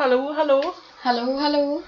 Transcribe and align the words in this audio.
Hallå, 0.00 0.32
hallå! 0.32 0.74
Hallå, 0.96 1.36
hallå! 1.36 1.82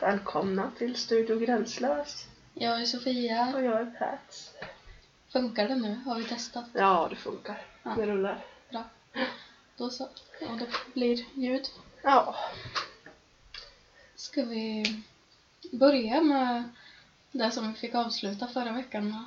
Välkomna 0.00 0.70
till 0.78 0.96
Studio 0.96 1.38
Gränslös. 1.38 2.26
Jag 2.54 2.80
är 2.80 2.84
Sofia. 2.84 3.52
Och 3.54 3.62
jag 3.64 3.80
är 3.80 3.86
Pats. 3.86 4.50
Funkar 5.32 5.68
det 5.68 5.74
nu? 5.74 5.94
Har 6.04 6.14
vi 6.14 6.24
testat? 6.24 6.64
Ja, 6.72 7.06
det 7.10 7.16
funkar. 7.16 7.66
Ja. 7.82 7.90
Det 7.96 8.06
rullar. 8.06 8.44
Bra. 8.70 8.84
Då 9.76 9.90
så. 9.90 10.04
Och 10.48 10.58
det 10.58 10.66
blir 10.94 11.24
ljud. 11.34 11.66
Ja, 12.02 12.34
Ska 14.16 14.42
vi 14.44 14.84
börja 15.72 16.20
med 16.20 16.64
det 17.32 17.50
som 17.50 17.72
vi 17.72 17.78
fick 17.78 17.94
avsluta 17.94 18.46
förra 18.48 18.72
veckan 18.72 19.08
med? 19.08 19.24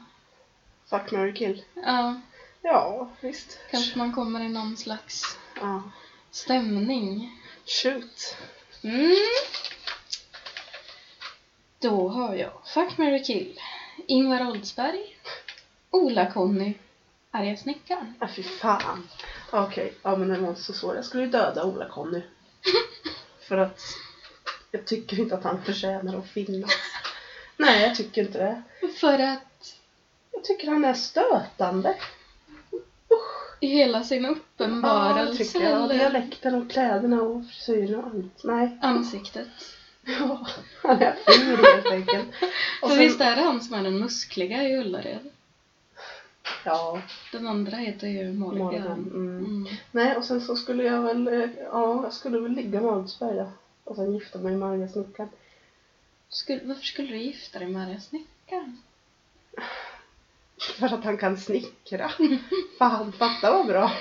fuck, 0.89 1.11
marry, 1.11 1.33
kill. 1.33 1.63
Ja, 1.73 2.21
Ja, 2.61 3.09
visst. 3.21 3.59
kanske 3.71 3.97
man 3.97 4.13
kommer 4.13 4.41
i 4.41 4.49
någon 4.49 4.77
slags 4.77 5.37
Ja. 5.61 5.83
stämning. 6.31 7.37
Shoot. 7.71 8.35
Mm. 8.83 9.15
Då 11.79 12.09
har 12.09 12.35
jag 12.35 12.51
Fuck, 12.73 12.97
marry, 12.97 13.23
kill. 13.23 13.59
Ingvar 14.07 14.47
Oldsberg. 14.47 15.17
Ola-Conny. 15.91 16.73
Arga 17.31 17.57
snickaren. 17.57 18.13
Ja, 18.19 18.27
fy 18.35 18.43
fan. 18.43 19.09
Okej, 19.51 19.93
ja 20.01 20.15
men 20.15 20.27
den 20.27 20.41
var 20.41 20.49
inte 20.49 20.61
så 20.61 20.73
svår. 20.73 20.95
Jag 20.95 21.05
skulle 21.05 21.23
ju 21.23 21.29
döda 21.29 21.63
Ola-Conny. 21.63 22.21
För 23.47 23.57
att 23.57 23.81
jag 24.71 24.85
tycker 24.85 25.19
inte 25.19 25.35
att 25.35 25.43
han 25.43 25.63
förtjänar 25.63 26.17
att 26.17 26.27
finnas. 26.27 26.71
Nej, 27.57 27.81
jag 27.81 27.95
tycker 27.95 28.21
inte 28.23 28.37
det. 28.37 28.61
För 28.99 29.19
att 29.19 29.75
Jag 30.31 30.43
tycker 30.43 30.67
han 30.67 30.85
är 30.85 30.93
stötande. 30.93 31.95
I 33.61 33.67
hela 33.67 34.03
sin 34.03 34.23
Ja, 34.23 34.29
uppenbarelse 34.29 35.59
jag. 35.59 35.81
Och 35.83 35.89
dialekten 35.89 36.55
och 36.55 36.71
kläderna 36.71 37.21
och 37.21 37.45
frisyren 37.45 37.99
och 37.99 38.05
allt. 38.05 38.43
Nej. 38.43 38.77
ansiktet. 38.81 39.47
Ja, 40.05 40.47
han 40.83 41.01
är 41.01 41.15
ful 41.25 41.65
helt 41.65 41.85
enkelt. 41.91 42.27
Och 42.81 42.89
För 42.89 42.95
sen- 42.95 42.99
visst 43.05 43.21
är 43.21 43.35
det 43.35 43.41
han 43.41 43.61
som 43.61 43.75
är 43.75 43.83
den 43.83 43.99
muskliga 43.99 44.63
i 44.63 44.77
Ullared? 44.77 45.29
Ja, 46.65 47.01
Den 47.31 47.47
andra 47.47 47.77
heter 47.77 48.07
ju 48.07 48.33
Morgan. 48.33 48.85
Mm. 48.85 49.37
Mm. 49.45 49.67
Nej, 49.91 50.15
och 50.17 50.25
sen 50.25 50.41
så 50.41 50.55
skulle 50.55 50.83
jag 50.83 51.01
väl, 51.01 51.27
eh, 51.27 51.49
ja, 51.71 52.03
jag 52.03 52.13
skulle 52.13 52.39
väl 52.39 52.51
ligga 52.51 52.81
med 52.81 52.91
ja. 53.35 53.51
Och 53.83 53.95
sen 53.95 54.13
gifta 54.13 54.39
mig 54.39 54.55
med 54.55 54.69
Arga 54.69 54.87
snickaren. 54.87 55.29
Skulle, 56.29 56.61
varför 56.63 56.83
skulle 56.83 57.07
du 57.07 57.17
gifta 57.17 57.59
dig 57.59 57.67
med 57.67 57.87
Arga 57.87 57.99
snickaren? 57.99 58.81
För 60.79 60.85
att 60.85 61.03
han 61.03 61.17
kan 61.17 61.37
snickra. 61.37 62.11
Fan, 62.79 63.11
fatta 63.11 63.51
vad 63.51 63.67
bra. 63.67 63.91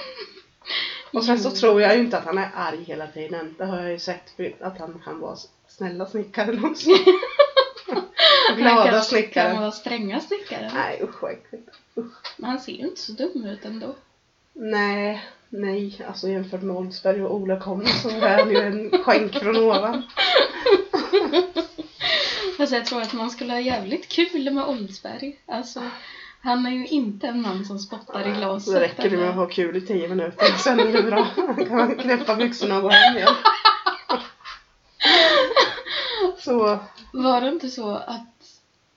Och 1.12 1.24
sen 1.24 1.38
så 1.40 1.48
Jo. 1.48 1.56
tror 1.56 1.82
jag 1.82 1.94
ju 1.96 2.00
inte 2.02 2.18
att 2.18 2.24
han 2.24 2.38
är 2.38 2.50
arg 2.54 2.84
hela 2.84 3.06
tiden. 3.06 3.54
Det 3.58 3.64
har 3.64 3.80
jag 3.82 3.90
ju 3.90 3.98
sett 3.98 4.40
att 4.60 4.78
han 4.78 5.02
kan 5.04 5.20
vara 5.20 5.36
snälla 5.68 6.06
snickaren 6.06 6.64
också. 6.64 6.90
Han 8.48 8.56
Glada 8.58 8.82
kan, 8.84 8.92
Kan 8.92 9.02
snickaren. 9.02 9.60
vara 9.60 9.70
stränga 9.72 10.20
snickaren. 10.20 10.70
Nej 10.74 11.00
usch 11.02 11.22
vad 11.22 11.30
äckligt. 11.32 11.68
Men 12.36 12.50
han 12.50 12.60
ser 12.60 12.72
ju 12.72 12.78
inte 12.78 13.00
så 13.00 13.12
dum 13.12 13.44
ut 13.44 13.64
ändå. 13.64 13.94
Nej, 14.52 15.24
nej, 15.48 16.00
alltså 16.08 16.28
jämfört 16.28 16.62
med 16.62 16.76
Oldsberg 16.76 17.22
och 17.24 17.34
Ola 17.34 17.60
Conny 17.60 17.86
så 17.86 18.08
är 18.08 18.38
han 18.38 18.50
ju 18.50 18.56
en 18.56 19.02
skänk 19.04 19.34
från 19.38 19.56
ovan. 19.56 20.02
Fast 22.56 22.72
jag 22.72 22.86
tror 22.86 23.02
att 23.02 23.12
man 23.12 23.30
skulle 23.30 23.52
ha 23.52 23.60
jävligt 23.60 24.08
kul 24.08 24.50
med 24.50 24.64
Oldsberg. 24.64 25.38
Alltså, 25.46 25.80
han 26.42 26.66
är 26.66 26.70
ju 26.70 26.86
inte 26.86 27.26
en 27.26 27.42
man 27.42 27.64
som 27.64 27.78
spottar 27.78 28.28
i 28.28 28.32
glaset. 28.32 28.74
Det 28.74 28.80
räcker 28.80 29.10
det 29.10 29.16
med 29.16 29.28
att 29.28 29.34
ha 29.34 29.46
kul 29.46 29.76
i 29.76 29.80
tio 29.80 30.08
minuter, 30.08 30.46
sen 30.46 30.80
är 30.80 30.92
det 30.92 31.02
bra. 31.02 31.26
Då 31.36 31.64
kan 31.64 31.76
man 31.76 31.96
knäppa 31.96 32.36
byxorna 32.36 32.76
och 32.76 32.82
gå 32.82 32.88
hem 32.88 33.16
igen. 33.16 33.34
Så, 36.38 36.78
Var 37.12 37.40
det 37.40 37.48
inte 37.48 37.68
så 37.68 37.94
att 37.94 38.26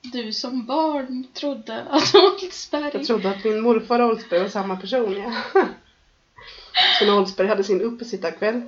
du 0.02 0.34
som 0.34 0.66
barn 0.66 1.28
trodde 1.34 1.82
att 1.90 2.16
Oldsberg... 2.16 2.92
jag 2.94 3.06
trodde 3.06 3.30
att 3.30 3.44
min 3.44 3.62
morfar 3.62 4.00
och 4.00 4.10
Oldsberg 4.10 4.40
var 4.40 4.50
samma 4.50 4.76
person, 4.76 5.18
ja. 5.18 5.34
Så 7.00 7.06
när 7.06 7.18
Oldsberg 7.18 7.48
hade 7.48 7.64
sin 7.64 7.82
uppesittarkväll 7.82 8.62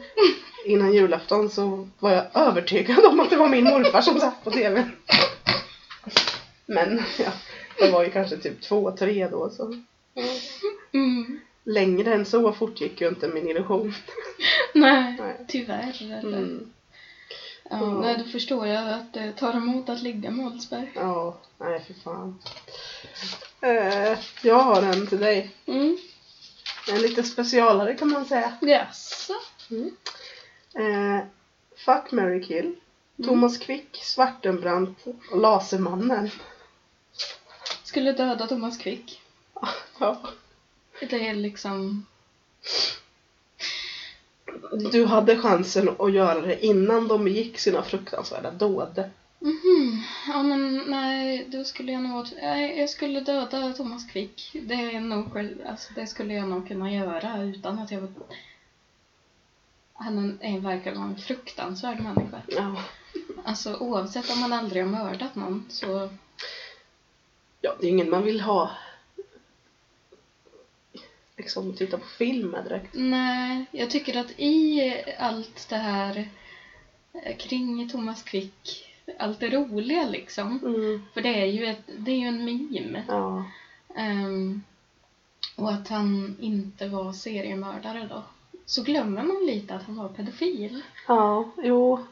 innan 0.66 0.94
julafton 0.94 1.50
så 1.50 1.90
var 2.00 2.12
jag 2.12 2.26
övertygad 2.34 3.06
om 3.06 3.20
att 3.20 3.30
det 3.30 3.36
var 3.36 3.50
min 3.50 3.64
morfar 3.64 4.02
som 4.02 4.20
satt 4.20 4.44
på 4.44 4.52
TV. 4.52 4.90
Men, 6.66 7.04
ja, 7.20 7.32
jag 7.80 7.92
var 7.92 8.04
ju 8.04 8.12
kanske 8.12 8.38
typ 8.38 8.62
två, 8.62 8.92
tre 8.92 9.28
då 9.28 9.50
så. 9.50 9.76
Mm. 10.92 11.40
Längre 11.64 12.14
än 12.14 12.26
så 12.26 12.52
fortgick 12.54 13.02
ju 13.02 13.08
inte 13.08 13.28
min 13.28 13.50
illusion. 13.50 13.94
Nej, 14.74 15.16
Nej. 15.20 15.46
tyvärr. 15.48 16.02
Mm. 16.02 16.72
Ja, 17.70 17.78
Mm. 17.78 18.02
Nej, 18.02 18.18
då 18.18 18.24
förstår 18.24 18.68
jag 18.68 18.94
att 18.94 19.14
det 19.14 19.32
tar 19.32 19.54
emot 19.54 19.90
att 19.90 20.02
ligga 20.02 20.32
med 20.32 20.46
Oldsberg. 20.46 20.92
Ja, 20.96 21.38
nej 21.58 21.84
för 21.88 21.94
fan. 21.94 22.40
Eh, 23.62 24.18
jag 24.42 24.60
har 24.60 24.82
en 24.82 25.08
till 25.08 25.20
dig. 25.20 25.52
Mm. 25.66 25.98
En 26.92 27.02
lite 27.02 27.24
specialare 27.24 27.94
kan 27.96 28.10
man 28.10 28.26
säga. 28.26 28.58
Jaså? 28.62 29.34
Eh, 30.76 31.26
fuck, 31.86 32.12
Mary 32.12 32.44
kill. 32.44 32.66
Mm. 32.66 33.30
Thomas 33.30 33.58
Quick, 33.58 34.00
Svartenbrandt 34.04 35.06
och 35.32 35.42
Lasermannen. 35.42 36.30
Skulle 37.96 38.12
döda 38.12 38.48
Thomas 38.48 38.78
Quick. 38.78 39.22
Ja. 40.00 40.18
Det 41.00 41.28
är 41.28 41.36
liksom... 41.36 42.06
Du 44.92 45.06
hade 45.06 45.38
chansen 45.38 45.90
att 46.00 46.14
göra 46.14 46.42
det 46.42 46.66
innan 46.66 47.08
de 47.08 47.24
begick 47.24 47.60
sina 47.60 47.84
fruktansvärda 47.84 48.52
dåd. 48.52 49.04
Mhm. 49.40 50.04
Ja, 50.28 50.44
men 50.44 50.84
nej, 50.88 51.48
då 51.48 51.64
skulle 51.64 51.92
jag 51.92 52.02
nog... 52.02 52.28
Nej, 52.42 52.80
jag 52.80 52.90
skulle 52.90 53.20
döda 53.20 53.74
Thomas 53.74 54.12
Quick. 54.12 54.52
Det 54.54 54.74
är 54.74 55.00
nog... 55.00 55.38
Alltså, 55.66 55.94
det 55.96 56.08
skulle 56.08 56.34
jag 56.34 56.48
nog 56.48 56.68
kunna 56.68 56.92
göra 56.92 57.44
utan 57.44 57.80
att 57.80 57.92
jag... 57.92 58.14
Han 59.94 60.38
är, 60.42 60.60
verkar 60.60 60.96
vara 60.96 61.06
en 61.06 61.18
fruktansvärd 61.18 62.00
människa. 62.00 62.42
Ja. 62.48 62.76
Alltså 63.44 63.76
oavsett 63.76 64.30
om 64.30 64.40
man 64.40 64.54
aldrig 64.54 64.84
har 64.84 64.92
mördat 64.92 65.36
någon 65.36 65.66
så... 65.70 66.10
ja, 67.66 67.76
det 67.80 67.88
är 67.88 67.90
ingen 67.90 68.10
man 68.10 68.24
vill 68.24 68.42
ha 68.42 68.72
liksom 71.38 71.74
titta 71.74 71.98
på 71.98 72.06
film 72.06 72.50
med 72.50 72.64
direkt. 72.64 72.90
Nej, 72.94 73.66
jag 73.72 73.90
tycker 73.90 74.18
att 74.18 74.32
i 74.38 75.04
allt 75.20 75.70
det 75.70 75.76
här 75.76 76.28
eh, 77.14 77.38
kring 77.38 77.90
Thomas 77.90 78.24
Quick, 78.24 78.86
allt 79.20 79.40
det 79.40 79.50
roliga 79.50 80.06
liksom. 80.06 80.60
Mm. 80.64 81.02
För 81.14 81.22
det 81.22 81.42
är 81.42 81.46
ju, 81.46 81.66
ett, 81.66 81.90
det 81.98 82.12
är 82.12 82.16
ju 82.16 82.28
en 82.28 82.46
meme. 82.46 83.04
Ja. 83.08 83.46
Ehm, 83.96 84.62
och 85.56 85.72
att 85.72 85.88
han 85.88 86.36
inte 86.40 86.88
var 86.88 87.14
seriemördare 87.14 88.08
då. 88.10 88.24
Så 88.66 88.84
glömmer 88.84 89.24
man 89.24 89.46
lite 89.46 89.76
att 89.76 89.84
han 89.84 89.96
var 89.96 90.10
pedofil. 90.10 90.82
Ja, 91.08 91.50
jo. 91.58 92.06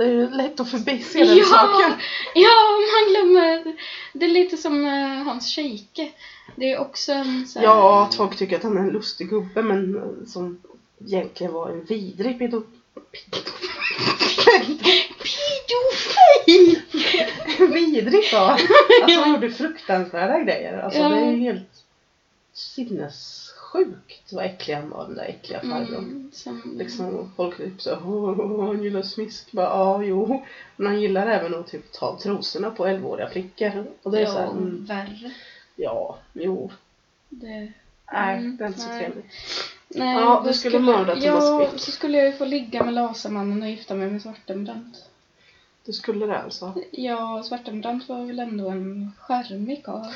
Det 0.00 0.06
är 0.06 0.10
ju 0.10 0.30
lätt 0.30 0.60
att 0.60 0.70
förbise 0.70 1.18
den 1.18 1.36
ja, 1.36 1.44
saken. 1.44 1.98
ja, 2.34 2.50
man 2.92 3.12
glömmer. 3.12 3.76
Det 4.12 4.24
är 4.24 4.28
lite 4.28 4.56
som 4.56 4.84
eh, 4.84 5.24
Hans 5.24 5.54
Scheike. 5.54 6.10
Det 6.56 6.72
är 6.72 6.78
också 6.78 7.12
en 7.12 7.46
så 7.46 7.58
här, 7.58 7.66
Ja, 7.66 8.04
att 8.04 8.14
folk 8.14 8.36
tycker 8.36 8.56
att 8.56 8.62
han 8.62 8.76
är 8.76 8.80
en 8.80 8.88
lustig 8.88 9.30
gubbe 9.30 9.62
men 9.62 9.96
eh, 9.96 10.26
som 10.26 10.60
egentligen 11.06 11.52
var 11.52 11.70
en 11.70 11.84
vidrig 11.84 12.38
pedo... 12.38 12.62
pedo... 12.94 13.42
Pedofil! 16.46 16.80
vidrig 17.74 18.24
han. 18.32 18.50
Alltså 18.50 19.20
han 19.20 19.30
gjorde 19.30 19.50
fruktansvärda 19.50 20.38
grejer. 20.38 20.78
Alltså 20.78 21.00
Ja. 21.00 21.08
det 21.08 21.16
är 21.16 21.30
ju 21.30 21.36
helt 21.36 21.84
sinnessjukt 23.72 24.32
vad 24.32 24.44
äcklig 24.44 24.74
han 24.74 24.90
var 24.90 25.06
den 25.06 25.14
där 25.16 25.24
äckliga 25.24 25.60
farbrorn. 25.60 26.04
Mm, 26.04 26.30
som, 26.32 26.62
Liksom 26.78 27.32
folk 27.36 27.56
typ 27.56 27.82
så 27.82 27.96
åh, 28.04 28.66
han 28.66 28.82
gillar 28.82 29.02
smisk. 29.02 29.52
Bara, 29.52 29.66
ja, 29.66 30.02
jo. 30.02 30.44
Men 30.76 30.86
han 30.86 31.00
gillar 31.00 31.26
även 31.26 31.54
att 31.54 31.66
typ 31.66 31.92
ta 31.92 32.06
av 32.06 32.16
trosorna 32.18 32.70
på 32.70 32.86
11-åriga 32.86 33.28
flickor. 33.30 33.86
Och 34.02 34.10
det 34.10 34.18
är 34.18 34.22
ja, 34.22 34.32
så 34.32 34.38
här, 34.38 34.50
mm, 34.50 34.84
värre. 34.84 35.30
ja, 35.76 36.18
jo. 36.32 36.70
Det, 37.28 37.72
Nej, 38.12 38.38
Mm, 38.38 38.56
det 38.56 38.64
är 38.64 38.68
inte 38.68 38.80
så 38.80 38.88
trevligt. 38.88 39.24
nej, 39.88 40.14
Ja, 40.16 40.42
du 40.46 40.52
skulle 40.54 40.78
mörda 40.78 41.12
Thomas 41.12 41.24
Ja, 41.24 41.66
Quick. 41.70 41.80
så 41.80 41.90
skulle 41.90 42.18
jag 42.18 42.26
ju 42.26 42.32
få 42.32 42.44
ligga 42.44 42.84
med 42.84 42.94
Lasermannen 42.94 43.62
och 43.62 43.68
gifta 43.68 43.94
mig 43.94 44.10
med 44.10 44.22
Svartenbrandt. 44.22 44.96
Du 45.86 45.92
skulle 45.92 46.26
det 46.26 46.38
alltså? 46.38 46.74
Ja, 46.90 47.42
Svartenbrandt 47.42 48.08
var 48.08 48.24
väl 48.24 48.38
ändå 48.38 48.68
en 48.68 49.12
charmig 49.18 49.84
karl. 49.84 50.12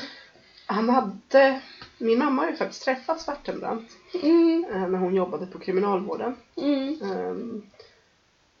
Han 0.65 0.89
hade, 0.89 1.61
min 1.97 2.19
mamma 2.19 2.41
har 2.41 2.49
ju 2.49 2.55
faktiskt 2.55 2.83
träffat 2.83 3.21
Svartenbrandt 3.21 3.91
Mm, 4.23 4.65
eh, 4.71 4.87
när 4.87 4.99
hon 4.99 5.15
jobbade 5.15 5.45
på 5.45 5.59
kriminalvården. 5.59 6.35
mm, 6.55 6.99
Ehm, 7.03 7.61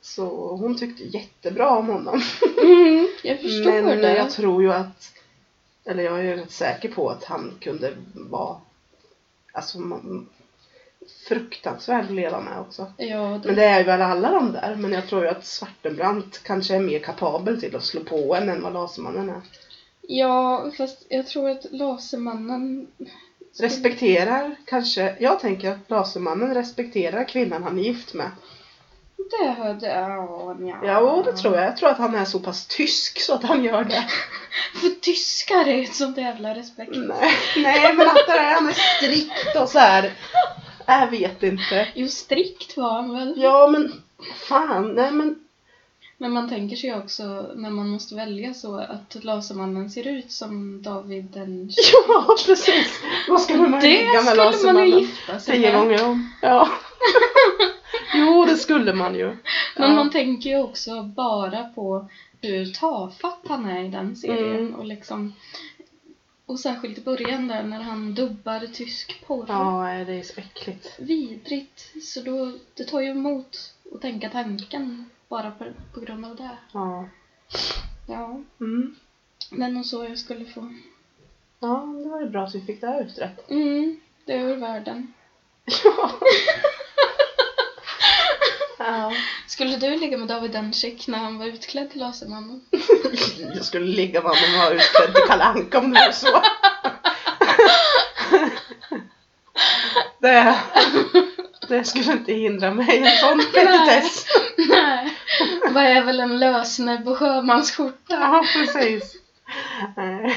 Så 0.01 0.25
hon 0.55 0.77
tyckte 0.77 1.03
jättebra 1.03 1.69
om 1.69 1.87
honom. 1.89 2.21
mm, 2.63 3.07
jag 3.23 3.39
förstår 3.41 3.81
Men 3.81 4.01
det. 4.01 4.15
jag 4.17 4.29
tror 4.31 4.61
ju 4.61 4.71
att, 4.73 5.13
eller 5.85 6.03
jag 6.03 6.25
är 6.25 6.35
rätt 6.35 6.51
säker 6.51 6.89
på 6.89 7.09
att 7.09 7.23
han 7.23 7.53
kunde 7.61 7.93
vara, 8.13 8.57
alltså 9.51 9.77
fruktansvärd 11.27 12.05
att 12.05 12.11
leva 12.11 12.39
med 12.41 12.59
också. 12.59 12.91
Ja, 12.97 13.39
det, 13.43 13.47
Men 13.47 13.55
det 13.55 13.63
är 13.63 13.77
ju 13.79 13.85
väl 13.85 14.01
alla 14.01 14.31
de 14.31 14.51
där. 14.51 14.75
Men 14.75 14.91
jag 14.91 15.07
tror 15.07 15.23
ju 15.23 15.29
att 15.29 15.45
Svartenbrandt 15.45 16.43
kanske 16.43 16.75
är 16.75 16.79
mer 16.79 16.99
kapabel 16.99 17.59
till 17.61 17.75
att 17.75 17.83
slå 17.83 18.03
på 18.03 18.35
en 18.35 18.49
än 18.49 18.61
vad 18.61 18.73
Lasermannen 18.73 19.29
är. 19.29 19.41
ja, 20.01 20.71
fast 20.77 21.05
jag 21.09 21.27
tror 21.27 21.49
att 21.49 21.65
Lasermannen... 21.71 22.87
Respekterar 23.59 24.55
kanske, 24.65 25.15
jag 25.19 25.39
tänker 25.39 25.71
att 25.71 25.89
Lasermannen 25.89 26.53
respekterar 26.53 27.27
kvinnan 27.27 27.63
han 27.63 27.79
är 27.79 27.83
gift 27.83 28.13
med. 28.13 28.31
Det 29.17 29.51
hörde 29.51 29.85
jag, 29.87 30.57
ja. 30.61 30.79
Ja, 30.83 31.23
det 31.25 31.37
tror 31.37 31.55
jag. 31.55 31.65
Jag 31.65 31.77
tror 31.77 31.89
att 31.89 31.97
han 31.97 32.15
är 32.15 32.25
så 32.25 32.39
pass 32.39 32.67
tysk 32.67 33.19
så 33.19 33.33
att 33.33 33.43
han 33.43 33.63
gör 33.63 33.83
det. 33.83 34.05
För 34.81 34.89
tyskar 34.89 35.67
är 35.67 35.83
ett 35.83 35.95
sånt 35.95 36.17
jävla 36.17 36.55
respekt. 36.55 36.91
Nej, 36.95 37.31
nej 37.55 37.93
men 37.93 38.07
att 38.07 38.27
det 38.27 38.33
är, 38.33 38.53
han 38.53 38.69
är 38.69 38.73
strikt 38.97 39.55
och 39.61 39.69
så 39.69 39.79
här. 39.79 40.13
Jag 40.85 41.07
vet 41.07 41.43
inte. 41.43 41.87
Jo, 41.93 42.07
strikt 42.07 42.77
var 42.77 42.93
han 42.93 43.13
väl. 43.13 43.33
Ja, 43.37 43.67
men 43.67 44.01
fan, 44.47 44.95
nej 44.95 45.11
men. 45.11 45.44
Men 46.17 46.31
man 46.31 46.49
tänker 46.49 46.75
sig 46.75 46.93
också 46.95 47.23
när 47.55 47.69
man 47.69 47.89
måste 47.89 48.15
välja 48.15 48.53
så 48.53 48.77
att 48.77 49.23
Lasermannen 49.23 49.89
ser 49.89 50.07
ut 50.07 50.31
som 50.31 50.81
David 50.81 51.25
den 51.25 51.69
Ja, 52.07 52.35
precis. 52.45 53.01
Då 53.27 53.37
skulle 53.37 53.67
man 53.67 53.79
ligga 53.79 54.21
Det 54.21 54.23
med 54.23 54.55
skulle 54.55 54.73
man 54.73 54.85
ju 54.87 54.91
Lasermannen 54.91 54.99
gifta 54.99 55.39
sig 55.39 55.55
tio 55.57 55.71
med. 55.71 55.79
gånger 55.81 56.05
om. 56.05 56.29
Ja. 56.41 56.69
Jo, 58.13 58.45
det 58.45 58.57
skulle 58.57 58.93
man 58.93 59.15
ju. 59.15 59.25
Men 59.27 59.89
Ja. 59.89 59.95
man 59.95 60.09
tänker 60.11 60.49
ju 60.49 60.61
också 60.63 61.03
bara 61.03 61.63
på 61.63 62.09
hur 62.41 62.65
tafatt 62.65 63.39
han 63.47 63.65
är 63.65 63.83
i 63.83 63.87
den 63.87 64.15
serien. 64.15 64.57
Mm. 64.59 64.75
Och 64.75 64.85
liksom 64.85 65.33
och 66.45 66.59
särskilt 66.59 66.97
i 66.97 67.01
början 67.01 67.47
där 67.47 67.63
när 67.63 67.79
han 67.81 68.13
dubbar 68.15 68.67
tysk 68.73 69.23
porr. 69.27 69.45
Ja, 69.47 70.03
det 70.07 70.13
är 70.13 70.23
så 70.23 70.41
äckligt. 70.41 70.87
Vidrigt. 70.99 72.03
Så 72.03 72.21
då, 72.21 72.51
det 72.73 72.83
tar 72.83 73.01
ju 73.01 73.07
emot 73.09 73.73
att 73.95 74.01
tänka 74.01 74.29
tanken 74.29 75.09
bara 75.29 75.51
på, 75.51 75.65
på 75.93 75.99
grund 75.99 76.25
av 76.25 76.35
det. 76.35 76.57
Ja. 76.71 77.05
Ja, 78.07 78.39
Mm. 78.59 78.95
är 79.51 79.69
nog 79.69 79.85
så 79.85 80.03
jag 80.03 80.19
skulle 80.19 80.45
få. 80.45 80.73
Ja, 81.59 81.87
det 82.03 82.09
var 82.09 82.21
ju 82.21 82.29
bra 82.29 82.43
att 82.43 82.55
vi 82.55 82.61
fick 82.61 82.81
det 82.81 82.87
här 82.87 83.01
utrett. 83.03 83.49
Mm, 83.49 83.99
det 84.25 84.33
är 84.33 84.39
ur 84.39 84.55
världen. 84.55 85.13
Ja. 85.83 86.11
ja. 88.79 89.13
Skulle 89.47 89.77
du 89.77 89.97
ligga 89.97 90.17
med 90.17 90.27
David 90.27 90.51
Dencik 90.51 91.07
när 91.07 91.17
han 91.17 91.37
var 91.39 91.45
utklädd 91.45 91.91
till 91.91 91.99
Lasermannen? 91.99 92.65
Jag 93.55 93.65
skulle 93.65 93.85
ligga 93.85 94.21
med 94.21 94.29
honom 94.31 94.55
och 94.55 94.59
vara 94.65 94.73
utklädd 94.73 95.15
till 95.15 95.23
Kalle 95.27 95.43
Anka 95.43 95.79
om 95.79 95.91
det 95.93 95.99
var 96.05 96.11
så. 96.11 96.41
Det, 100.19 100.59
det 101.67 101.83
skulle 101.85 102.11
inte 102.11 102.33
hindra 102.33 102.71
mig 102.71 102.97
en 102.97 103.17
sån 103.19 103.37
petitess. 103.53 104.25
Nej. 104.69 105.13
Vad 105.71 105.83
är 105.83 106.03
väl 106.03 106.19
en 106.19 106.39
lösnäbb 106.39 107.07
och 107.07 107.17
sjömansskjorta? 107.17 107.95
Ja, 108.09 108.45
precis. 108.53 109.15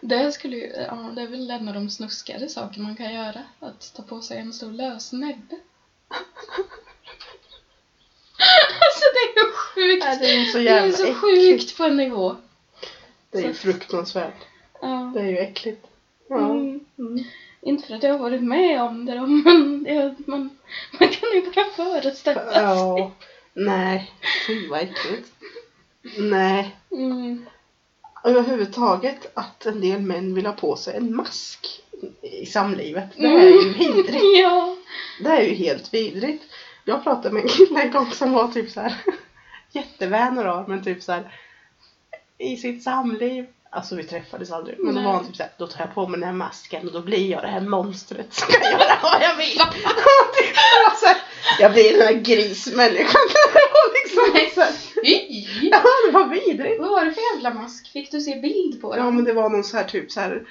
Det 0.00 0.32
skulle 0.32 0.56
ju, 0.56 0.66
ja 0.66 1.10
det 1.14 1.22
är 1.22 1.26
väl 1.26 1.50
en 1.50 1.68
av 1.68 1.74
de 1.74 1.90
snuskigare 1.90 2.48
saker 2.48 2.80
man 2.80 2.96
kan 2.96 3.14
göra. 3.14 3.42
Att 3.60 3.92
ta 3.96 4.02
på 4.02 4.20
sig 4.20 4.38
en 4.38 4.52
stor 4.52 4.72
lösnäbb. 4.72 5.52
alltså 8.80 9.04
det 9.14 9.40
är 9.40 9.44
ju 9.44 9.52
sjukt. 9.52 10.04
Nej, 10.04 10.18
Det 10.18 10.26
är 10.34 10.44
så 10.44 10.58
Det 10.58 10.64
jävla 10.64 10.88
är 10.88 10.92
så 10.92 11.02
äckligt. 11.02 11.20
sjukt 11.20 11.76
på 11.76 11.84
en 11.84 11.96
nivå. 11.96 12.36
Det 13.30 13.38
är 13.38 13.42
ju 13.48 13.54
fruktansvärt. 13.54 14.34
Ja. 14.82 15.12
Det 15.14 15.20
är 15.20 15.26
ju 15.26 15.38
äckligt. 15.38 15.86
Ja. 16.28 16.38
Mm. 16.50 16.80
Mm. 16.98 17.24
Inte 17.64 17.86
för 17.86 17.94
att 17.94 18.02
jag 18.02 18.12
har 18.12 18.18
varit 18.18 18.42
med 18.42 18.82
om 18.82 19.06
det 19.06 19.14
då, 19.14 19.26
men 19.26 19.82
det, 19.82 20.14
man, 20.26 20.58
man 21.00 21.08
kan 21.08 21.28
ju 21.34 21.52
bara 21.54 21.64
föreställa 21.76 22.52
sig. 22.52 22.62
Ja. 22.62 23.12
Nej. 23.52 24.10
Fy 24.46 24.68
vad 24.68 24.80
äckligt. 24.80 25.32
Nej. 26.18 26.76
Mm. 26.90 27.46
Överhuvudtaget 28.24 29.30
att 29.34 29.66
en 29.66 29.80
del 29.80 30.00
män 30.00 30.34
vill 30.34 30.46
ha 30.46 30.52
på 30.52 30.76
sig 30.76 30.96
en 30.96 31.16
mask 31.16 31.82
i 32.22 32.46
samlivet. 32.46 33.04
Det 33.16 33.26
är 33.26 33.48
ju 33.48 33.72
vidrigt. 33.72 34.24
Ja. 34.40 34.76
Det 35.20 35.28
är 35.28 35.42
ju 35.42 35.54
helt 35.54 35.94
vidrigt. 35.94 36.44
Jag 36.84 37.04
pratade 37.04 37.34
med 37.34 37.42
en 37.42 37.48
kille 37.48 37.82
en 37.82 37.92
gång 37.92 38.10
som 38.10 38.32
var 38.32 38.48
typ 38.48 38.70
så 38.70 38.80
här 38.80 38.94
jättevänner 39.72 40.44
av 40.44 40.68
men 40.68 40.84
typ 40.84 41.02
så 41.02 41.12
här 41.12 41.40
i 42.38 42.56
sitt 42.56 42.82
samliv. 42.82 43.46
Alltså 43.74 43.96
vi 43.96 44.04
träffades 44.04 44.50
aldrig 44.50 44.78
men 44.78 44.94
då 44.94 45.00
Nej. 45.00 45.06
var 45.06 45.12
han 45.12 45.26
typ 45.26 45.36
såhär, 45.36 45.52
då 45.58 45.66
tar 45.66 45.80
jag 45.80 45.94
på 45.94 46.08
mig 46.08 46.20
den 46.20 46.28
här 46.28 46.36
masken 46.36 46.86
och 46.86 46.92
då 46.92 47.00
blir 47.00 47.30
jag 47.30 47.42
det 47.42 47.48
här 47.48 47.60
monstret 47.60 48.34
som 48.34 48.48
kan 48.48 48.70
göra 48.70 48.98
vad 49.02 49.22
jag 49.22 49.36
vill. 49.36 49.58
Så 51.00 51.06
här, 51.06 51.16
jag 51.58 51.72
blir 51.72 51.92
den 51.92 52.06
här 52.06 52.14
grismänniskan. 52.14 53.20
Liksom 53.94 54.24
så 54.54 54.60
här, 54.60 54.72
ja, 55.62 55.82
det 56.06 56.12
var 56.12 56.26
vidrigt. 56.26 56.80
Vad 56.80 56.90
var 56.90 57.04
det 57.04 57.12
för 57.12 57.34
jävla 57.34 57.54
mask? 57.54 57.92
Fick 57.92 58.10
du 58.10 58.20
se 58.20 58.40
bild 58.40 58.80
på 58.80 58.94
den? 58.94 59.04
Ja 59.04 59.10
men 59.10 59.24
det 59.24 59.32
var 59.32 59.48
någon 59.48 59.64
så 59.64 59.76
här 59.76 59.84
typ 59.84 60.12
så 60.12 60.20
här 60.20 60.46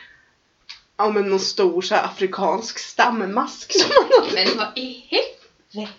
Ja 0.97 1.09
men 1.09 1.29
någon 1.29 1.39
stor 1.39 1.81
så 1.81 1.95
här 1.95 2.05
afrikansk 2.05 2.79
stammask 2.79 3.81
som 3.81 3.91
han 3.91 4.23
hade. 4.25 4.45
Men 4.45 4.57
vad 4.57 4.77
i 4.77 5.05
helvete? 5.09 5.97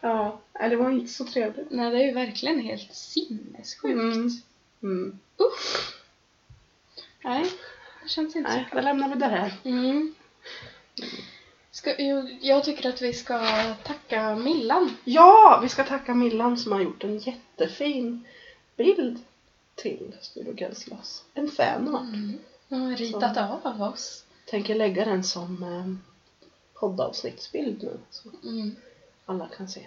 Ja, 0.00 0.40
det 0.52 0.76
var 0.76 0.90
inte 0.90 1.12
så 1.12 1.24
trevligt. 1.24 1.70
Nej, 1.70 1.90
det 1.90 1.96
är 1.96 2.06
ju 2.06 2.14
verkligen 2.14 2.60
helt 2.60 2.94
sinnessjukt. 2.94 3.84
Mm. 3.84 4.30
Mm. 4.82 5.18
Nej, 7.24 7.52
det 8.02 8.08
känns 8.08 8.36
inte 8.36 8.50
Nej, 8.50 8.66
så 8.70 8.76
då 8.76 8.82
lämnar 8.82 9.08
vi 9.08 9.14
det 9.14 9.26
här. 9.26 9.52
Mm. 9.64 10.14
Ska, 11.70 12.02
jag, 12.02 12.38
jag 12.42 12.64
tycker 12.64 12.88
att 12.88 13.02
vi 13.02 13.12
ska 13.12 13.38
tacka 13.84 14.36
Millan. 14.36 14.96
Ja, 15.04 15.58
vi 15.62 15.68
ska 15.68 15.84
tacka 15.84 16.14
Millan 16.14 16.58
som 16.58 16.72
har 16.72 16.80
gjort 16.80 17.04
en 17.04 17.18
jättefin 17.18 18.24
bild 18.76 19.18
till 19.74 20.16
Studio 20.20 20.52
Gränslas. 20.52 21.24
En 21.34 21.48
fanart. 21.48 22.02
Mm. 22.02 22.38
Hon 22.68 22.80
har 22.80 22.96
ritat 22.96 23.36
av 23.36 23.60
av 23.62 23.82
oss. 23.82 24.24
Tänker 24.46 24.74
lägga 24.74 25.04
den 25.04 25.24
som 25.24 25.62
eh, 25.62 25.94
poddavsnittsbild 26.80 27.82
nu. 27.82 27.98
Så 28.10 28.28
Mm. 28.44 28.76
alla 29.26 29.48
kan 29.56 29.68
se. 29.68 29.86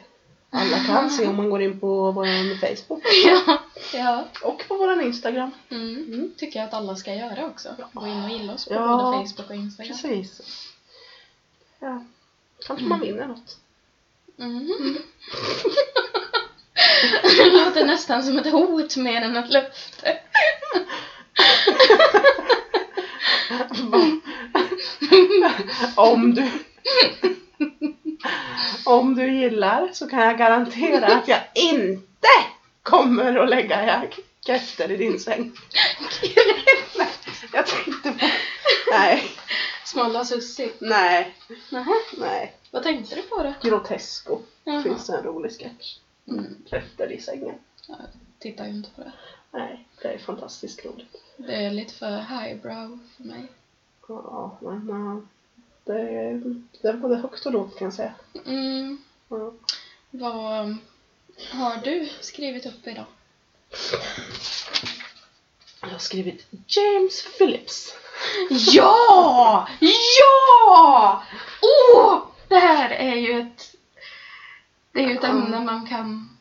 Alla 0.53 0.83
kan 0.88 1.09
se 1.09 1.27
om 1.27 1.36
man 1.36 1.50
går 1.50 1.62
in 1.62 1.80
på 1.80 2.12
vår 2.12 2.56
Facebook 2.59 3.03
Ja. 3.25 3.62
ja. 3.94 4.25
och 4.42 4.63
på 4.68 4.77
vår 4.77 5.01
Instagram. 5.01 5.51
Mm. 5.69 5.95
Mm. 5.95 6.31
Tycker 6.38 6.59
jag 6.59 6.68
att 6.68 6.74
alla 6.74 6.95
ska 6.95 7.13
göra 7.15 7.45
också. 7.45 7.75
Gå 7.94 8.07
in 8.07 8.24
och 8.24 8.30
gilla 8.30 8.53
oss 8.53 8.65
på 8.65 8.74
Ja. 8.74 8.98
både 8.98 9.27
Facebook 9.27 9.50
och 9.50 9.56
Instagram. 9.56 9.98
Precis. 9.98 10.42
Ja, 11.80 12.03
kanske 12.68 12.86
man 12.86 13.00
vinner 13.00 13.27
något. 13.27 13.57
Mm. 14.39 14.68
det 17.23 17.49
låter 17.49 17.85
nästan 17.85 18.23
som 18.23 18.37
ett 18.37 18.52
hot 18.52 18.97
mer 18.97 19.21
än 19.21 19.37
ett 19.37 19.49
löfte. 19.49 20.18
om 25.95 26.35
du 26.35 26.49
om 28.85 29.16
du 29.16 29.31
gillar 29.31 29.90
så 29.94 30.07
kan 30.07 30.19
jag 30.19 30.37
garantera 30.37 31.06
att 31.07 31.28
jag 31.28 31.42
inte 31.56 32.28
kommer 32.83 33.35
att 33.35 33.49
lägga 33.49 34.04
kräftor 34.45 34.92
i 34.92 34.97
din 34.97 35.19
säng. 35.19 35.51
jag 37.54 37.66
tänkte 37.66 38.11
på... 38.11 38.25
Nej, 38.92 39.31
Smala 39.85 40.25
Sussi. 40.25 40.71
nej, 40.80 41.35
Nähä, 41.69 41.94
nej. 42.18 42.54
vad 42.71 42.83
tänkte 42.83 43.16
du 43.16 43.21
på 43.21 43.44
då? 43.44 43.54
Grotesco 43.69 44.40
Jaha. 44.63 44.83
finns 44.83 45.07
det 45.07 45.18
en 45.18 45.23
rolig 45.23 45.51
sketch. 45.51 45.97
Mm. 46.28 46.56
Kräftor 46.69 47.11
i 47.11 47.21
sängen. 47.21 47.56
Jag 47.87 47.97
tittar 48.40 48.66
ju 48.66 48.71
inte 48.71 48.90
på 48.95 49.01
det. 49.01 49.11
Nej, 49.51 49.85
det 50.01 50.07
är 50.07 50.18
fantastiskt 50.18 50.85
roligt. 50.85 51.16
Det 51.37 51.56
är 51.56 51.71
lite 51.71 51.94
för 51.94 52.18
highbrow 52.18 52.99
för 53.18 53.23
mig. 53.23 53.51
Ja, 54.07 54.57
men 54.61 55.28
det 55.83 56.90
är 56.90 56.94
både 56.94 57.16
högt 57.16 57.45
och 57.45 57.52
lågt 57.52 57.78
kan 57.78 57.85
jag 57.85 57.94
säga. 57.94 58.14
Mm. 58.45 58.97
Ja. 59.30 59.54
Vad 60.11 60.78
har 61.52 61.83
du 61.83 62.09
skrivit 62.21 62.66
upp 62.66 62.88
idag? 62.88 63.06
Jag 65.81 65.90
har 65.90 65.97
skrivit 65.97 66.47
James 66.68 67.38
Phillips. 67.38 67.95
Ja! 68.50 69.68
Ja! 70.19 71.23
Åh! 71.61 72.19
Det 72.47 72.59
här 72.59 72.90
är 72.90 73.16
ju 73.16 73.42
ett... 73.42 73.76
Det 74.92 75.04
är 75.04 75.07
ju 75.07 75.18
ett 75.18 75.23
ämne 75.23 75.59
man 75.59 75.88
kan... 75.88 76.38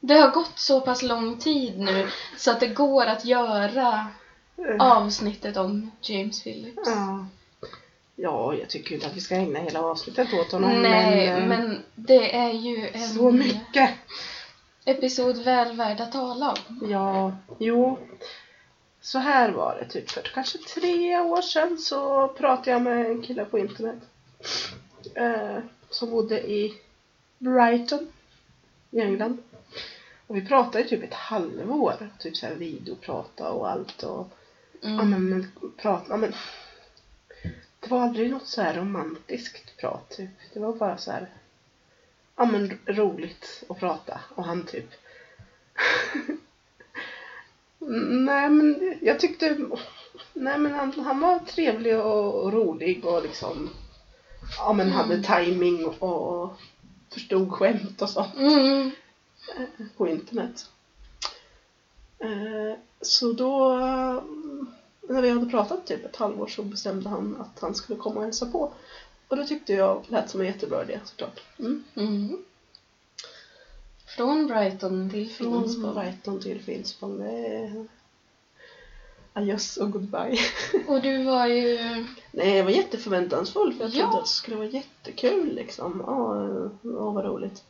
Det 0.00 0.14
har 0.14 0.30
gått 0.30 0.58
så 0.58 0.80
pass 0.80 1.02
lång 1.02 1.38
tid 1.38 1.78
nu 1.78 2.08
så 2.36 2.50
att 2.50 2.60
det 2.60 2.68
går 2.68 3.06
att 3.06 3.24
göra 3.24 4.06
avsnittet 4.78 5.56
om 5.56 5.90
James 6.00 6.42
Phillips. 6.42 6.82
Ja. 6.86 7.26
Ja, 8.16 8.54
jag 8.54 8.70
tycker 8.70 8.94
inte 8.94 9.06
att 9.06 9.16
vi 9.16 9.20
ska 9.20 9.34
ägna 9.34 9.58
hela 9.58 9.82
avsnittet 9.82 10.34
åt 10.34 10.52
honom. 10.52 10.82
Nej, 10.82 11.26
men, 11.32 11.48
men, 11.48 11.72
eh, 11.72 11.78
det 11.94 12.36
är 12.36 12.52
ju 12.52 12.88
en 12.92 13.08
Så 13.08 13.30
mycket. 13.30 13.90
episod 14.84 15.44
väl 15.44 15.76
värd 15.76 16.00
att 16.00 16.12
tala 16.12 16.50
om. 16.50 16.88
Ja, 16.90 17.36
jo. 17.58 17.98
så 19.00 19.18
här 19.18 19.50
var 19.50 19.78
det, 19.80 19.88
typ 19.88 20.10
för 20.10 20.22
kanske 20.34 20.58
tre 20.58 21.18
år 21.20 21.42
sedan 21.42 21.78
så 21.78 22.28
pratade 22.28 22.70
jag 22.70 22.82
med 22.82 23.06
en 23.06 23.22
kille 23.22 23.44
på 23.44 23.58
internet. 23.58 23.98
Eh, 25.14 25.58
som 25.90 26.10
bodde 26.10 26.50
i 26.50 26.74
Brighton 27.38 28.12
i 28.90 29.00
England. 29.00 29.42
Och 30.26 30.36
vi 30.36 30.46
pratade 30.46 30.84
i 30.84 30.88
typ 30.88 31.02
ett 31.02 31.14
halvår. 31.14 32.10
Typ 32.18 32.36
såhär 32.36 32.54
videoprata 32.54 33.50
och 33.50 33.70
allt 33.70 34.02
och 34.02 34.28
Mm. 34.84 34.96
ja 34.96 35.04
men, 35.04 35.28
men 35.28 35.52
prata, 35.76 36.04
ja 36.08 36.16
men. 36.16 36.32
Det 37.82 37.88
var 37.90 38.00
aldrig 38.00 38.30
något 38.30 38.46
så 38.46 38.60
här 38.62 38.74
romantiskt 38.74 39.76
prat 39.76 40.10
typ. 40.10 40.30
Det 40.54 40.60
var 40.60 40.72
bara 40.72 40.98
så 40.98 41.10
här. 41.10 41.26
Ja 42.36 42.44
men 42.44 42.78
roligt 42.86 43.64
att 43.68 43.78
prata 43.80 44.20
och 44.34 44.44
han 44.44 44.64
typ. 44.66 44.90
nej 48.08 48.50
men 48.50 48.96
jag 49.00 49.20
tyckte. 49.20 49.56
Nej 50.32 50.58
men 50.58 50.72
han, 50.72 50.92
han 51.00 51.20
var 51.20 51.38
trevlig 51.38 51.98
och, 51.98 52.52
rolig 52.52 53.04
och 53.04 53.22
liksom. 53.22 53.70
Ja 54.58 54.72
men 54.72 54.90
hade 54.90 55.14
Mm. 55.14 55.22
timing 55.22 55.86
och 55.86 56.56
förstod 57.10 57.52
skämt 57.52 58.02
och 58.02 58.10
så 58.10 58.26
Mm. 58.36 58.90
på 59.96 60.08
internet. 60.08 60.66
Eh, 62.18 62.78
Så 63.00 63.32
då, 63.32 63.78
eh, 63.78 64.22
när 65.08 65.22
vi 65.22 65.30
hade 65.30 65.46
pratat 65.46 65.86
typ 65.86 66.04
ett 66.04 66.16
halvår 66.16 66.46
så 66.46 66.62
bestämde 66.62 67.08
han 67.08 67.36
att 67.40 67.60
han 67.60 67.74
skulle 67.74 67.98
komma 67.98 68.16
och 68.16 68.22
hälsa 68.24 68.46
på. 68.46 68.72
Och 69.28 69.36
det 69.36 69.46
tyckte 69.46 69.72
jag 69.72 70.04
lät 70.08 70.30
som 70.30 70.40
en 70.40 70.46
jättebra 70.46 70.82
idé 70.82 71.00
såklart. 71.04 71.40
Mm. 71.58 71.84
Mm. 71.94 72.36
Från 74.16 74.46
Brighton 74.46 75.10
till 75.10 75.30
Från 75.30 75.62
Finspång. 75.62 75.94
Brighton 75.94 76.40
till 76.40 76.62
Finspång, 76.62 77.18
det 77.18 77.30
är 77.30 77.86
adjöss 79.32 79.76
och 79.76 79.90
goodbye. 79.90 80.38
Och 80.86 81.02
du 81.02 81.24
var 81.24 81.46
ju... 81.46 81.78
Nej, 82.30 82.56
jag 82.56 82.64
var 82.64 82.70
jätteförväntansfull 82.70 83.72
för 83.74 83.84
jag 83.84 83.90
Ja. 83.94 84.00
trodde 84.02 84.18
att 84.18 84.24
det 84.24 84.30
skulle 84.30 84.56
vara 84.56 84.66
jättekul 84.66 85.54
liksom. 85.54 86.02
Ja, 86.06 86.48
åh 86.82 87.14
vad 87.14 87.24
roligt. 87.24 87.62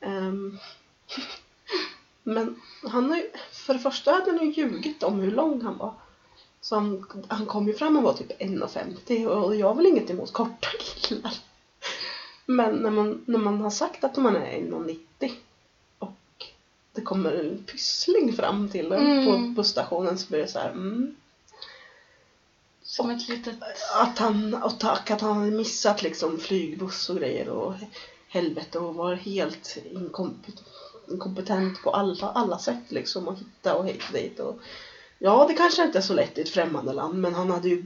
Ehm, 0.00 0.58
men 2.22 2.60
han 2.82 3.10
har 3.10 3.16
ju, 3.16 3.30
för 3.52 3.74
det 3.74 3.80
första 3.80 4.12
hade 4.12 4.30
han 4.30 4.46
ju 4.46 4.52
ljugit 4.52 5.02
om 5.02 5.20
hur 5.20 5.30
lång 5.30 5.62
han 5.62 5.78
var. 5.78 5.94
Så 6.66 6.76
han, 7.28 7.46
kom 7.46 7.66
ju 7.66 7.74
fram 7.74 7.96
och 7.96 8.02
var 8.02 8.12
typ 8.12 8.40
1,50 8.40 9.26
och 9.26 9.56
jag 9.56 9.66
har 9.66 9.74
väl 9.74 9.86
inget 9.86 10.10
emot 10.10 10.32
korta 10.32 10.68
killar. 10.78 11.32
Men 12.46 12.74
när 12.76 12.90
man, 12.90 13.24
när 13.26 13.38
man 13.38 13.60
har 13.60 13.70
sagt 13.70 14.04
att 14.04 14.16
man 14.16 14.36
är 14.36 14.58
1,90 14.58 15.30
och 15.98 16.44
det 16.92 17.00
kommer 17.00 17.32
en 17.32 17.62
pyssling 17.66 18.32
fram 18.32 18.68
till 18.68 18.92
en 18.92 19.06
Mm. 19.06 19.54
på 19.54 19.60
busstationen 19.62 20.18
så 20.18 20.26
blir 20.28 20.38
det 20.38 20.48
så 20.48 20.58
här, 20.58 20.70
mm. 20.70 21.16
Som 22.82 23.10
ett 23.10 23.28
litet... 23.28 23.56
Att 23.94 24.18
han, 24.18 24.54
och 24.54 24.78
tack 24.80 25.10
att 25.10 25.20
han 25.20 25.36
hade 25.36 25.50
missat 25.50 26.02
liksom 26.02 26.38
flygbuss 26.38 27.10
och 27.10 27.16
grejer 27.16 27.48
och 27.48 27.74
helvete 28.28 28.78
och 28.78 28.94
var 28.94 29.14
helt 29.14 29.76
inkompet- 29.92 30.62
inkompetent 31.08 31.82
på 31.82 31.90
alla, 31.90 32.30
alla 32.30 32.58
sätt 32.58 32.84
liksom 32.88 33.28
och 33.28 33.38
hitta 33.38 33.74
och 33.74 33.86
hit 33.86 34.02
och 34.08 34.12
dit 34.12 34.40
och 34.40 34.60
ja 35.18 35.46
det 35.48 35.54
kanske 35.54 35.82
inte 35.84 35.98
är 35.98 36.02
så 36.02 36.14
lätt 36.14 36.38
i 36.38 36.40
ett 36.40 36.48
främmande 36.48 36.92
land 36.92 37.14
men 37.18 37.34
han 37.34 37.50
hade 37.50 37.68
ju 37.68 37.84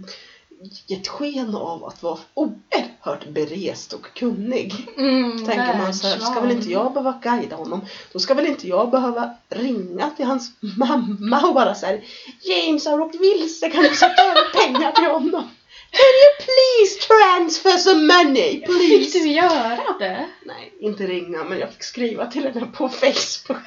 gett 0.86 1.08
sken 1.08 1.54
av 1.54 1.84
att 1.84 2.02
vara 2.02 2.18
oerhört 2.34 3.26
berest 3.28 3.92
och 3.92 4.06
kunnig. 4.14 4.74
Mm, 4.96 5.46
Tänker 5.46 5.78
man 5.78 5.94
så 5.94 6.06
här, 6.06 6.18
ska 6.18 6.40
väl 6.40 6.50
inte 6.50 6.70
jag 6.70 6.92
behöva 6.92 7.20
guida 7.22 7.56
honom? 7.56 7.80
Då 8.12 8.18
ska 8.18 8.34
väl 8.34 8.46
inte 8.46 8.68
jag 8.68 8.90
behöva 8.90 9.34
ringa 9.48 10.10
till 10.10 10.24
hans 10.26 10.50
mamma 10.78 11.40
och 11.48 11.54
bara 11.54 11.74
så 11.74 11.86
här, 11.86 12.04
James 12.42 12.86
har 12.86 13.00
åkt 13.00 13.14
vilse, 13.20 13.70
kan 13.70 13.82
du 13.82 13.94
sätta 13.94 14.22
över 14.22 14.64
pengar 14.66 14.92
till 14.92 15.04
honom? 15.04 15.48
Can 15.92 16.14
you 16.22 16.46
please 16.46 17.06
transfer 17.08 17.78
some 17.78 18.14
money, 18.14 18.50
Fick 18.52 18.66
please? 18.66 19.18
du 19.18 19.28
göra 19.32 19.78
det? 19.98 20.26
Nej, 20.44 20.72
inte 20.80 21.06
ringa, 21.06 21.44
men 21.44 21.58
jag 21.58 21.70
fick 21.72 21.82
skriva 21.82 22.26
till 22.26 22.42
henne 22.46 22.66
på 22.66 22.88
Facebook. 22.88 23.66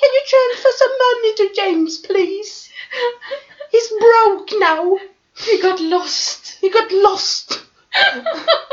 Can 0.00 0.10
you 0.16 0.22
transfer 0.32 0.72
some 0.82 0.94
money 1.06 1.30
to 1.36 1.44
James, 1.60 2.02
please? 2.06 2.70
He's 3.72 3.88
broke 4.04 4.50
now. 4.70 4.98
We 5.46 5.62
got 5.62 5.80
lost. 5.80 6.58
He 6.60 6.68
got 6.68 6.92
lost. 6.92 7.60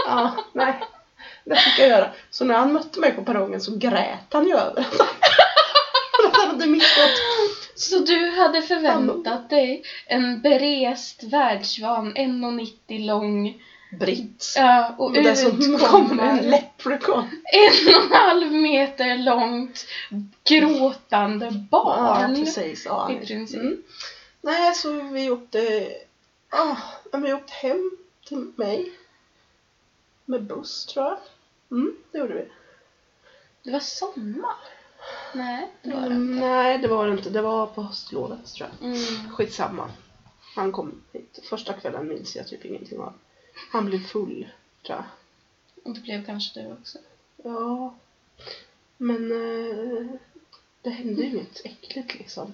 ja, 0.06 0.36
nej. 0.54 0.84
Det 1.46 1.56
fick 1.56 1.80
jag 1.80 1.88
göra. 1.90 2.12
Så 2.30 2.46
när 2.46 2.56
han 2.56 2.74
mötte 2.74 3.00
mig 3.00 3.12
på 3.16 3.24
perrongen 3.24 3.62
så 3.62 3.72
grät 3.78 4.28
han 4.34 4.48
ju 4.48 4.54
över 4.58 4.82
att 4.82 4.98
han- 4.98 5.08
att 6.28 6.36
han 6.38 6.48
hade 6.50 6.66
missat. 6.66 7.10
Så 7.76 8.00
du 8.00 8.30
hade 8.30 8.62
förväntat 8.62 9.50
dig 9.50 9.84
en 10.08 10.42
berest, 10.42 11.24
världsvan, 11.24 12.14
1,90 12.16 13.06
lång 13.06 13.62
Britt. 14.00 14.54
ja, 14.58 14.96
och 14.98 15.06
Och 15.06 15.14
dessutom 15.14 15.78
kommer 15.80 16.24
en 16.24 16.50
leprechaun. 16.50 17.24
en 17.44 17.96
och 17.96 18.04
en 18.06 18.12
halv 18.12 18.52
meter 18.52 19.18
långt 19.18 19.86
gråtande 20.50 21.46
Ja, 21.46 21.52
barn. 21.72 22.36
precis. 22.36 22.86
Ja, 22.86 23.12
I 23.12 23.26
princip. 23.26 23.60
Mm. 23.62 23.84
Nej, 24.42 24.76
så 24.76 24.92
vi 24.92 25.30
åkte, 25.32 25.88
ah, 26.50 26.76
vi 27.18 27.34
åkte 27.34 27.54
hem 27.54 27.92
till 28.28 28.52
mig. 28.56 28.92
Med 30.26 30.44
buss 30.44 30.86
tror 30.86 31.06
jag. 31.06 31.18
Mm, 31.72 31.96
det 32.12 32.18
gjorde 32.18 32.34
vi. 32.34 32.46
Det 33.64 33.72
var 33.72 33.80
sommar. 33.80 34.56
Nej, 35.34 35.68
det 35.82 35.90
var 35.94 36.00
det 36.02 36.06
Mm, 36.06 36.34
inte. 36.34 36.48
nej, 36.48 36.78
det 36.78 36.88
var 36.88 37.08
det 37.08 37.12
inte. 37.14 37.30
Det 37.30 37.42
var 37.42 37.66
på 37.68 37.82
höstlovet 37.82 38.54
tror 38.54 38.70
jag. 38.80 38.88
Mm. 38.90 39.30
Skitsamma. 39.32 39.90
Han 40.56 40.72
kom 40.72 41.02
hit. 41.14 41.40
Första 41.50 41.74
kvällen 41.74 42.08
minns 42.08 42.36
jag 42.36 42.48
typ 42.48 42.66
ingenting 42.66 43.00
av. 43.00 43.14
Han 43.72 43.86
blev 43.86 44.00
full, 44.00 44.50
tror 44.86 44.98
jag. 44.98 45.06
Och 45.84 45.94
det 45.94 46.02
blev 46.02 46.26
kanske 46.26 46.62
du 46.62 46.74
också. 46.74 47.00
Ja. 47.44 47.96
Men 48.98 49.32
eh, 49.32 50.08
det 50.82 50.90
hände 50.90 51.22
ju 51.22 51.28
inget 51.28 51.66
äckligt 51.66 52.16
liksom. 52.16 52.54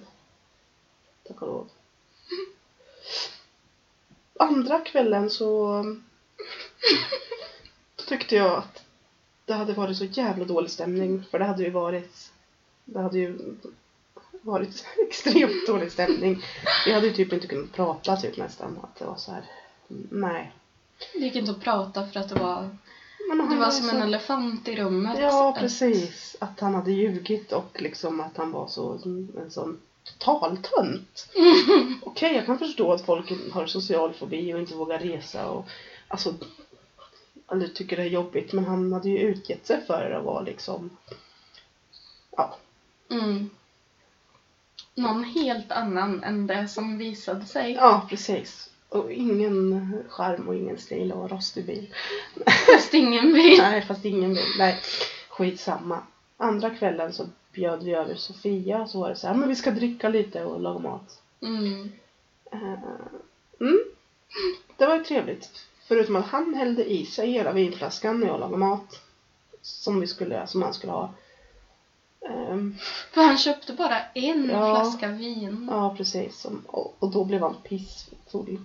Tack 1.22 1.42
och 1.42 1.48
lov. 1.48 1.70
Andra 4.38 4.80
kvällen 4.80 5.30
så 5.30 5.84
tyckte 8.08 8.34
jag 8.34 8.58
att 8.58 8.84
det 9.44 9.52
hade 9.52 9.72
varit 9.72 9.96
så 9.96 10.04
jävla 10.04 10.44
dålig 10.44 10.70
stämning. 10.70 11.24
För 11.30 11.38
det 11.38 11.44
hade 11.44 11.62
ju 11.62 11.70
varit 11.70 12.32
det 12.84 13.00
hade 13.00 13.18
ju 13.18 13.56
varit 14.42 14.86
extremt 15.08 15.66
dålig 15.66 15.92
stämning. 15.92 16.42
Vi 16.86 16.92
hade 16.92 17.06
ju 17.06 17.12
typ 17.12 17.32
inte 17.32 17.46
kunnat 17.46 17.72
prata 17.72 18.16
typ 18.16 18.36
nästan. 18.36 18.78
Att 18.82 18.98
det 18.98 19.04
var 19.04 19.16
så 19.16 19.32
här. 19.32 19.44
Nej. 20.10 20.52
Det 21.12 21.18
gick 21.18 21.36
inte 21.36 21.50
att 21.52 21.60
prata 21.60 22.06
för 22.06 22.20
att 22.20 22.28
det 22.28 22.34
var, 22.34 22.76
det 23.50 23.56
var 23.56 23.70
som 23.70 23.88
så- 23.88 23.96
en 23.96 24.02
elefant 24.02 24.68
i 24.68 24.76
rummet. 24.76 25.18
Ja, 25.18 25.56
precis. 25.58 26.36
Att 26.40 26.60
han 26.60 26.74
hade 26.74 26.92
ljugit 26.92 27.52
och 27.52 27.82
liksom 27.82 28.20
att 28.20 28.36
han 28.36 28.52
var 28.52 28.66
så 28.68 28.92
en 29.36 29.50
sån 29.50 29.78
total 30.04 30.56
tönt. 30.56 31.28
Okej, 32.02 32.34
jag 32.34 32.46
kan 32.46 32.58
förstå 32.58 32.92
att 32.92 33.00
folk 33.06 33.32
har 33.52 33.66
social 33.66 34.12
fobi 34.12 34.54
och 34.54 34.58
inte 34.58 34.74
vågar 34.74 34.98
resa 34.98 35.48
och 35.48 35.66
alltså 36.08 36.34
eller 37.52 37.66
tycker 37.66 37.96
det 37.96 38.02
är 38.02 38.06
jobbigt 38.06 38.52
men 38.52 38.64
han 38.64 38.92
hade 38.92 39.08
ju 39.08 39.18
utgett 39.18 39.66
sig 39.66 39.80
för 39.86 40.10
att 40.10 40.24
vara 40.24 40.40
liksom 40.40 40.90
ja, 42.36 42.56
Mm. 43.10 43.48
Någon 44.94 45.24
helt 45.24 45.72
annan 45.72 46.22
än 46.24 46.46
det 46.46 46.68
som 46.68 46.98
visade 46.98 47.46
sig. 47.46 47.72
ja 47.72 48.06
precis. 48.08 48.70
Och 48.92 49.12
ingen 49.12 49.94
charm 50.08 50.48
och 50.48 50.54
ingen 50.54 50.78
stil 50.78 51.12
och 51.12 51.30
rostig 51.30 51.66
bil. 51.66 51.94
Fast 52.72 52.94
ingen 52.94 53.32
vill. 53.32 53.58
Nej, 53.58 53.82
fast 53.82 54.04
ingen 54.04 54.34
vill. 54.34 54.54
Nej, 54.58 54.78
skitsamma. 55.28 56.02
Andra 56.36 56.70
kvällen 56.70 57.12
så 57.12 57.26
bjöd 57.52 57.82
vi 57.82 57.94
över 57.94 58.14
Sofia 58.14 58.86
så 58.86 59.00
var 59.00 59.08
det 59.08 59.16
så 59.16 59.26
här, 59.26 59.34
men 59.34 59.48
vi 59.48 59.56
ska 59.56 59.70
dricka 59.70 60.08
lite 60.08 60.44
och 60.44 60.60
laga 60.60 60.78
mat. 60.78 61.22
Mm. 61.40 61.92
Eh, 62.52 62.78
Mm. 63.60 63.78
Det 64.76 64.86
var 64.86 64.96
ju 64.96 65.04
trevligt. 65.04 65.50
Förutom 65.88 66.16
att 66.16 66.26
han 66.26 66.54
hällde 66.54 66.92
i 66.92 67.06
sig 67.06 67.30
hela 67.30 67.52
vinflaskan 67.52 68.20
när 68.20 68.26
jag 68.26 68.40
lagade 68.40 68.58
mat. 68.58 69.00
Som 69.62 70.00
vi 70.00 70.06
skulle, 70.06 70.46
som 70.46 70.62
han 70.62 70.74
skulle 70.74 70.92
ha. 70.92 71.14
Ehm, 72.28 72.76
För 73.12 73.22
han 73.22 73.38
köpte 73.38 73.72
bara 73.72 73.98
en 74.14 74.48
Ja. 74.50 74.74
flaska 74.74 75.08
vin. 75.08 75.68
ja, 75.70 75.94
precis. 75.96 76.46
Och, 76.66 76.96
och 76.98 77.10
då 77.10 77.24
blev 77.24 77.40
han 77.42 77.54
pissfull. 77.64 78.60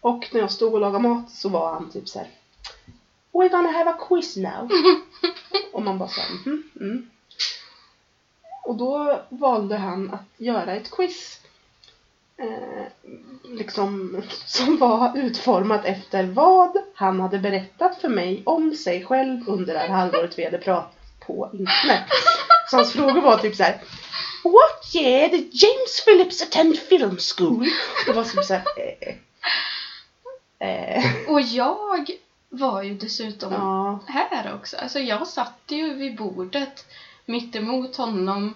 Och 0.00 0.28
när 0.32 0.40
jag 0.40 0.50
stod 0.52 0.74
och 0.74 0.80
lagade 0.80 1.08
mat 1.08 1.30
så 1.30 1.48
var 1.48 1.72
han 1.72 1.90
typ 1.90 2.08
så 2.08 2.18
här. 2.18 2.28
We're 3.32 3.48
gonna 3.50 3.70
have 3.70 3.90
a 3.90 3.96
quiz 4.08 4.36
now. 4.36 4.70
och 5.72 5.82
man 5.82 5.98
bara 5.98 6.08
såhär, 6.08 6.30
mhm, 6.30 6.62
mm. 6.80 7.10
Och 8.64 8.76
då 8.76 9.20
valde 9.28 9.76
han 9.76 10.10
att 10.14 10.24
göra 10.36 10.72
ett 10.74 10.90
quiz. 10.90 11.40
Eh, 12.38 12.86
liksom 13.44 14.22
som 14.46 14.76
var 14.78 15.12
utformat 15.18 15.84
efter 15.84 16.24
vad 16.24 16.76
han 16.94 17.20
hade 17.20 17.38
berättat 17.38 18.00
för 18.00 18.08
mig 18.08 18.42
om 18.46 18.74
sig 18.74 19.04
själv 19.04 19.48
under 19.48 19.74
det 19.74 19.80
här 19.80 19.88
halvåret 19.88 20.38
vi 20.38 20.44
hade 20.44 20.58
pratat 20.58 20.95
på 21.26 21.50
internet. 21.52 22.04
Så 22.70 22.76
hans 22.76 22.92
frågor 22.92 23.20
var 23.20 23.38
typ 23.38 23.56
så 23.56 23.62
här. 23.62 23.80
What 24.44 24.94
year 24.94 25.28
did 25.28 25.50
James 25.52 26.04
Phillips 26.04 26.42
attend 26.42 26.78
film 26.78 27.18
school? 27.36 27.68
Det 28.06 28.12
var 28.12 28.24
som 28.24 28.42
såhär, 28.42 28.64
eh, 28.76 29.14
eh. 30.68 31.04
Och 31.28 31.40
jag 31.40 32.10
var 32.48 32.82
ju 32.82 32.94
dessutom 32.94 33.52
Ja. 33.52 34.00
här 34.06 34.54
också. 34.54 34.76
Alltså 34.76 34.98
jag 34.98 35.26
satt 35.26 35.60
ju 35.68 35.94
vid 35.94 36.16
bordet 36.16 36.86
mitt 37.24 37.56
emot 37.56 37.96
honom 37.96 38.54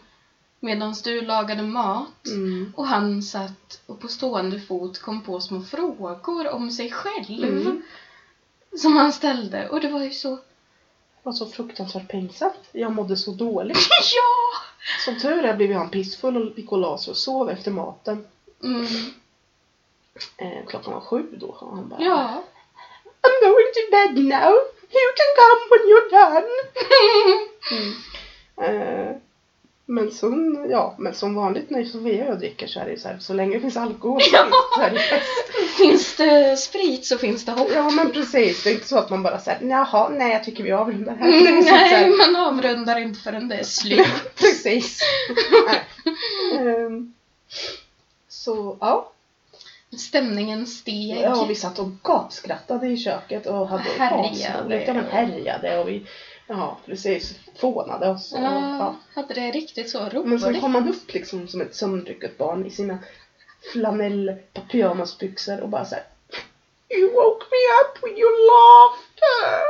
medan 0.61 0.95
du 1.05 1.21
lagade 1.21 1.62
mat. 1.62 2.27
Mm. 2.27 2.73
Och 2.77 2.87
han 2.87 3.23
satt 3.23 3.81
och 3.87 4.00
på 4.00 4.09
stående 4.09 4.61
fot 4.61 4.99
kom 4.99 5.23
på 5.23 5.41
små 5.41 5.62
frågor 5.62 6.49
om 6.49 6.71
sig 6.71 6.91
själv. 6.91 7.45
Mm. 7.45 7.83
Som 8.77 8.97
han 8.97 9.12
ställde. 9.12 9.69
Och 9.69 9.81
det 9.81 9.89
var 9.89 10.00
ju 10.00 10.11
så... 10.11 10.39
Var 11.23 11.33
så 11.33 11.47
fruktansvärt 11.47 12.09
pinsamt. 12.09 12.69
Jag 12.73 12.93
mådde 12.93 13.17
så 13.17 13.31
dåligt. 13.31 13.79
Ja! 14.15 14.61
Som 15.05 15.21
tur 15.21 15.45
är 15.45 15.57
blev 15.57 15.73
han 15.73 15.91
pissfull 15.91 16.37
och 16.37 16.59
gick 16.59 16.73
och 16.73 16.79
la 16.79 16.99
sig 16.99 17.11
och 17.11 17.17
sov 17.17 17.50
efter 17.50 17.71
maten. 17.71 18.27
Mm. 18.62 18.87
Eh, 20.37 20.67
klockan 20.69 20.93
var 20.93 21.00
sju 21.00 21.27
då 21.33 21.47
och 21.47 21.77
han 21.77 21.89
bara 21.89 22.00
Ja. 22.00 22.43
I'm 23.23 23.37
going 23.43 23.67
to 23.75 23.83
bed 23.91 24.25
now. 24.25 24.53
You 24.93 25.09
can 25.19 25.31
come 25.41 25.61
when 25.71 25.83
you're 25.91 26.11
done. 26.11 26.49
Mm. 27.71 27.93
Men 29.90 30.11
som, 30.11 30.66
ja, 30.70 30.94
men 30.99 31.14
som 31.14 31.35
vanligt 31.35 31.70
när 31.70 31.85
Sofia 31.85 32.25
och 32.25 32.30
jag 32.30 32.38
dricker 32.38 32.66
så 32.66 32.80
är 32.80 32.87
det 32.87 33.00
så 33.00 33.09
här, 33.09 33.18
så 33.18 33.35
länge 33.35 33.54
det 33.54 33.61
finns 33.61 33.76
alkohol 33.76 34.20
så, 34.20 34.37
så 34.75 34.80
är 34.80 34.90
det 34.90 34.99
fest. 34.99 35.76
finns 35.76 36.16
det 36.16 36.56
sprit 36.56 37.06
så 37.06 37.18
finns 37.18 37.44
det 37.44 37.52
hopp. 37.52 37.68
Ja 37.75 37.90
men 37.90 38.12
precis, 38.12 38.64
det 38.64 38.70
är 38.70 38.75
inte 38.75 38.88
så 38.88 38.99
att 38.99 39.11
man 39.11 39.23
bara 39.23 39.38
säger 39.38 39.68
jaha, 39.68 40.09
nej 40.09 40.32
jag 40.32 40.44
tycker 40.44 40.64
vi 40.64 40.73
avrundar 40.73 41.14
här. 41.14 41.28
Mm, 41.28 41.64
nej, 41.64 41.75
här, 41.75 42.32
man 42.32 42.47
avrundar 42.47 42.99
inte 42.99 43.20
förrän 43.20 43.49
det 43.49 43.56
är 43.56 43.64
slut. 43.64 44.06
precis. 44.35 45.00
Ehm, 46.59 47.14
så 48.28 48.76
ja, 48.80 49.12
Stämningen 49.97 50.66
steg. 50.66 51.20
ja, 51.23 51.44
vi 51.49 51.54
satt 51.54 51.78
och 51.78 51.90
gapskrattade 52.02 52.87
i 52.87 52.97
köket 52.97 53.47
och 53.47 53.68
hade 53.68 53.82
Härjade. 53.82 54.85
Ja 54.85 54.94
men 54.94 55.04
härjade 55.04 55.78
och 55.78 55.88
vi, 55.88 56.06
ja 56.50 56.76
precis, 56.87 57.35
fånade 57.61 58.09
oss. 58.09 58.33
Och, 58.33 58.38
ja. 58.38 58.76
Ja, 58.78 58.97
hade 59.14 59.35
det 59.35 59.50
riktigt 59.50 59.90
så 59.90 59.99
Men 60.25 60.40
sen 60.40 60.49
roligt. 60.49 60.61
kom 60.61 60.75
han 60.75 60.88
upp 60.88 61.12
liksom 61.14 61.49
som 61.49 61.61
ett 61.61 61.75
sömndrucket 61.75 62.38
barn 62.38 62.66
i 62.66 62.71
sina 62.71 62.99
flanell 63.73 64.37
pyjamasbyxor 64.71 65.61
och 65.61 65.69
bara 65.69 65.85
såhär 65.85 66.04
You 66.88 67.12
woke 67.12 67.47
me 67.50 67.57
up 67.83 68.04
with 68.04 68.19
your 68.21 68.37
laughter! 68.50 69.61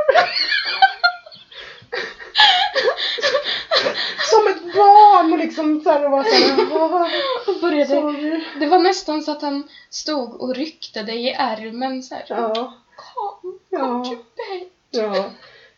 som 4.30 4.46
ett 4.48 4.74
barn 4.74 5.32
och 5.32 5.38
liksom 5.38 5.80
såhär 5.80 6.04
och 6.04 6.10
var 6.10 6.24
såhär 6.24 7.60
började, 7.60 7.86
Sorry. 7.86 8.44
det 8.60 8.66
var 8.66 8.78
nästan 8.78 9.22
så 9.22 9.30
att 9.32 9.42
han 9.42 9.68
stod 9.90 10.40
och 10.40 10.54
ryckte 10.54 11.02
dig 11.02 11.26
i 11.26 11.32
ärmen 11.32 12.02
så 12.02 12.14
här. 12.14 12.24
Ja, 12.28 12.74
Kom, 12.96 13.58
Ja. 13.70 13.78
kom 13.78 14.04
till 14.04 14.16
bed. 14.16 14.68
ja. 14.90 15.24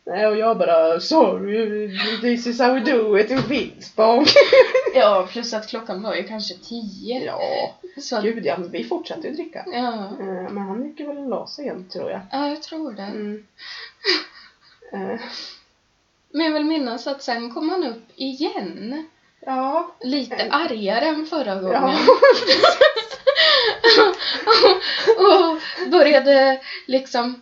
Nej 0.05 0.27
och 0.27 0.37
jag 0.37 0.59
bara 0.59 1.01
sorry, 1.01 1.99
this 2.21 2.47
is 2.47 2.61
how 2.61 2.75
we 2.75 2.81
do 2.81 3.19
it 3.19 3.31
in 3.31 3.43
Finspång. 3.43 4.27
Ja, 4.95 5.29
plus 5.33 5.55
att 5.55 5.69
klockan 5.69 6.03
var 6.03 6.15
ju 6.15 6.23
kanske 6.23 6.55
tio. 6.55 7.25
ja, 7.25 7.41
Så 8.01 8.17
att, 8.17 8.23
gud 8.25 8.47
ja, 8.47 8.59
men 8.59 8.71
vi 8.71 8.85
fortsatte 8.85 9.29
ju 9.29 9.35
dricka. 9.35 9.65
ja. 9.73 9.93
Eh, 10.21 10.51
Men 10.53 10.59
han 10.59 10.85
gick 10.89 11.01
väl 11.01 11.19
och 11.19 11.29
la 11.29 11.47
sig 11.47 11.65
igen 11.65 11.89
tror 11.93 12.11
jag. 12.11 12.21
ja, 12.33 12.49
jag 12.49 12.63
tror 12.63 12.93
det. 12.93 13.03
Mm. 13.03 13.47
Eh, 14.93 15.21
Men 16.31 16.47
jag 16.47 16.53
vill 16.53 16.65
minnas 16.65 17.07
att 17.07 17.23
sen 17.23 17.55
kom 17.55 17.69
han 17.69 17.85
upp 17.85 18.03
igen. 18.17 19.07
ja. 19.41 19.95
Lite 20.01 20.35
Eh. 20.37 20.55
argare 20.57 21.05
än 21.07 21.27
förra 21.27 21.55
gången. 21.55 21.73
Ja. 21.83 21.99
och 25.19 25.59
började 25.91 26.61
liksom 26.87 27.41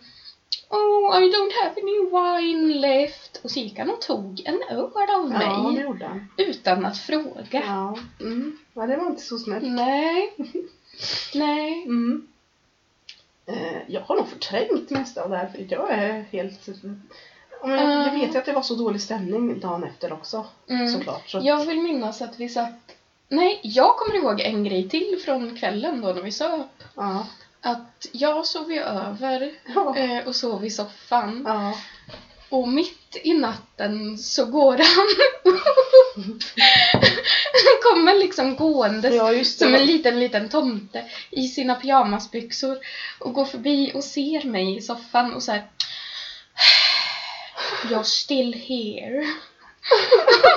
Oh, 0.71 1.17
I 1.23 1.29
don't 1.29 1.53
have 1.63 1.81
any 1.81 1.99
wine 2.11 2.73
left. 2.73 3.41
Och 3.43 3.51
så 3.51 3.59
gick 3.59 3.79
han 3.79 3.89
och 3.89 4.01
tog 4.01 4.41
en 4.45 4.61
öl 4.69 4.79
av 4.79 4.91
ja, 4.97 5.17
det 5.23 5.71
mig 5.73 5.81
gjorde 5.83 6.05
han. 6.05 6.27
utan 6.37 6.85
att 6.85 6.97
fråga. 6.97 7.63
Ja. 7.65 7.97
Mm. 8.19 8.57
ja, 8.73 8.87
det 8.87 8.97
var 8.97 9.07
inte 9.07 9.21
så 9.21 9.37
snällt. 9.37 9.63
Nej. 9.63 10.33
Nej. 11.35 11.83
Mm. 11.83 12.27
Eh, 13.45 13.77
jag 13.87 14.01
har 14.01 14.15
nog 14.15 14.27
förträngt 14.27 14.89
mesta 14.89 15.23
av 15.23 15.29
det 15.29 15.37
här 15.37 15.47
för 15.47 15.65
jag 15.69 15.91
är 15.91 16.21
helt... 16.31 16.67
Men 17.63 17.71
jag, 17.71 18.07
jag 18.07 18.11
vet 18.19 18.35
ju 18.35 18.39
att 18.39 18.45
det 18.45 18.53
var 18.53 18.61
så 18.61 18.75
dålig 18.75 19.01
stämning 19.01 19.59
dagen 19.59 19.83
efter 19.83 20.13
också 20.13 20.45
Mm. 20.69 20.87
såklart. 20.87 21.29
Så. 21.29 21.39
Jag 21.43 21.65
vill 21.65 21.81
minnas 21.81 22.21
att 22.21 22.39
vi 22.39 22.49
satt... 22.49 22.95
Nej, 23.29 23.59
jag 23.63 23.97
kommer 23.97 24.15
ihåg 24.15 24.41
en 24.41 24.63
grej 24.63 24.89
till 24.89 25.21
från 25.25 25.57
kvällen 25.57 26.01
då 26.01 26.07
när 26.07 26.21
vi 26.21 26.31
söp. 26.31 26.83
Ja. 26.95 27.25
Att 27.61 28.07
jag 28.11 28.45
sov 28.45 28.71
ju 28.71 28.79
över 28.79 29.51
Ja. 29.75 29.97
eh, 29.97 30.27
och 30.27 30.35
sov 30.35 30.65
i 30.65 30.69
soffan. 30.69 31.43
Ja. 31.47 31.77
Och 32.49 32.67
mitt 32.67 33.17
i 33.23 33.33
natten 33.33 34.17
så 34.17 34.45
går 34.45 34.77
han 34.77 35.07
kommer 37.83 38.19
liksom 38.19 38.55
gåendes 38.55 39.15
ja, 39.15 39.43
som 39.43 39.75
en 39.75 39.85
liten, 39.85 40.19
liten 40.19 40.49
tomte 40.49 41.05
i 41.29 41.47
sina 41.47 41.75
pyjamasbyxor 41.75 42.77
och 43.19 43.33
går 43.33 43.45
förbi 43.45 43.91
och 43.93 44.03
ser 44.03 44.43
mig 44.43 44.77
i 44.77 44.81
soffan 44.81 45.33
och 45.33 45.43
så 45.43 45.51
här. 45.51 45.67
You're 47.83 48.03
still 48.03 48.53
here. 48.53 49.21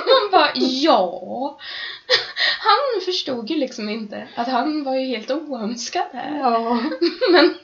Man 0.05 0.31
bara, 0.31 0.51
ja. 0.55 1.59
Han 2.59 3.01
förstod 3.05 3.49
ju 3.49 3.55
liksom 3.55 3.89
inte 3.89 4.27
att 4.35 4.47
han 4.47 4.83
var 4.83 4.95
ju 4.95 5.05
helt 5.05 5.31
oönskad 5.31 6.05
här. 6.13 6.39
Ja. 6.39 6.79
Men 7.31 7.45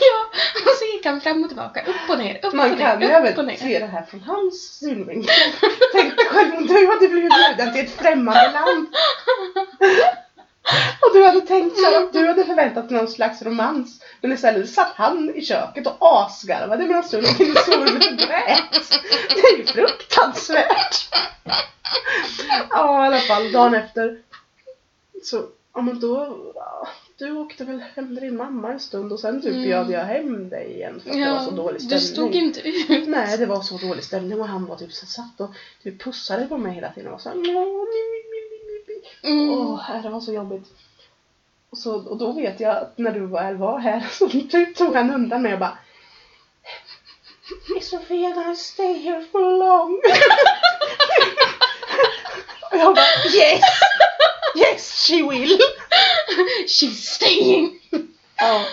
ja, 0.00 0.26
och 0.64 0.76
så 0.78 0.84
gick 0.96 1.06
han 1.06 1.20
fram 1.20 1.42
och 1.42 1.48
tillbaka, 1.48 1.80
upp 1.80 2.10
och 2.10 2.18
ner, 2.18 2.40
upp 2.42 2.52
Man 2.52 2.72
och 2.72 2.78
kan 2.78 2.98
ner, 2.98 3.32
upp 3.32 3.38
och 3.38 3.44
ner. 3.44 3.56
se 3.56 3.78
det 3.78 3.86
här 3.86 4.02
från 4.02 4.20
hans 4.20 4.78
synvinkel. 4.78 5.34
Tänk 5.92 6.16
dig 6.16 6.26
själv 6.26 6.54
om 6.54 6.66
du 6.66 6.86
hade 6.86 7.08
blivit 7.08 7.32
bjuden 7.32 7.72
till 7.72 7.84
ett 7.84 7.90
främmande 7.90 8.50
land. 8.52 8.86
Och 11.12 11.18
du 11.18 11.24
hade 11.24 11.40
tänkt 11.40 11.78
så 11.78 11.84
här 11.84 12.08
du 12.12 12.26
hade 12.26 12.44
förväntat 12.44 12.90
någon 12.90 13.08
slags 13.08 13.42
romans. 13.42 14.00
Men 14.20 14.32
istället 14.32 14.70
satt 14.70 14.92
han 14.94 15.32
i 15.34 15.44
köket 15.44 15.86
och 15.86 15.96
asgarvade 16.00 16.86
medan 16.86 17.04
du 17.10 17.20
låg 17.20 17.40
i 17.40 17.54
sovrummet 17.54 18.10
och 18.12 18.18
grät. 18.18 18.90
Det 19.34 19.40
är 19.40 19.58
ju 19.58 19.64
fruktansvärt. 19.64 21.08
Ja, 22.70 23.04
i 23.04 23.06
alla 23.06 23.18
fall 23.18 23.52
dagen 23.52 23.74
efter. 23.74 24.18
Så, 25.22 25.42
ja 25.74 25.80
men 25.82 26.00
då, 26.00 26.36
ja, 26.54 26.88
du 27.18 27.32
åkte 27.32 27.64
väl 27.64 27.80
hem 27.94 28.06
till 28.06 28.14
din 28.24 28.36
mamma 28.36 28.72
en 28.72 28.80
stund 28.80 29.12
och 29.12 29.20
sen 29.20 29.42
typ 29.42 29.52
Mm. 29.52 29.62
bjöd 29.64 29.90
jag 29.90 30.04
hem 30.04 30.48
dig 30.48 30.72
igen 30.72 31.00
för 31.04 31.10
att 31.10 31.16
det 31.16 31.30
var 31.30 31.44
så 31.44 31.50
dålig 31.50 31.80
stämning. 31.80 31.98
du 32.00 32.06
stod 32.06 32.34
inte 32.34 32.60
ut. 32.68 33.08
Nej, 33.08 33.38
det 33.38 33.46
var 33.46 33.60
så 33.60 33.76
dålig 33.76 34.04
stämning 34.04 34.40
och 34.40 34.48
han 34.48 34.66
var 34.66 34.76
typ 34.76 34.92
så 34.92 35.06
satt 35.06 35.40
och 35.40 35.50
typ 35.82 36.02
pussade 36.04 36.46
på 36.46 36.58
mig 36.58 36.72
hela 36.74 36.92
tiden 36.92 37.06
och 37.06 37.12
var 37.12 37.18
såhär 37.18 37.36
"Åh, 37.36 37.42
mi, 37.44 38.02
mi, 38.12 38.20
mi, 38.30 38.42
mi, 38.66 38.84
mi." 38.86 39.02
Mm. 39.30 39.50
Åh, 39.58 40.02
det 40.02 40.08
var 40.10 40.20
så 40.20 40.32
jobbigt. 40.32 40.66
Och, 41.72 41.78
så, 41.78 41.94
och 41.94 42.18
då 42.18 42.32
vet 42.32 42.60
jag 42.60 42.76
att 42.76 42.98
när 42.98 43.12
du 43.12 43.26
väl 43.26 43.56
var 43.56 43.78
här 43.78 44.06
så 44.12 44.28
typ 44.28 44.76
tog 44.76 44.94
han 44.94 45.14
undan 45.14 45.42
mig 45.42 45.52
och 45.52 45.58
bara 45.58 45.78
Is 47.76 47.90
Sofia 47.90 48.30
gonna 48.30 48.56
stay 48.56 48.98
here 48.98 49.24
for 49.32 49.58
long? 49.58 50.00
och 52.70 52.76
jag 52.78 52.94
bara 52.94 53.34
yes! 53.34 53.62
Yes 54.56 55.06
she 55.08 55.22
will! 55.22 55.58
She's 56.66 57.14
staying. 57.14 57.80
Ja. 58.36 58.64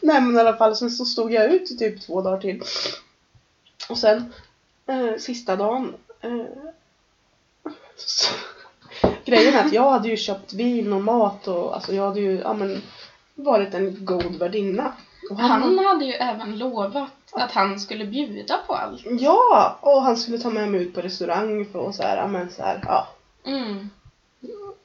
Nej 0.00 0.20
men 0.20 0.36
i 0.36 0.40
alla 0.40 0.56
fall 0.56 0.76
sen 0.76 0.90
så 0.90 1.04
stod 1.04 1.32
jag 1.32 1.52
ut 1.52 1.70
i 1.70 1.78
typ 1.78 2.06
två 2.06 2.22
dagar 2.22 2.40
till. 2.40 2.62
Och 3.88 3.98
sen 3.98 4.34
eh, 4.86 5.16
sista 5.18 5.56
dagen 5.56 5.94
eh, 6.20 6.46
så, 7.96 8.34
Grejen 9.24 9.54
är 9.54 9.64
att 9.64 9.72
jag 9.72 9.90
hade 9.90 10.08
ju 10.08 10.16
köpt 10.16 10.52
vin 10.52 10.92
och 10.92 11.02
mat 11.02 11.48
och 11.48 11.74
alltså 11.74 11.94
jag 11.94 12.06
hade 12.06 12.20
ju 12.20 12.38
ja, 12.38 12.54
men, 12.54 12.82
varit 13.34 13.74
en 13.74 14.04
god 14.04 14.36
värdinna. 14.36 14.92
Och 15.30 15.38
Han 15.38 15.78
hade 15.78 16.04
ju 16.04 16.12
även 16.12 16.58
lovat 16.58 17.12
att 17.32 17.52
han 17.52 17.80
skulle 17.80 18.04
bjuda 18.04 18.58
på 18.66 18.74
allt. 18.74 19.02
Ja! 19.20 19.78
Och 19.80 20.02
han 20.02 20.16
skulle 20.16 20.38
ta 20.38 20.50
med 20.50 20.68
mig 20.68 20.82
ut 20.82 20.94
på 20.94 21.00
restaurang 21.00 21.64
för 21.72 21.88
att 21.88 21.94
så 21.94 22.02
här, 22.02 22.16
ja 22.16 22.26
men 22.26 22.50
så 22.50 22.62
här, 22.62 22.80
ja. 22.84 23.08
Mm. 23.44 23.90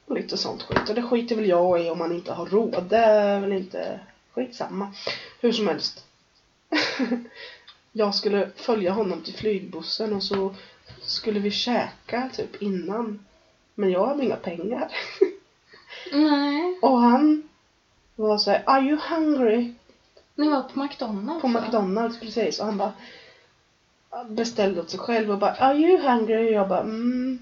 Och 0.06 0.14
lite 0.14 0.36
sånt 0.36 0.62
skit. 0.62 0.88
Och 0.88 0.94
det 0.94 1.02
skiter 1.02 1.36
väl 1.36 1.48
jag 1.48 1.84
i 1.84 1.90
om 1.90 1.98
man 1.98 2.12
inte 2.12 2.32
har 2.32 2.46
råd. 2.46 2.84
Det 2.88 2.96
är 2.96 3.40
väl 3.40 3.52
inte 3.52 4.00
skitsamma. 4.34 4.92
Hur 5.40 5.52
som 5.52 5.68
helst. 5.68 6.04
jag 7.92 8.14
skulle 8.14 8.50
följa 8.56 8.92
honom 8.92 9.22
till 9.22 9.34
flygbussen 9.34 10.12
och 10.12 10.22
så 10.22 10.54
skulle 11.00 11.40
vi 11.40 11.50
käka 11.50 12.30
typ 12.32 12.62
innan. 12.62 13.24
Men 13.74 13.90
jag 13.90 14.06
hade 14.06 14.24
inga 14.24 14.36
pengar. 14.36 14.92
Nej. 16.12 16.78
Och 16.82 16.98
han 16.98 17.48
var 18.16 18.38
så 18.38 18.50
här, 18.50 18.62
Are 18.66 18.82
you 18.82 18.98
hungry? 19.10 19.74
Ni 20.34 20.48
var 20.48 20.62
på 20.62 20.78
McDonalds 20.78 21.42
På? 21.42 21.48
McDonalds 21.48 22.20
precis. 22.20 22.60
Och 22.60 22.66
han 22.66 22.78
bara 22.78 22.92
beställde 24.24 24.80
åt 24.80 24.90
sig 24.90 25.00
själv 25.00 25.30
och 25.30 25.38
bara 25.38 25.50
Are 25.50 25.76
you 25.76 26.00
hungry? 26.00 26.48
Och 26.48 26.52
jag 26.52 26.68
bara 26.68 26.80
mm. 26.80 27.38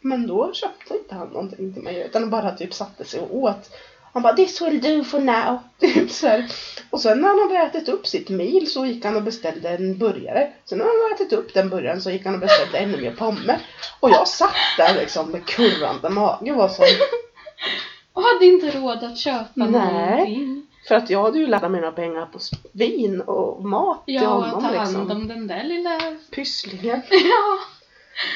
Men 0.00 0.26
då 0.26 0.52
köpte 0.52 0.94
inte 0.96 1.14
han 1.14 1.28
någonting 1.28 1.72
till 1.72 1.82
mig 1.82 2.02
utan 2.06 2.30
bara 2.30 2.52
typ 2.52 2.74
satte 2.74 3.04
sig 3.04 3.20
och 3.20 3.36
åt. 3.36 3.70
Han 4.12 4.22
bara 4.22 4.32
this 4.32 4.62
will 4.62 4.80
do 4.80 5.04
for 5.04 5.20
now. 5.20 5.58
Typ 5.80 6.10
så 6.20 6.26
här. 6.26 6.46
Och 6.90 7.00
sen 7.00 7.20
när 7.20 7.28
han 7.28 7.38
hade 7.38 7.66
ätit 7.66 7.88
upp 7.88 8.06
sitt 8.06 8.28
mil 8.28 8.70
så 8.70 8.86
gick 8.86 9.04
han 9.04 9.16
och 9.16 9.22
beställde 9.22 9.68
en 9.68 9.98
burgare. 9.98 10.52
Sen 10.64 10.78
när 10.78 10.84
han 10.84 10.94
hade 11.02 11.14
ätit 11.14 11.38
upp 11.38 11.54
den 11.54 11.68
burgaren 11.68 12.02
så 12.02 12.10
gick 12.10 12.24
han 12.24 12.34
och 12.34 12.40
beställde 12.40 12.78
ännu 12.78 13.00
mer 13.00 13.12
pommes. 13.12 13.60
Och 14.00 14.10
jag 14.10 14.28
satt 14.28 14.54
där 14.78 14.94
liksom 14.94 15.30
med 15.30 15.46
kurrande 15.46 16.10
mage 16.10 16.50
och 16.52 16.56
var 16.58 16.68
så 16.68 16.82
Och 18.12 18.22
hade 18.22 18.46
inte 18.46 18.70
råd 18.70 19.04
att 19.04 19.18
köpa 19.18 19.50
Nej. 19.54 19.70
någonting. 19.70 20.66
För 20.88 20.94
att 20.94 21.10
jag 21.10 21.22
hade 21.22 21.38
ju 21.38 21.46
lagt 21.46 21.70
mina 21.70 21.92
pengar 21.92 22.26
på 22.26 22.38
vin 22.72 23.20
och 23.20 23.64
mat 23.64 24.06
till 24.06 24.14
Ja, 24.14 24.28
honom 24.28 24.62
ta 24.62 24.66
hand 24.66 24.78
liksom. 24.78 25.10
om 25.10 25.28
den 25.28 25.46
där 25.46 25.64
lilla... 25.64 25.98
Pysslingen. 26.30 27.02
Ja. 27.10 27.58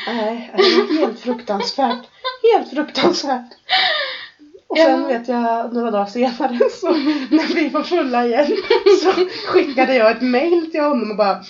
Nej, 0.07 0.51
det 0.57 0.63
var 0.63 0.99
helt 0.99 1.21
fruktansvärt. 1.21 2.07
Helt 2.53 2.71
fruktansvärt. 2.71 3.51
Och 4.71 4.79
sen 4.79 5.01
Ja. 5.03 5.09
vet 5.09 5.29
jag 5.29 5.73
några 5.75 5.91
dagar 5.91 6.07
senare 6.07 6.59
så 6.81 6.91
när 7.31 7.55
vi 7.55 7.69
var 7.69 7.83
fulla 7.83 8.27
igen 8.27 8.47
så 9.03 9.13
skickade 9.47 9.95
jag 9.95 10.11
ett 10.11 10.23
mail 10.23 10.71
till 10.71 10.81
honom 10.81 11.11
och 11.11 11.17
bara 11.17 11.43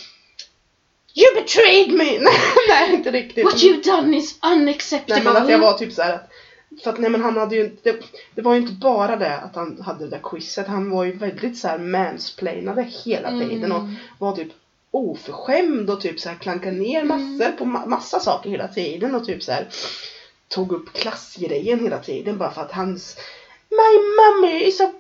You 1.15 1.43
betrayed 1.43 1.93
me! 1.93 2.19
nej, 2.69 2.95
inte 2.95 3.11
riktigt. 3.11 3.45
What 3.45 3.55
you've 3.55 3.83
done 3.85 4.17
is 4.17 4.39
unacceptable. 4.53 5.15
Nej 5.15 5.25
men 5.35 5.43
att 5.43 5.51
jag 5.51 5.59
var 5.59 5.73
typ 5.73 5.93
så 5.93 6.03
här 6.03 6.15
att 6.15 6.31
för 6.85 6.91
att 6.91 6.99
nej 6.99 7.11
men 7.11 7.21
han 7.21 7.37
hade 7.37 7.55
ju 7.55 7.61
inte, 7.65 7.93
det, 7.93 7.99
det 8.35 8.43
var 8.43 8.55
ju 8.55 8.61
inte 8.61 8.73
bara 8.73 9.17
det 9.17 9.37
att 9.39 9.55
han 9.55 9.81
hade 9.81 10.05
det 10.05 10.11
där 10.11 10.21
quizet, 10.23 10.67
han 10.67 10.91
var 10.91 11.05
ju 11.05 11.13
väldigt 11.13 11.59
så 11.59 11.69
här 11.69 11.79
mansplainade 11.79 12.83
hela 13.05 13.31
tiden 13.31 13.73
och 13.73 13.79
Mm. 13.81 13.95
var 14.19 14.33
typ 14.33 14.49
oförskämd 14.91 15.91
och 15.91 16.01
typ 16.01 16.21
så 16.21 16.29
här 16.29 16.37
klankade 16.37 16.77
ner 16.77 17.05
massor 17.05 17.53
på 17.53 17.65
ma- 17.65 17.87
massa 17.87 18.21
saker 18.21 18.51
hela 18.51 18.69
tiden 18.69 19.15
och 19.15 19.25
typ 19.25 19.43
så 19.43 19.53
här 19.53 19.69
tog 20.51 20.73
upp 20.73 20.93
klassgrejen 20.93 21.81
hela 21.81 21.99
tiden 21.99 22.39
bara 22.39 22.51
för 22.51 22.61
att 22.61 22.73
hans 22.73 23.17
My 23.71 23.99
mommy 24.17 24.65
is 24.65 24.81
a 24.81 24.93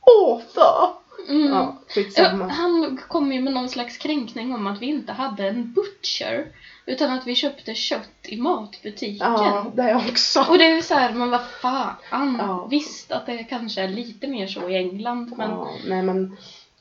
author! 0.00 1.02
Mm. 1.28 1.52
Ja, 1.52 1.76
skitsamma. 1.88 2.48
Han 2.48 3.00
kom 3.08 3.32
ju 3.32 3.40
med 3.40 3.52
någon 3.52 3.68
slags 3.68 3.96
kränkning 3.96 4.54
om 4.54 4.66
att 4.66 4.82
vi 4.82 4.86
inte 4.86 5.12
hade 5.12 5.46
en 5.46 5.72
butcher. 5.72 6.46
Utan 6.86 7.10
att 7.10 7.26
vi 7.26 7.34
köpte 7.34 7.74
kött 7.74 8.08
i 8.22 8.36
matbutiken. 8.36 9.32
Ja, 9.32 9.72
det 9.74 9.94
också. 9.94 10.46
Och 10.48 10.58
det 10.58 10.64
är 10.64 10.74
ju 10.74 10.82
så 10.82 10.94
här, 10.94 11.12
men 11.12 11.30
vad 11.30 11.44
fan. 11.60 11.94
Ja. 12.38 12.66
Visst 12.70 13.12
att 13.12 13.26
det 13.26 13.44
kanske 13.44 13.80
är 13.80 13.88
lite 13.88 14.26
mer 14.26 14.46
så 14.46 14.68
i 14.68 14.76
England 14.76 15.34
men 15.36 15.50
Ja, 15.50 15.70
nej 15.86 16.02
men 16.02 16.36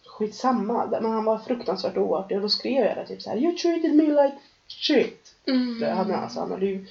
skitsamma. 0.05 0.86
Men 0.86 1.12
han 1.12 1.25
var 1.25 1.38
fruktansvärt 1.38 1.97
oartig 1.97 2.38
och 2.38 2.41
då 2.41 2.49
skrev 2.49 2.86
jag 2.86 2.95
det 2.97 3.07
typ 3.07 3.21
så 3.21 3.29
här 3.29 3.38
You 3.38 3.57
treated 3.57 3.95
me 3.95 4.03
like 4.03 4.38
shit. 4.67 5.36
mm. 5.47 5.79
Det 5.79 5.91
hade, 5.91 6.17
alltså, 6.17 6.39
han 6.39 6.51
hade 6.51 6.65
ju, 6.65 6.86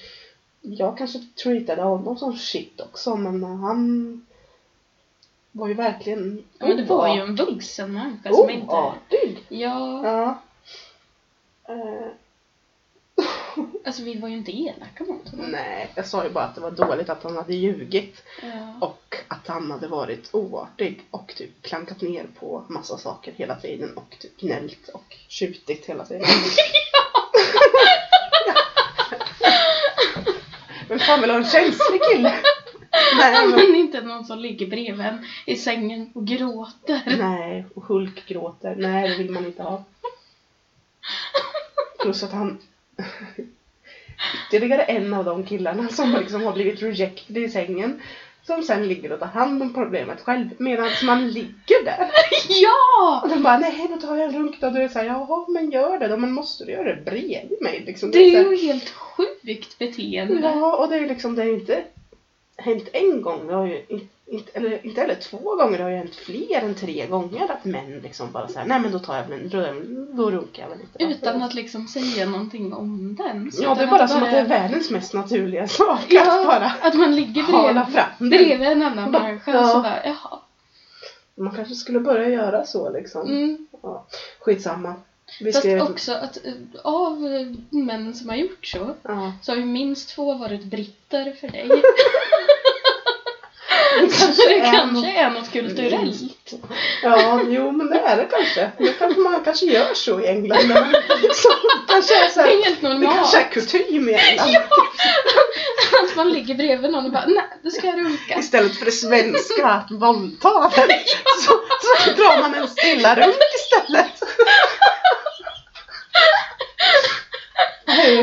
jag 0.61 0.99
kanske 0.99 1.19
treatade 1.43 1.83
honom 1.83 2.19
som 2.19 2.37
shit 2.37 2.81
också 2.81 3.17
men 3.17 3.43
han 3.45 4.27
var 5.53 5.69
ju 5.69 5.75
verkligen 5.75 6.45
ja, 6.59 6.67
men 6.67 6.77
det 6.77 6.85
var 6.85 7.15
ju 7.15 7.21
en 7.21 7.35
vuxen 7.35 7.93
människa 7.95 8.33
som 8.33 8.51
inte... 8.51 8.67
oartig. 8.67 9.45
Ja, 9.49 10.03
Ja. 10.05 10.39
Eh, 11.75 12.09
alltså 13.85 14.03
vi 14.03 14.19
var 14.19 14.29
ju 14.29 14.37
inte 14.37 14.53
elaka 14.53 15.05
mot 15.05 15.29
honom. 15.29 15.51
nej, 15.51 15.91
jag 15.95 16.07
sa 16.07 16.25
ju 16.25 16.31
bara 16.31 16.45
att 16.45 16.55
det 16.55 16.61
var 16.61 16.71
dåligt 16.71 17.09
att 17.09 17.23
han 17.23 17.37
hade 17.37 17.55
ljugit 17.55 18.23
Ja. 18.43 18.87
och 18.87 19.17
att 19.29 19.47
han 19.47 19.71
hade 19.71 19.89
varit 19.89 20.29
oartig 20.35 21.03
och 21.11 21.35
typ 21.37 21.63
klankat 21.63 22.01
ner 22.01 22.27
på 22.39 22.65
massa 22.69 22.99
saker 22.99 23.33
hela 23.33 23.55
tiden 23.55 23.97
och 23.97 24.17
typ 24.19 24.41
gnällt 24.41 24.89
och 24.89 25.17
tjutit 25.29 25.87
hela 25.87 26.05
tiden. 26.05 26.27
Fan 31.07 31.21
vill 31.21 31.31
ha 31.31 31.37
en 31.37 31.45
känslig 31.45 32.01
kille? 32.13 32.35
Nej, 33.17 33.47
men 33.47 33.75
inte 33.75 34.01
någon 34.01 34.25
som 34.25 34.39
ligger 34.39 34.67
bredvid 34.67 35.07
en 35.07 35.27
i 35.47 35.57
sängen 35.57 36.11
och 36.15 36.27
gråter. 36.27 37.03
nej, 37.19 37.65
och 37.75 37.85
Hulk 37.85 38.27
gråter. 38.27 38.75
Nej, 38.79 39.09
det 39.09 39.15
vill 39.15 39.31
man 39.31 39.47
inte 39.47 39.63
ha. 39.63 39.85
Plus 42.03 42.23
att 42.23 42.33
han 42.33 42.59
ytterligare 44.49 44.83
en 44.83 45.15
av 45.15 45.25
de 45.25 45.45
killarna 45.45 45.89
som 45.89 46.17
liksom 46.21 46.43
har 46.43 46.53
blivit 46.53 46.83
rejected 46.83 47.37
i 47.37 47.49
sängen 47.49 48.01
som 48.51 48.63
sen 48.63 48.89
ligger 48.89 49.13
och 49.13 49.21
tar 49.21 49.27
hand 49.27 49.63
om 49.63 49.75
problemet 49.75 50.21
själv 50.21 50.49
medan 50.59 50.89
man 51.05 51.29
ligger 51.31 51.85
där. 51.85 52.11
Ja! 52.63 53.21
Och 53.23 53.29
de 53.29 53.43
bara, 53.43 53.59
nej 53.59 53.87
då 53.91 53.97
tar 54.07 54.17
jag 54.17 54.27
en 54.29 54.35
runk 54.39 54.61
då. 54.61 54.67
Och 54.67 54.73
du 54.73 54.83
är 54.83 54.89
såhär, 54.89 55.07
jaha 55.07 55.45
men 55.49 55.71
gör 55.71 55.99
det 55.99 56.09
då. 56.09 56.17
Men 56.17 56.33
måste 56.33 56.65
du 56.65 56.73
göra 56.73 56.95
det 56.95 57.03
bredvid 57.05 57.59
mig? 57.63 57.83
Liksom, 57.87 58.11
Det 58.11 58.19
är 58.19 58.31
så 58.31 58.37
här- 58.37 58.57
ju 58.57 58.67
helt 58.67 58.89
sjukt 58.91 59.79
beteende. 59.79 60.41
Ja, 60.43 60.77
och 60.77 60.89
det 60.91 60.97
är 60.97 61.07
liksom, 61.09 61.35
det 61.35 61.43
är 61.43 61.53
inte 61.55 61.83
hänt 62.61 62.89
en 62.93 63.23
gång. 63.23 63.47
Det 63.47 63.55
har 63.55 63.67
ju 63.67 63.85
in- 63.89 64.09
inte, 64.27 64.51
eller 64.55 64.87
inte 64.87 65.01
heller 65.01 65.15
två 65.15 65.39
gånger. 65.57 65.79
Det 65.79 65.83
har 65.85 65.91
ju 65.91 65.97
hänt 65.97 66.15
fler 66.15 66.59
än 66.63 66.75
tre 66.75 67.07
gånger 67.07 67.53
att 67.53 67.65
män 67.65 67.99
liksom 68.03 68.33
bara 68.33 68.49
såhär, 68.49 68.67
nej 68.67 68.81
men 68.81 68.93
då 68.93 68.99
tar 68.99 69.17
jag 69.17 69.25
väl 69.25 69.41
en, 69.41 69.49
då, 69.49 70.23
då 70.23 70.31
runkar 70.31 70.63
jag 70.63 70.69
väl 70.71 70.79
lite. 70.79 71.05
va?" 71.05 71.11
Utan 71.11 71.43
att 71.43 71.55
liksom 71.55 71.87
säga 71.89 72.27
någonting 72.27 72.73
om 72.75 73.15
den. 73.19 73.51
Ja, 73.61 73.75
det 73.75 73.83
är 73.83 73.87
bara 73.87 74.09
som 74.09 74.23
att 74.23 74.31
det 74.31 74.37
är 74.39 74.49
bara- 74.49 74.59
världens 74.59 74.91
mest 74.91 75.15
naturliga 75.15 75.69
sak 75.69 75.99
att 76.01 76.13
Ja, 76.13 76.45
bara 76.47 76.73
att 76.83 76.95
man 76.95 77.17
ligger 77.17 77.43
bredvid, 77.43 77.95
fram 77.95 78.29
bredvid 78.31 78.69
en 78.69 78.83
annan 78.83 79.13
Bara, 79.13 79.23
människa 79.23 79.61
och 79.61 79.67
så 79.67 79.77
ja. 79.77 79.83
bara, 79.83 80.05
jaha. 80.05 80.39
Man 81.35 81.55
kanske 81.57 81.75
skulle 81.75 82.01
börja 82.01 82.29
göra 82.29 82.65
så 82.67 82.91
liksom. 82.91 83.27
Mm. 83.31 83.67
Ja, 83.83 84.07
skitsamma. 84.41 84.95
Vi 85.41 85.53
Fast 85.53 85.59
skrev... 85.65 85.83
också 85.83 86.13
att 86.13 86.37
eh, 86.45 86.53
av 86.85 87.27
eh, 87.27 87.79
män 87.79 88.15
som 88.15 88.29
har 88.29 88.37
gjort 88.37 88.67
så, 88.67 88.95
Ja. 89.03 89.33
så 89.43 89.53
har 89.53 89.57
ju 89.57 89.65
minst 89.65 90.09
två 90.09 90.35
varit 90.35 90.65
britter 90.65 91.33
för 91.41 91.49
dig. 91.49 91.69
Det 94.01 94.47
det 94.49 94.55
är 94.55 94.73
kanske 94.73 94.87
något- 94.87 95.05
är 95.17 95.31
något 95.31 95.53
kulturellt. 95.53 96.53
Ja, 97.03 97.41
jo 97.49 97.73
men 97.73 97.87
det 97.91 97.99
är 98.01 98.17
det 98.17 98.25
kanske. 98.31 98.71
Det 98.79 98.93
kanske 98.99 99.21
man 99.21 99.45
kanske 99.45 99.67
gör 99.67 99.95
så 99.95 100.21
i 100.21 100.27
England. 100.27 100.69
Men 100.69 100.95
liksom, 101.23 101.53
kanske 101.89 102.25
är 102.25 102.29
så 102.29 102.41
Det 102.41 102.47
här, 102.49 102.57
är 102.61 102.65
helt 102.65 102.81
det 102.81 102.89
normalt. 102.89 103.15
kanske 103.17 103.39
är 103.39 103.45
kutym 103.51 104.09
i 104.09 104.15
England. 104.15 104.57
Att 106.05 106.17
man 106.17 106.29
ligger 106.33 106.55
bredvid 106.55 106.91
någon 106.91 107.05
och 107.07 107.13
bara, 107.13 107.27
nej, 107.27 107.45
du 107.63 107.71
ska 107.71 107.93
runka. 107.93 108.39
Istället 108.39 108.77
för 108.79 108.85
det 108.85 108.93
svenska 108.93 109.67
att 109.67 109.91
våldta 109.91 110.71
den 110.77 110.99
så, 111.47 111.53
så 112.05 112.11
drar 112.11 112.41
man 112.41 112.55
en 112.55 112.69
stilla 112.69 113.15
runk 113.17 113.37
istället. 113.57 114.23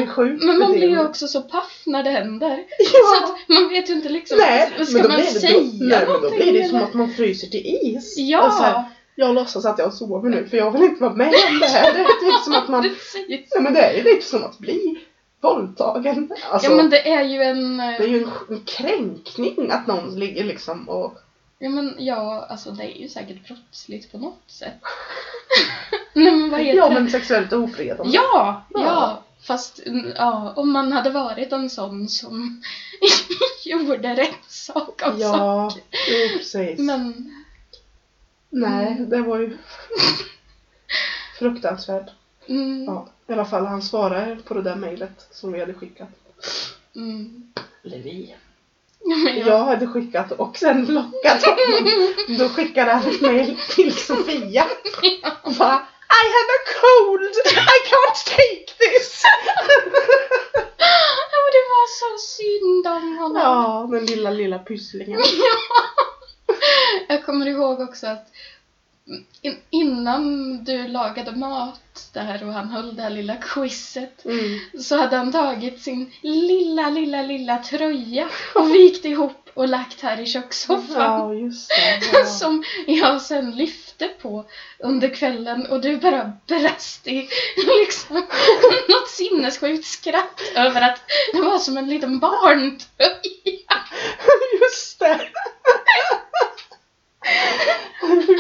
Sjukt 0.08 0.44
Men 0.44 0.60
man 0.60 0.72
blir 0.72 0.90
ju 0.90 1.06
också 1.06 1.28
så 1.28 1.42
paff 1.42 1.82
när 1.86 2.04
det 2.04 2.10
händer. 2.10 2.56
Så 2.86 2.98
Ja. 2.98 3.24
att 3.24 3.50
man 3.50 3.70
vet 3.70 3.90
ju 3.90 3.94
inte 3.94 4.10
liksom, 4.10 4.38
Nej, 4.38 4.74
vad 4.78 4.88
ska 4.88 4.98
men 4.98 5.04
då 5.04 5.10
man 5.10 5.18
blir 5.18 5.34
det, 5.34 5.40
säga 5.40 5.54
då, 5.54 5.70
nej, 5.86 6.06
men 6.08 6.22
då 6.22 6.30
blir 6.30 6.54
det 6.54 6.68
som 6.70 6.82
att 6.82 6.94
man 6.94 7.14
fryser 7.14 7.48
till 7.48 7.80
is. 7.82 8.18
Ja. 8.18 8.48
Och 8.48 8.54
så 8.54 8.64
här, 8.64 8.84
jag 9.16 9.36
låtsas 9.36 9.66
att 9.66 9.80
jag 9.80 9.94
sover 9.94 10.30
nu 10.30 10.48
för 10.48 10.58
jag 10.58 10.72
vill 10.72 10.84
inte 10.84 11.02
vara 11.04 11.14
med 11.14 11.28
om 11.28 11.60
det 11.60 11.68
här. 11.68 11.94
Det 11.94 12.00
är 12.00 12.32
typ 12.32 12.44
som 12.44 12.54
att 12.54 12.68
man. 12.68 12.96
Ja 13.54 13.62
men 13.62 13.74
det 13.74 13.82
är 13.82 13.98
ju 13.98 14.04
lite 14.04 14.26
som 14.26 14.44
att 14.44 14.58
bli 14.60 14.98
våldtagen. 15.42 16.32
Alltså, 16.52 16.70
Ja 16.72 16.76
men 16.76 16.90
det 16.90 17.10
är 17.10 17.24
ju 17.24 17.42
en... 17.44 17.80
eh, 17.80 17.86
det 17.98 18.04
är 18.04 18.08
ju 18.08 18.24
en, 18.24 18.30
en 18.50 18.62
kränkning 18.66 19.72
att 19.72 19.88
någon 19.88 20.20
ligger 20.20 20.44
liksom 20.44 20.90
och... 20.90 21.14
Ja 21.60 21.70
men 21.70 21.96
ja, 21.98 22.48
alltså 22.50 22.72
det 22.72 22.84
är 22.84 23.02
ju 23.02 23.10
säkert 23.10 23.48
brottsligt 23.48 24.12
på 24.12 24.18
något 24.18 24.44
sätt. 24.48 24.74
Nej 26.14 26.32
men 26.36 26.50
vad 26.50 26.60
heter 26.60 26.78
Ja 26.78 26.88
det? 26.90 26.94
men 26.94 27.10
sexuellt 27.10 27.54
ofredande. 27.54 28.12
Ja, 28.16 28.66
ja! 28.74 28.82
Ja. 28.84 29.24
Fast 29.48 29.80
mm, 29.86 30.12
ja, 30.16 30.54
om 30.56 30.72
man 30.72 30.92
hade 30.92 31.10
varit 31.10 31.52
en 31.52 31.70
sån 31.70 32.10
som 32.10 32.62
gjorde 33.66 34.16
rätt 34.16 34.44
sak 34.48 35.02
av 35.02 35.20
Ja, 35.20 35.32
saker. 35.72 35.84
jo, 36.08 36.38
precis. 36.38 36.80
Men 36.80 37.34
Nej, 38.50 38.96
det 38.96 39.22
var 39.22 39.38
ju 39.38 39.58
fruktansvärt. 41.40 42.10
mm, 42.48 42.86
Ja, 42.86 43.08
I 43.28 43.34
alla 43.34 43.46
fall 43.46 43.66
han 43.66 43.82
svarade 43.82 44.36
på 44.36 44.54
det 44.54 44.62
där 44.62 44.76
mejlet 44.76 45.28
som 45.32 45.52
vi 45.54 45.60
hade 45.60 45.74
skickat. 45.74 46.10
mm. 46.96 47.54
Eller 47.84 48.00
vi. 48.00 48.36
Ja, 49.06 49.30
jag, 49.30 49.48
Jag 49.48 49.66
hade 49.66 49.88
skickat 49.88 50.32
och 50.32 50.58
sen 50.58 50.86
lockat 50.86 51.44
honom. 51.44 52.38
Då 52.40 52.50
skickade 52.50 52.92
han 52.92 53.10
ett 53.10 53.22
mejl 53.22 53.58
till 53.76 53.94
Sofia. 53.96 54.66
Och 55.44 55.54
bara 55.54 55.88
I 56.10 56.24
have 56.36 56.50
a 56.58 56.62
cold! 56.80 57.36
I 57.46 57.80
can't 57.92 58.20
take 58.26 58.78
this! 58.78 59.24
ja, 61.32 61.38
men 61.44 61.52
det 61.58 61.66
var 61.74 61.88
så 62.00 62.18
synd 62.28 62.88
om 62.88 63.18
honom. 63.18 63.42
Ja, 63.42 63.88
den 63.92 64.06
lilla, 64.06 64.30
lilla 64.30 64.60
pysslingen. 64.60 65.22
Jag 67.08 67.26
kommer 67.26 67.46
ihåg 67.46 67.82
också 67.82 68.08
att 68.08 68.28
in, 69.42 69.58
innan 69.70 70.64
du 70.64 70.88
lagade 70.88 71.32
mat 71.36 72.10
där 72.14 72.44
och 72.48 72.54
han 72.54 72.68
höll 72.70 72.96
det 72.96 73.02
här 73.02 73.10
lilla 73.10 73.36
quizet 73.36 74.26
Mm. 74.26 74.60
så 74.84 74.98
hade 74.98 75.18
han 75.18 75.32
tagit 75.32 75.82
sin 75.82 76.12
lilla, 76.22 76.90
lilla, 76.90 77.22
lilla 77.22 77.58
tröja 77.58 78.30
och 78.56 78.74
vikt 78.76 79.06
ihop 79.06 79.50
och 79.54 79.68
lagt 79.68 80.02
här 80.02 80.20
i 80.20 80.26
kökssoffan. 80.26 80.86
Ja. 80.96 81.34
Ja. 82.14 82.26
Som 82.40 82.64
jag 82.88 83.22
sen 83.22 83.52
lyfte 83.52 84.08
på 84.08 84.46
under 84.80 85.10
kvällen 85.10 85.68
och 85.68 85.82
du 85.82 85.98
bara 85.98 86.32
brast 86.48 87.08
i 87.08 87.30
liksom 87.66 88.16
något 88.90 89.10
sinnessjukt 89.10 89.86
skratt 89.86 90.42
över 90.56 90.82
att 90.82 91.02
det 91.34 91.42
var 91.42 91.58
som 91.58 91.78
en 91.78 91.90
liten 91.90 92.20
barntröja. 92.20 93.84
Just 94.62 95.00
det! 95.00 95.20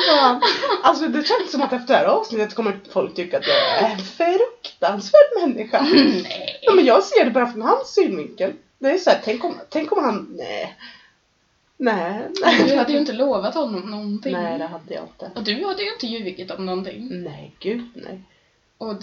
Fan. 0.08 0.42
Alltså 0.84 1.08
det 1.08 1.28
känns 1.28 1.52
som 1.52 1.62
att 1.62 1.74
efter 1.74 1.94
det 1.94 2.00
här 2.00 2.06
avsnittet 2.06 2.56
kommer 2.56 2.80
folk 2.92 3.16
tycka 3.16 3.38
att 3.38 3.48
jag 3.48 3.58
är 3.58 3.92
en 3.92 4.00
fruktansvärd 4.00 5.42
människa. 5.42 5.82
Nej. 5.94 6.60
Ja, 6.62 6.74
men 6.76 6.86
jag 6.86 7.04
ser 7.04 7.26
det 7.26 7.32
bara 7.32 7.48
från 7.52 7.62
hans 7.62 7.94
synvinkel. 7.94 8.54
Det 8.80 8.88
är 8.88 8.98
så 8.98 9.10
här, 9.10 9.22
tänk 9.24 9.44
om, 9.44 9.60
tänk 9.70 9.92
om 9.92 10.04
han, 10.04 10.28
nej. 10.30 10.76
Nej, 11.78 12.22
Du 12.68 12.76
hade 12.78 12.92
ju 12.94 13.00
inte 13.00 13.14
lovat 13.14 13.56
honom 13.56 13.92
någonting. 13.92 14.34
Nej, 14.34 14.58
det 14.60 14.66
hade 14.66 14.94
jag 14.94 15.04
inte. 15.04 15.32
Och 15.36 15.44
du 15.44 15.66
hade 15.66 15.84
ju 15.84 15.94
inte 15.94 16.08
ljugit 16.08 16.52
om 16.52 16.66
någonting. 16.66 17.08
Nej, 17.10 17.56
gud 17.60 17.90
nej. 17.94 18.22
Och 18.78 18.96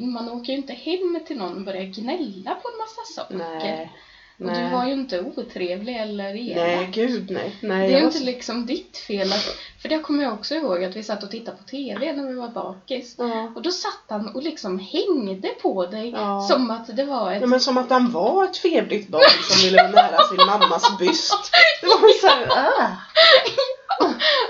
man 0.00 0.28
åker 0.28 0.52
ju 0.52 0.58
inte 0.58 0.72
hem 0.72 1.20
till 1.26 1.38
någon 1.38 1.56
och 1.56 1.62
börjar 1.62 1.82
gnälla 1.82 2.54
på 2.54 2.68
en 2.68 2.78
massa 2.78 3.04
saker. 3.14 3.34
Nej. 3.34 3.92
Och 4.38 4.54
du 4.54 4.70
var 4.70 4.86
ju 4.86 4.92
inte 4.92 5.20
otrevlig 5.20 5.96
eller 5.96 6.34
elak. 6.34 6.56
Nej, 6.56 6.88
gud 6.92 7.30
nej. 7.30 7.56
nej 7.60 7.88
Det 7.88 7.94
är 7.94 7.98
ju 7.98 8.06
inte 8.06 8.20
liksom 8.20 8.66
ditt 8.66 8.96
fel 8.96 9.32
att, 9.32 9.56
för 9.82 9.88
det 9.88 9.98
kommer 9.98 10.24
jag 10.24 10.32
också 10.32 10.54
ihåg 10.54 10.84
att 10.84 10.96
vi 10.96 11.02
satt 11.02 11.22
och 11.22 11.30
tittade 11.30 11.56
på 11.56 11.62
TV 11.62 12.12
när 12.12 12.28
vi 12.28 12.34
var 12.34 12.48
bakis. 12.48 13.14
Ja. 13.18 13.52
Och 13.56 13.62
då 13.62 13.70
satt 13.70 14.04
han 14.08 14.34
och 14.34 14.42
liksom 14.42 14.78
hängde 14.78 15.48
på 15.48 15.86
dig 15.86 16.10
Ja. 16.10 16.40
som 16.50 16.70
att 16.70 16.96
det 16.96 17.04
var 17.04 17.32
ett... 17.32 17.40
Ja, 17.40 17.46
men 17.46 17.60
som 17.60 17.78
att 17.78 17.90
han 17.90 18.10
var 18.12 18.44
ett 18.44 18.56
febrigt 18.56 19.08
barn 19.08 19.42
som 19.42 19.64
ville 19.64 19.82
vara 19.82 19.90
nära 19.90 20.24
sin 20.28 20.46
mammas 20.46 20.98
byst. 20.98 21.50
Det 21.80 21.86
var 21.86 22.20
så 22.20 22.26
här, 22.26 22.48
ah. 22.50 22.96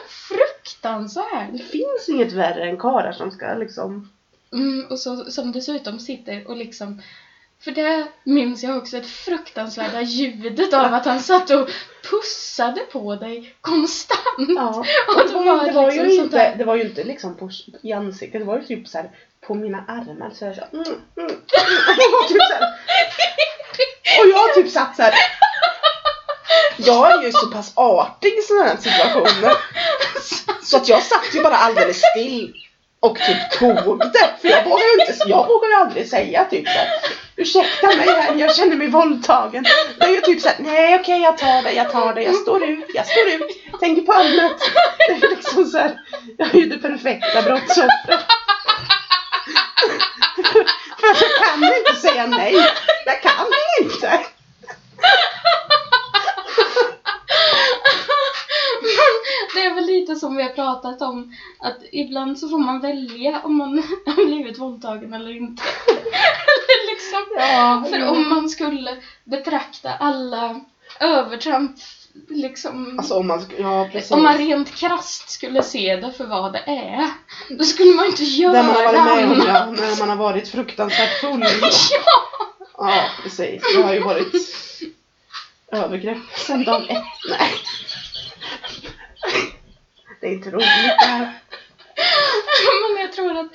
Fruktansvärt! 0.08 1.52
Det 1.52 1.64
finns 1.64 2.08
inget 2.08 2.32
värre 2.32 2.68
än 2.68 2.78
karlar 2.78 3.12
som 3.12 3.30
ska 3.30 3.54
liksom... 3.54 4.10
Mm, 4.52 4.86
och 4.90 4.98
så, 4.98 5.24
som 5.24 5.52
dessutom 5.52 5.98
sitter 5.98 6.48
och 6.48 6.56
liksom 6.56 7.02
för 7.64 7.70
det 7.70 8.06
minns 8.24 8.62
jag 8.62 8.76
också 8.76 8.96
ett 8.96 9.06
fruktansvärda 9.06 10.00
ljudet 10.00 10.74
av 10.74 10.94
att 10.94 11.04
han 11.06 11.20
satt 11.20 11.50
och 11.50 11.68
pussade 12.10 12.80
på 12.80 13.14
dig 13.14 13.54
konstant. 13.60 14.20
Ja. 14.56 14.84
Och 15.16 15.28
Det 15.28 15.32
var, 15.32 15.64
det 15.66 15.72
var 15.72 15.86
liksom 15.86 16.08
ju 16.08 16.14
inte, 16.14 16.36
där- 16.38 16.54
det 16.58 16.64
var 16.64 16.76
ju 16.76 16.82
inte 16.82 17.04
liksom 17.04 17.36
på, 17.36 17.50
i 17.82 17.92
ansiktet, 17.92 18.40
det 18.40 18.46
var 18.46 18.58
ju 18.58 18.64
typ 18.64 18.88
så 18.88 18.98
här 18.98 19.10
på 19.46 19.54
mina 19.54 19.78
armar 19.88 20.30
så 20.34 20.44
här, 20.44 20.54
så 20.54 20.76
mm, 20.76 20.86
mm, 20.86 20.98
mm. 21.16 21.28
Det 21.96 22.08
var 22.12 22.28
typ 22.28 22.42
så 22.42 22.54
här. 22.54 22.74
Och 24.20 24.28
jag 24.30 24.54
typ 24.54 24.70
satt 24.72 24.96
så 24.96 25.02
här. 25.02 25.14
Jag 26.78 27.12
är 27.14 27.26
ju 27.26 27.32
så 27.32 27.46
pass 27.46 27.72
artig 27.74 28.32
i 28.38 28.42
sådana 28.42 28.64
här 28.68 28.76
situationer. 28.76 29.52
Så 30.62 30.76
att 30.76 30.88
jag 30.88 31.02
satt 31.02 31.34
ju 31.34 31.42
bara 31.42 31.56
alldeles 31.56 32.02
still 32.10 32.54
och 33.00 33.16
typ 33.18 33.50
tog 33.58 33.98
det. 33.98 34.30
För 34.40 34.48
jag 34.48 34.64
vågar 34.64 34.84
ju 34.84 34.92
inte, 35.00 35.28
jag 35.28 35.46
vågar 35.48 35.68
ju 35.68 35.74
aldrig 35.74 36.08
säga 36.08 36.44
typ 36.44 36.68
här. 36.68 36.88
Ursäkta 37.36 37.86
mig 37.86 38.08
här, 38.08 38.34
jag 38.34 38.56
känner 38.56 38.76
mig 38.76 38.88
våldtagen. 38.88 39.64
Det 39.98 40.06
är 40.06 40.10
ju 40.10 40.20
typ 40.20 40.40
såhär, 40.40 40.56
nej 40.60 40.98
okej 41.00 41.20
jag 41.20 41.38
tar 41.38 41.62
det, 41.62 41.72
jag 41.72 41.92
tar 41.92 42.14
det, 42.14 42.22
jag 42.22 42.34
står 42.34 42.64
ut, 42.64 42.86
jag 42.94 43.06
står 43.06 43.28
ut. 43.28 43.80
Tänker 43.80 44.02
på 44.02 44.12
annat. 44.12 44.70
Det 44.98 45.12
är 45.12 45.30
liksom 45.30 45.66
så 45.66 45.78
här, 45.78 46.00
jag 46.38 46.54
är 46.54 46.58
ju 46.58 46.66
det 46.66 46.78
perfekta 46.78 47.42
brottsoffret. 47.42 48.20
För 51.00 51.06
jag 51.06 51.46
kan 51.46 51.64
inte 51.64 52.00
säga 52.00 52.26
nej. 52.26 52.54
Jag 53.06 53.22
kan 53.22 53.46
inte. 53.80 54.20
Det 59.54 59.60
är 59.60 59.74
väl 59.74 59.86
lite 59.86 60.16
som 60.16 60.36
vi 60.36 60.42
har 60.42 60.50
pratat 60.50 61.02
om 61.02 61.34
att 61.58 61.78
ibland 61.92 62.38
så 62.38 62.48
får 62.48 62.58
man 62.58 62.80
välja 62.80 63.40
om 63.44 63.56
man 63.56 63.78
har 64.06 64.24
blivit 64.24 64.58
våldtagen 64.58 65.12
eller 65.14 65.36
inte. 65.36 65.62
Eller 65.88 66.94
liksom, 66.94 67.26
Ja, 67.36 67.84
för 67.90 68.08
om 68.08 68.28
man 68.28 68.48
skulle 68.48 68.96
betrakta 69.24 69.90
alla 69.94 70.60
övertramp 71.00 71.76
liksom 72.28 72.98
Alltså 72.98 73.14
om 73.14 73.26
man, 73.26 73.44
ja 73.58 73.88
precis. 73.92 74.10
om 74.10 74.22
man 74.22 74.38
rent 74.38 74.74
krasst 74.74 75.30
skulle 75.30 75.62
se 75.62 75.96
det 75.96 76.12
för 76.12 76.26
vad 76.26 76.52
det 76.52 76.62
är, 76.66 77.10
då 77.58 77.64
skulle 77.64 77.92
man 77.92 78.06
inte 78.06 78.24
göra 78.24 78.52
Där 78.52 78.62
man 78.62 78.74
har 78.74 78.84
varit 78.84 79.04
med 79.04 79.30
om, 79.30 79.44
ja, 79.46 79.70
när 79.70 79.98
man 79.98 80.08
har 80.08 80.16
varit 80.16 80.48
fruktansvärt 80.48 81.10
full. 81.20 81.44
Ja, 82.78 83.04
precis. 83.22 83.62
Det 83.74 83.82
har 83.82 83.94
ju 83.94 84.00
varit 84.00 84.34
övergrepp 85.72 86.18
sen 86.36 86.64
dag 86.64 86.90
ett. 86.90 87.04
Nej. 87.28 87.50
Det 90.20 90.26
är 90.26 90.32
inte 90.32 90.50
roligt 90.50 90.66
det 91.00 91.04
här. 91.06 91.38
Men 92.94 93.02
jag 93.02 93.12
tror 93.12 93.36
att 93.36 93.46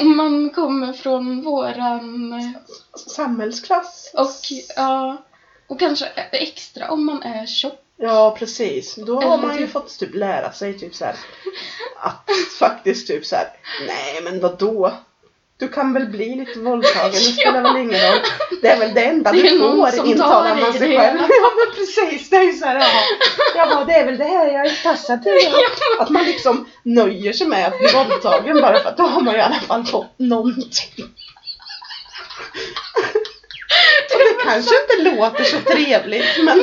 om 0.00 0.16
man 0.16 0.50
kommer 0.50 0.92
från 0.92 1.42
våran 1.42 2.34
Samhällsklass. 3.06 4.10
och 4.14 4.30
ja, 4.76 5.22
och 5.68 5.80
kanske 5.80 6.06
extra 6.32 6.90
om 6.90 7.06
man 7.06 7.22
är 7.22 7.46
tjock. 7.46 7.82
Ja, 7.96 8.36
precis. 8.38 8.94
Då 8.94 9.20
har 9.20 9.38
man 9.38 9.54
ju 9.56 9.62
typ- 9.62 9.72
fått 9.72 9.98
typ 9.98 10.14
lära 10.14 10.52
sig 10.52 10.78
typ 10.78 10.94
så 10.94 11.04
här 11.04 11.16
att 11.96 12.30
faktiskt 12.58 13.06
typ 13.06 13.24
så 13.26 13.36
här. 13.36 13.48
nej 13.86 14.20
men 14.22 14.40
vadå? 14.40 14.92
Du 15.58 15.68
kan 15.68 15.92
väl 15.92 16.06
bli 16.06 16.36
lite 16.36 16.58
våldtagen, 16.58 17.10
det 17.12 17.18
spelar 17.40 17.62
väl 17.62 17.76
ingen 17.76 18.00
roll. 18.00 18.20
Det 18.62 18.68
är 18.68 18.78
väl 18.78 18.94
det 18.94 19.04
enda 19.04 19.32
Det 19.32 19.42
du 19.42 19.58
får, 19.58 20.06
intalar 20.06 20.56
man 20.56 20.72
sig 20.72 20.96
själv. 20.96 21.20
Ja 21.28 21.50
men 21.56 21.74
precis, 21.76 22.30
det 22.30 22.36
är 22.36 22.42
ju 22.42 22.52
så 22.52 22.66
här, 22.66 22.74
jaha. 22.74 23.02
jaha 23.56 23.84
det 23.84 23.92
är 23.92 24.04
väl 24.04 24.18
det 24.18 24.24
här 24.24 24.46
jag 24.46 24.66
är 24.66 24.82
passad 24.82 25.22
till. 25.22 25.32
Ja. 25.42 26.02
Att 26.02 26.10
man 26.10 26.24
liksom 26.24 26.66
nöjer 26.82 27.32
sig 27.32 27.46
med 27.46 27.66
att 27.66 27.78
bli 27.78 27.88
våldtagen 27.92 28.60
bara 28.60 28.78
för 28.78 28.88
att 28.88 28.96
då 28.96 29.02
har 29.02 29.20
man 29.20 29.34
ju 29.34 29.40
i 29.40 29.42
alla 29.42 29.54
fall 29.54 29.84
fått 29.84 30.18
någonting. 30.18 31.04
Och 34.14 34.18
det 34.18 34.44
kanske 34.44 34.74
inte 34.82 35.10
låter 35.10 35.44
så 35.44 35.60
trevligt 35.60 36.44
men 36.44 36.60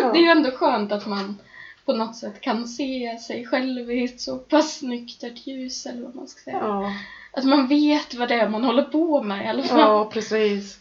Ja. 0.00 0.12
Det 0.12 0.18
är 0.18 0.22
ju 0.22 0.28
ändå 0.28 0.50
skönt 0.50 0.92
att 0.92 1.06
man 1.06 1.38
på 1.84 1.92
något 1.92 2.16
sätt 2.16 2.40
kan 2.40 2.68
se 2.68 3.18
sig 3.26 3.46
själv 3.46 3.90
i 3.90 4.04
ett 4.04 4.20
så 4.20 4.36
pass 4.38 4.82
nyktert 4.82 5.46
ljus 5.46 5.86
eller 5.86 6.02
vad 6.02 6.14
man 6.14 6.28
ska 6.28 6.40
säga. 6.40 6.58
Ja, 6.60 6.92
Att 7.32 7.44
man 7.44 7.66
vet 7.68 8.14
vad 8.14 8.28
det 8.28 8.34
är 8.34 8.48
man 8.48 8.64
håller 8.64 8.82
på 8.82 9.20
med 9.22 9.44
i 9.44 9.48
alla 9.48 9.62
fall. 9.62 9.80
ja 9.80 10.04
precis. 10.04 10.76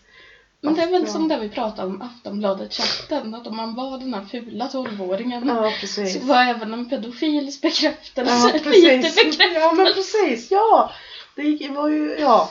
Men 0.62 0.74
det 0.76 0.82
är 0.82 0.88
väl 0.88 1.08
som 1.08 1.28
det 1.28 1.38
vi 1.38 1.50
pratade 1.50 1.88
om 1.88 2.02
Aftonbladet-chatten, 2.02 3.34
att 3.36 3.48
om 3.48 3.56
man 3.56 3.76
var 3.76 3.98
den 3.98 4.14
här 4.14 4.22
fula 4.22 4.68
tolvåringen 4.68 5.48
Ja, 5.48 5.72
precis. 5.80 6.14
så 6.14 6.20
var 6.20 6.44
även 6.44 6.74
en 6.74 6.90
pedofils 6.90 7.62
bekräftelse 7.62 8.34
Ja, 8.34 8.50
lite 8.54 8.70
bekräftelse. 8.70 9.44
Ja, 9.54 9.72
men 9.72 9.94
precis. 9.94 10.52
Ja. 10.52 10.92
Det 11.36 11.68
var 11.70 11.88
ju, 11.90 12.16
ja. 12.20 12.50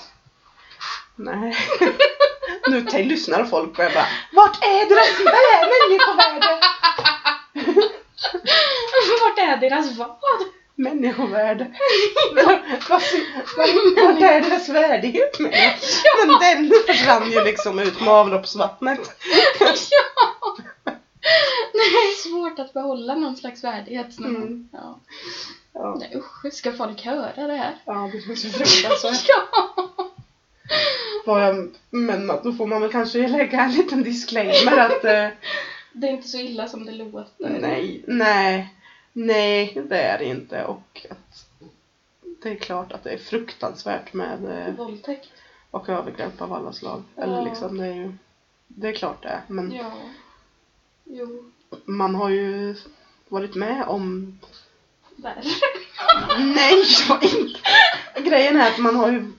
Nej. 1.16 1.56
Nu 2.68 2.82
te- 2.82 3.02
lyssnar 3.02 3.44
folk 3.44 3.78
och 3.78 3.84
jag 3.84 3.92
bara, 3.92 4.06
vart 4.32 4.64
är 4.64 4.88
deras 4.88 5.18
människovärde? 5.88 6.60
Vart 9.22 9.38
är 9.38 9.56
deras 9.56 9.96
vad? 9.96 10.16
Människovärde. 10.74 11.66
Vad- 12.34 12.60
Vart 13.58 14.22
är 14.22 14.40
deras 14.50 14.68
värdighet 14.68 15.38
med 15.40 15.50
det? 15.52 15.74
Men 16.26 16.38
den 16.40 16.72
försvann 16.86 17.30
ju 17.32 17.44
liksom 17.44 17.78
ut 17.78 18.00
med 18.00 18.08
avloppsvattnet. 18.08 19.00
ja! 19.90 20.02
Det 21.72 21.78
är 21.78 22.28
svårt 22.28 22.58
att 22.58 22.72
behålla 22.72 23.14
någon 23.14 23.36
slags 23.36 23.64
värdighet. 23.64 24.18
Mm. 24.18 24.68
Ja. 24.72 25.00
Ja, 25.72 25.96
Nej 26.00 26.16
usch, 26.16 26.52
ska 26.52 26.72
folk 26.72 27.04
höra 27.04 27.46
det 27.46 27.56
här? 27.56 27.74
ja 27.84 28.10
det 28.12 28.20
känns 28.20 28.44
ju 28.44 28.48
fruktansvärt. 28.50 29.26
Ja! 29.28 29.68
Jag- 31.26 31.68
Men 31.90 32.26
då 32.26 32.52
får 32.52 32.66
man 32.66 32.80
väl 32.80 32.92
kanske 32.92 33.28
lägga 33.28 33.60
en 33.60 33.72
liten 33.72 34.02
disclaimer 34.02 34.78
att 34.78 35.04
eh, 35.04 35.26
Det 35.92 36.06
är 36.06 36.10
inte 36.10 36.28
så 36.28 36.38
illa 36.38 36.68
som 36.68 36.84
det 36.86 36.92
låter. 36.92 37.26
Nej, 37.60 38.02
nej, 38.06 38.74
nej 39.12 39.72
det 39.88 39.98
är 39.98 40.18
det 40.18 40.24
inte 40.24 40.64
och 40.64 41.06
det 42.42 42.50
är 42.50 42.56
klart 42.56 42.92
att 42.92 43.02
det 43.04 43.10
är 43.10 43.16
fruktansvärt 43.18 44.12
med 44.12 44.68
eh, 44.68 44.74
Våldtäkt. 44.74 45.28
och 45.70 45.88
övergrepp 45.88 46.40
av 46.42 46.52
alla 46.52 46.72
slag. 46.72 47.02
Eller 47.16 47.34
Ja. 47.36 47.44
liksom 47.44 47.78
det 47.78 47.86
är 47.86 47.94
ju, 47.94 48.12
det 48.66 48.88
är 48.88 48.92
klart 48.92 49.22
det 49.22 49.28
är. 49.28 49.42
Men 49.46 49.72
Ja. 49.72 49.92
Jo. 51.04 51.50
man 51.84 52.14
har 52.14 52.28
ju 52.28 52.76
varit 53.28 53.54
med 53.54 53.84
om, 53.86 54.38
Där. 55.16 55.44
nej 56.38 56.84
jag 57.08 57.24
inte. 57.24 57.60
Grejen 58.30 58.56
är 58.56 58.70
att 58.70 58.78
man 58.78 58.96
har 58.96 59.10
ju, 59.12 59.32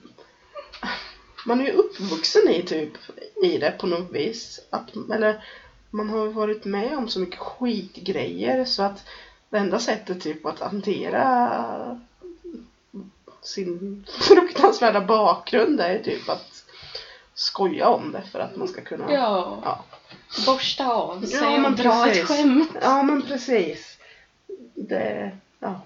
man 1.46 1.60
är 1.60 1.64
ju 1.64 1.72
uppvuxen 1.72 2.48
i 2.48 2.62
typ, 2.62 2.92
i 3.42 3.58
det 3.58 3.70
på 3.70 3.86
något 3.86 4.10
vis. 4.12 4.60
Att, 4.70 4.96
eller 5.14 5.44
man 5.90 6.10
har 6.10 6.22
ju 6.26 6.32
varit 6.32 6.64
med 6.64 6.96
om 6.98 7.08
så 7.08 7.20
mycket 7.20 7.38
skitgrejer 7.38 8.64
så 8.64 8.82
att 8.82 9.04
det 9.48 9.58
enda 9.58 9.78
sättet 9.78 10.20
typ 10.20 10.46
att 10.46 10.58
hantera 10.58 12.00
sin 13.42 14.04
fruktansvärda 14.20 15.00
bakgrund 15.00 15.80
är 15.80 15.98
typ 15.98 16.28
att 16.28 16.64
skoja 17.34 17.88
om 17.88 18.12
det 18.12 18.22
för 18.32 18.38
att 18.38 18.56
man 18.56 18.68
ska 18.68 18.80
kunna 18.80 19.12
Ja. 19.12 19.60
ja, 19.64 19.84
borsta 20.46 20.86
av 20.86 21.20
sig 21.22 21.38
Ja, 21.40 21.66
och 21.66 21.72
dra 21.72 22.04
precis. 22.04 22.22
ett 22.22 22.28
skämt. 22.28 22.70
Ja, 22.82 23.02
men 23.02 23.22
precis. 23.22 23.98
Det, 24.74 25.30
ja, 25.58 25.80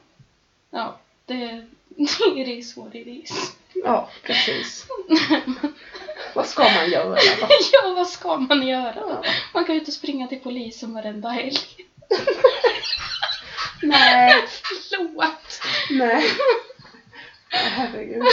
Ja, 0.70 0.98
det, 1.26 1.36
det 1.96 2.58
är 2.58 2.62
så 2.62 2.88
det 2.92 2.98
är. 3.00 3.22
ja 3.84 4.08
precis. 4.22 4.86
Vad 6.34 6.46
ska 6.46 6.62
man 6.62 6.90
göra 6.90 7.08
då? 7.08 7.16
Ja, 7.72 7.94
vad 7.96 8.06
ska 8.08 8.36
man 8.36 8.66
göra? 8.66 8.94
Ja. 8.96 9.22
Man 9.54 9.64
kan 9.64 9.74
ju 9.74 9.78
inte 9.80 9.92
springa 9.92 10.26
till 10.28 10.40
polisen 10.40 10.94
varenda 10.94 11.28
helg. 11.28 11.58
Nej, 13.82 14.34
Förlåt. 14.90 15.60
nej. 15.90 16.24
Ja, 17.64 17.70
Herregud. 17.70 18.22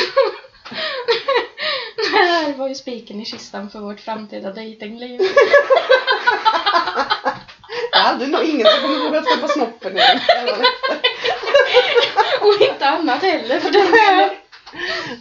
Det 1.95 2.17
här 2.17 2.53
var 2.53 2.67
ju 2.67 2.75
spiken 2.75 3.21
i 3.21 3.25
kistan 3.25 3.69
för 3.69 3.79
vårt 3.79 3.99
framtida 3.99 4.51
dejtingliv. 4.51 5.21
Jag 7.91 7.99
hade 7.99 8.27
nog 8.27 8.43
ingen 8.43 8.67
som 8.67 8.81
kommer 8.81 8.99
våga 8.99 9.23
stoppa 9.23 9.47
snoppen 9.47 9.97
igen. 9.97 10.19
Och 12.41 12.61
inte 12.61 12.85
annat 12.85 13.21
heller 13.21 13.59
för 13.59 13.71
den 13.71 13.91
delen. 13.91 14.29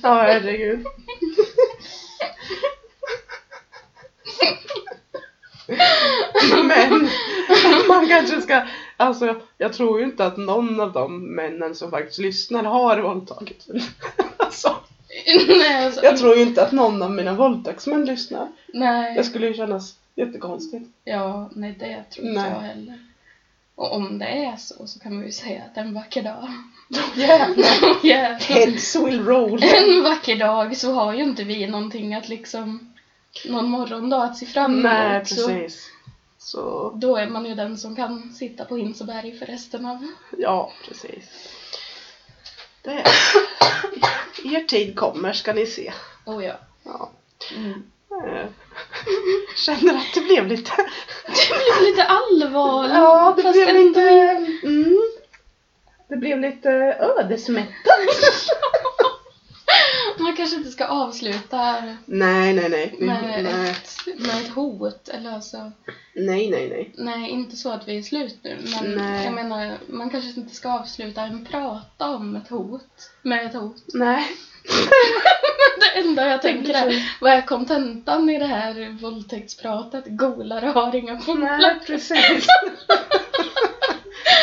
Ja, 0.03 0.15
herregud. 0.15 0.87
Men 6.65 7.09
man 7.89 8.09
kanske 8.09 8.41
ska, 8.41 8.67
alltså 9.01 9.41
jag 9.59 9.73
tror 9.73 9.99
ju 9.99 10.05
inte 10.05 10.27
att 10.27 10.37
någon 10.37 10.81
av 10.81 10.93
de 10.93 11.35
männen 11.35 11.75
som 11.75 11.91
faktiskt 11.91 12.19
lyssnar 12.19 12.65
har 12.65 12.99
våldtagit. 12.99 13.67
Alltså, 14.37 14.77
Nej, 15.49 15.85
alltså, 15.85 16.05
jag 16.05 16.17
tror 16.17 16.37
ju 16.37 16.43
inte 16.43 16.63
att 16.63 16.73
någon 16.73 17.03
av 17.03 17.11
mina 17.11 17.35
våldtäktsmän 17.35 18.05
lyssnar. 18.05 18.49
nej. 18.75 19.15
Det 19.15 19.25
skulle 19.25 19.47
ju 19.47 19.55
kännas 19.55 19.95
jättekonstigt. 20.15 20.89
Ja, 21.05 21.51
nej 21.55 21.77
det 21.79 22.05
tror 22.11 22.27
inte 22.27 22.41
Nej. 22.41 22.51
jag 22.51 22.61
heller. 22.61 22.99
Och 23.75 23.93
om 23.93 24.19
det 24.19 24.25
är 24.25 24.57
så 24.57 24.87
så 24.87 25.01
kan 25.01 25.15
man 25.15 25.25
ju 25.25 25.33
säga 25.33 25.63
att 25.71 25.77
en 25.77 25.95
vacker 25.95 26.23
dag. 26.23 26.49
Jävlar. 27.15 28.05
Jävlar. 28.07 28.39
Heads 28.39 28.97
will 28.97 29.25
roll. 29.25 29.63
En 29.63 30.03
vacker 30.03 30.37
dag 30.37 30.77
så 30.77 30.93
har 30.93 31.13
ju 31.13 31.23
inte 31.23 31.45
vi 31.45 31.67
någonting 31.67 32.15
att 32.15 32.29
liksom 32.29 32.95
någon 33.49 33.69
morgondag 33.69 34.23
att 34.23 34.37
se 34.37 34.47
fram 34.47 34.73
emot. 34.73 34.83
Nej, 34.83 35.21
precis. 35.21 35.85
Så, 35.85 35.91
då 36.95 37.17
är 37.17 37.27
man 37.27 37.47
ju 37.47 37.55
den 37.55 37.79
som 37.79 37.97
kan 37.97 38.33
sitta 38.33 38.65
på 38.65 38.77
Hinseberg 38.77 39.39
för 39.39 39.47
resten 39.47 39.87
av... 39.87 40.07
ja, 40.39 40.73
precis. 40.85 41.25
Det. 42.83 43.05
Er 44.45 44.65
tid 44.65 44.97
kommer 44.97 45.33
ska 45.33 45.53
ni 45.53 45.67
se. 45.67 45.93
Oh 46.27 46.45
ja. 46.45 46.55
Ja. 46.83 47.11
Mm. 47.57 47.83
Eh, 48.11 48.47
Känner 49.57 49.95
att 49.95 50.15
det 50.15 50.21
blev 50.21 50.47
lite... 50.47 50.73
Det 51.27 51.49
blev 51.49 51.91
lite 51.91 52.05
allvarligt. 52.05 52.95
Ja, 52.95 53.35
det 53.37 53.53
blev 53.53 53.75
lite... 53.75 54.01
Mm, 54.63 54.99
det 56.09 56.17
blev 56.17 56.41
lite 56.41 56.71
ödesmättat. 57.19 58.01
Kanske 60.41 60.57
inte 60.57 60.71
ska 60.71 60.87
avsluta 60.87 61.83
Nej, 62.07 62.55
nej, 62.55 62.69
nej. 62.69 62.95
Med, 62.99 63.43
Nej, 63.45 63.71
ett, 63.71 64.19
med 64.19 64.41
ett 64.43 64.49
hot. 64.49 65.09
Eller 65.09 65.33
alltså, 65.33 65.73
nej, 66.15 66.51
nej. 66.51 66.69
nej. 66.69 66.93
nej, 66.95 67.31
inte 67.31 67.57
så 67.57 67.71
att 67.71 67.89
vi 67.89 67.99
är 67.99 68.03
slut 68.03 68.39
nu. 68.43 68.59
Men 68.81 68.95
Nej. 68.95 69.25
jag 69.25 69.35
menar, 69.35 69.79
man 69.87 70.11
kanske 70.11 70.41
inte 70.41 70.55
ska 70.55 70.73
avsluta 70.73 71.23
en 71.23 71.45
prata 71.45 72.09
om 72.09 72.37
ett 72.37 72.49
hot. 72.49 73.11
Med 73.23 73.47
ett 73.47 73.55
hot. 73.55 73.85
Nej. 73.95 74.27
Det 75.81 76.01
enda 76.01 76.27
jag 76.27 76.43
tänker 76.43 76.75
är, 76.75 77.17
vad 77.21 77.33
är 77.33 77.43
kontentan 77.43 78.31
i 78.31 78.39
det 78.39 78.47
här 78.47 78.99
våldtäktspratet? 79.01 80.05
Golare 80.07 80.67
har 80.67 80.95
inga 80.95 81.13
Nej, 81.13 81.23
polare. 81.25 81.81
precis. 81.87 82.47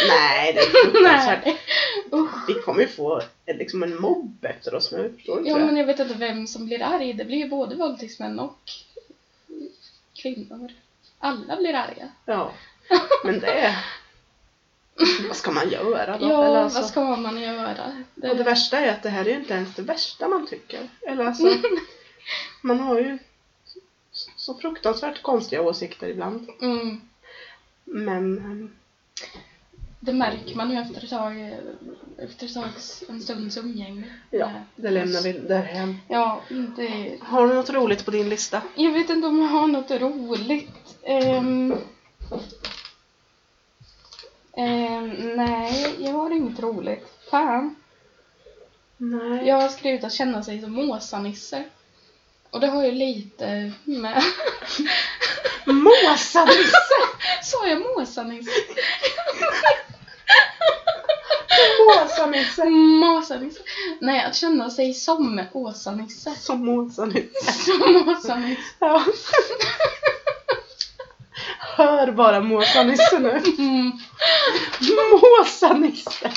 nej, 0.07 0.53
det 0.53 0.59
är 0.59 0.65
fruktansvärt. 0.91 1.57
Vi 2.47 2.53
kommer 2.53 2.81
ju 2.81 2.87
få 2.87 3.21
eh, 3.45 3.57
liksom 3.57 3.83
en 3.83 4.01
mobb 4.01 4.45
efter 4.45 4.75
oss 4.75 4.91
nu, 4.91 5.13
förstår 5.15 5.33
du 5.33 5.39
inte 5.39 5.49
Ja, 5.51 5.57
det? 5.57 5.65
men 5.65 5.77
jag 5.77 5.85
vet 5.85 5.99
inte 5.99 6.13
vem 6.13 6.47
som 6.47 6.65
blir 6.65 6.81
arg. 6.83 7.13
Det 7.13 7.25
blir 7.25 7.37
ju 7.37 7.49
både 7.49 7.75
våldtäktsmän 7.75 8.39
och 8.39 8.59
kvinnor. 10.15 10.71
Alla 11.19 11.55
blir 11.55 11.73
arga. 11.73 12.09
Ja. 12.25 12.51
Men 13.23 13.39
det... 13.39 13.77
Vad 15.27 15.35
ska 15.37 15.51
man 15.51 15.69
göra 15.69 16.17
då? 16.17 16.27
Ja, 16.29 16.45
Eller 16.45 16.55
alltså, 16.63 16.79
vad 16.79 16.89
ska 16.89 17.15
man 17.15 17.41
göra? 17.41 18.03
Det, 18.15 18.29
Och 18.29 18.37
det 18.37 18.43
värsta 18.43 18.79
är 18.79 18.91
att 18.91 19.03
det 19.03 19.09
här 19.09 19.25
är 19.25 19.29
ju 19.29 19.35
inte 19.35 19.53
ens 19.53 19.75
det 19.75 19.81
värsta 19.81 20.27
man 20.27 20.47
tycker. 20.47 20.87
Eller 21.07 21.25
alltså, 21.25 21.47
man 22.61 22.79
har 22.79 22.99
ju 22.99 23.17
så 24.35 24.53
fruktansvärt 24.57 25.21
konstiga 25.21 25.61
åsikter 25.61 26.07
ibland. 26.07 26.49
mm, 26.61 27.01
Men 27.85 28.37
ehm, 28.37 28.71
det 30.07 30.13
märker 30.13 30.55
man 30.55 30.71
ju 30.71 30.77
efter 30.77 31.03
ett 31.03 31.09
tag, 31.09 31.55
efter 32.17 32.45
ett 32.45 32.53
tag, 32.53 32.69
en 33.09 33.21
stunds 33.21 33.57
umgänge. 33.57 34.03
ja, 34.29 34.47
med 34.47 34.63
det 34.75 34.89
lämnar 34.89 35.21
vi 35.21 35.33
därhen. 35.33 35.99
Ja, 36.07 36.41
det... 36.75 37.17
Har 37.21 37.47
du 37.47 37.53
något 37.53 37.69
roligt 37.69 38.05
på 38.05 38.11
din 38.11 38.29
lista? 38.29 38.61
Jag 38.75 38.91
vet 38.91 39.09
inte 39.09 39.27
om 39.27 39.41
jag 39.41 39.47
har 39.47 39.67
något 39.67 39.91
roligt. 39.91 40.97
Ehm, 41.03 41.75
ehm, 44.57 45.35
nej, 45.35 45.95
jag 45.99 46.11
har 46.11 46.31
inget 46.31 46.59
roligt. 46.59 47.05
Fan. 47.31 47.75
Nej. 48.97 49.47
Jag 49.47 49.61
har 49.61 49.69
skrivit 49.69 50.03
att 50.03 50.13
känna 50.13 50.43
sig 50.43 50.61
som 50.61 50.71
Måsa-Nisse. 50.71 51.63
Och 52.49 52.59
det 52.59 52.67
har 52.67 52.85
ju 52.85 52.91
lite 52.91 53.71
med... 53.83 54.23
Måsa-Nisse! 55.65 56.77
Sa 57.43 57.67
jag 57.67 57.81
Måsa-Nisse? 57.81 58.51
Måsa-Nisse! 61.87 62.65
Måsa-Nisse. 62.69 63.59
Nej, 63.99 64.23
att 64.23 64.35
känna 64.35 64.69
sig 64.69 64.93
som 64.93 65.47
Åsa-Nisse. 65.53 66.35
Som 66.35 66.65
Måsa-Nisse. 66.65 67.51
Som 67.51 68.07
Åsa-Nisse. 68.07 68.61
Ja. 68.79 69.03
Hör 71.59 72.11
bara 72.11 72.39
Måsa-Nisse 72.39 73.19
nu. 73.19 73.41
Mm. 73.57 73.91
Måsa-Nisse! 75.11 76.31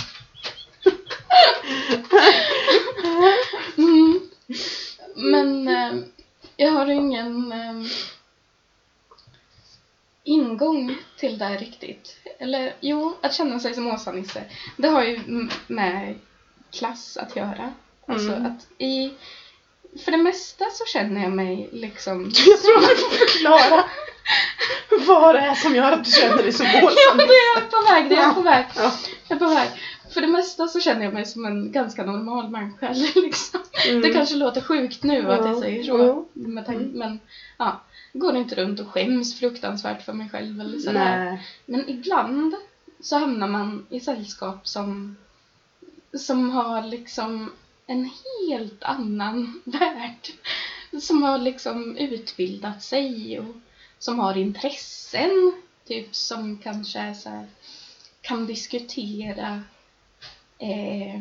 Mm. 3.77 4.21
Men 5.15 5.69
eh, 5.69 5.93
jag 6.57 6.71
har 6.71 6.87
ingen 6.87 7.53
eh, 7.53 7.87
ingång 10.25 10.97
till 11.19 11.39
det 11.39 11.45
här 11.45 11.59
riktigt. 11.59 12.20
Eller 12.41 12.73
jo, 12.81 13.17
att 13.21 13.35
känna 13.35 13.61
sig 13.61 13.75
som 13.75 13.87
Åsa-Nisse. 13.87 14.43
Det 14.77 14.89
har 14.89 15.03
ju 15.05 15.21
med 15.67 16.15
klass 16.73 17.17
att 17.17 17.37
göra. 17.37 17.73
Alltså 18.07 18.33
Mm. 18.33 18.47
att 18.47 18.67
i... 18.83 19.13
För 20.05 20.11
det 20.13 20.19
mesta 20.19 20.65
så 20.73 20.85
känner 20.85 21.23
jag 21.23 21.33
mig 21.33 21.69
liksom... 21.73 22.23
Jag 22.47 22.61
tror 22.63 22.81
du 22.81 22.97
får 22.97 23.27
förklara 23.27 23.85
vad 25.07 25.35
det 25.35 25.41
är 25.41 25.55
som 25.55 25.75
gör 25.75 25.93
att 25.93 26.05
du 26.05 26.11
känner 26.11 26.37
dig 26.43 26.53
som 26.53 26.67
Ja, 26.73 27.15
det 27.15 27.23
är 27.23 27.55
jag 27.61 27.71
på 27.71 27.93
väg, 27.95 28.09
det 28.09 28.15
är 28.17 28.23
jag 28.23 28.35
på 28.35 28.41
väg. 28.43 28.65
Ja. 28.77 28.93
Jag 29.29 29.37
är 29.37 29.39
på 29.49 29.55
väg. 29.55 29.69
För 30.15 30.21
det 30.21 30.27
mesta 30.27 30.69
så 30.69 30.81
känner 30.81 31.05
jag 31.05 31.15
mig 31.15 31.27
som 31.27 31.45
en 31.45 31.73
ganska 31.73 32.05
normal 32.05 32.51
människa. 32.51 32.89
Liksom. 33.21 33.61
Mm. 33.89 34.03
Det 34.03 34.13
kanske 34.13 34.35
låter 34.37 34.61
sjukt 34.61 35.03
nu 35.03 35.33
att 35.33 35.45
jag 35.47 35.57
Ja, 35.57 35.61
säger 35.61 35.85
så. 35.85 36.25
Med 36.33 36.67
tanke, 36.67 36.85
men 36.85 37.21
ja, 37.59 37.81
går 38.13 38.37
inte 38.37 38.55
runt 38.55 38.81
och 38.81 38.89
skäms 38.89 39.39
fruktansvärt 39.39 40.03
för 40.03 40.13
mig 40.13 40.29
själv 40.29 40.61
eller 40.61 40.79
sådär. 40.79 41.25
Nej. 41.25 41.47
Men 41.67 41.89
ibland 41.89 42.55
så 43.01 43.19
hamnar 43.19 43.49
man 43.49 43.87
i 43.91 44.01
sällskap 44.01 44.69
som, 44.69 45.17
som 46.15 46.51
har 46.51 46.83
liksom 46.83 47.53
en 47.87 48.11
helt 48.49 48.83
annan 48.83 49.63
värld. 49.65 50.29
Som 51.01 51.23
har 51.23 51.39
liksom 51.39 51.97
utbildat 51.97 52.83
sig 52.83 53.41
och 53.41 53.57
som 53.99 54.19
har 54.19 54.37
intressen. 54.37 55.53
Typ 55.87 56.15
som 56.15 56.59
kanske 56.59 56.99
är 56.99 57.15
så 57.15 57.29
här, 57.29 57.47
kan 58.21 58.47
diskutera 58.47 59.63
eh, 60.59 61.21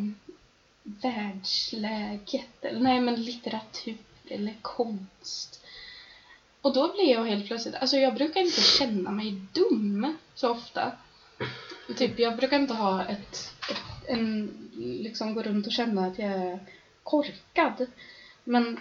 världsläget. 0.84 2.63
Eller 2.65 2.80
nej, 2.80 3.02
men 3.02 3.23
litteratur 3.23 3.97
eller 4.28 4.56
konst. 4.62 5.59
Och 6.62 6.74
då 6.74 6.91
blir 6.93 7.12
jag 7.12 7.24
helt 7.24 7.48
plötsligt, 7.48 7.76
alltså 7.76 7.98
jag 7.98 8.13
brukar 8.15 8.41
inte 8.41 8.62
känna 8.62 9.12
mig 9.12 9.32
dum 9.54 10.17
så 10.36 10.50
ofta. 10.50 10.91
Typ 11.97 12.20
jag 12.20 12.36
brukar 12.38 12.60
inte 12.60 12.74
ha 12.74 13.05
ett, 13.05 13.53
ett 13.70 13.82
en, 14.07 14.51
liksom 15.01 15.34
gå 15.34 15.43
runt 15.43 15.68
och 15.68 15.74
känna 15.74 16.05
att 16.07 16.20
jag 16.20 16.32
är 16.32 16.60
korkad. 17.03 17.86
Men 18.43 18.80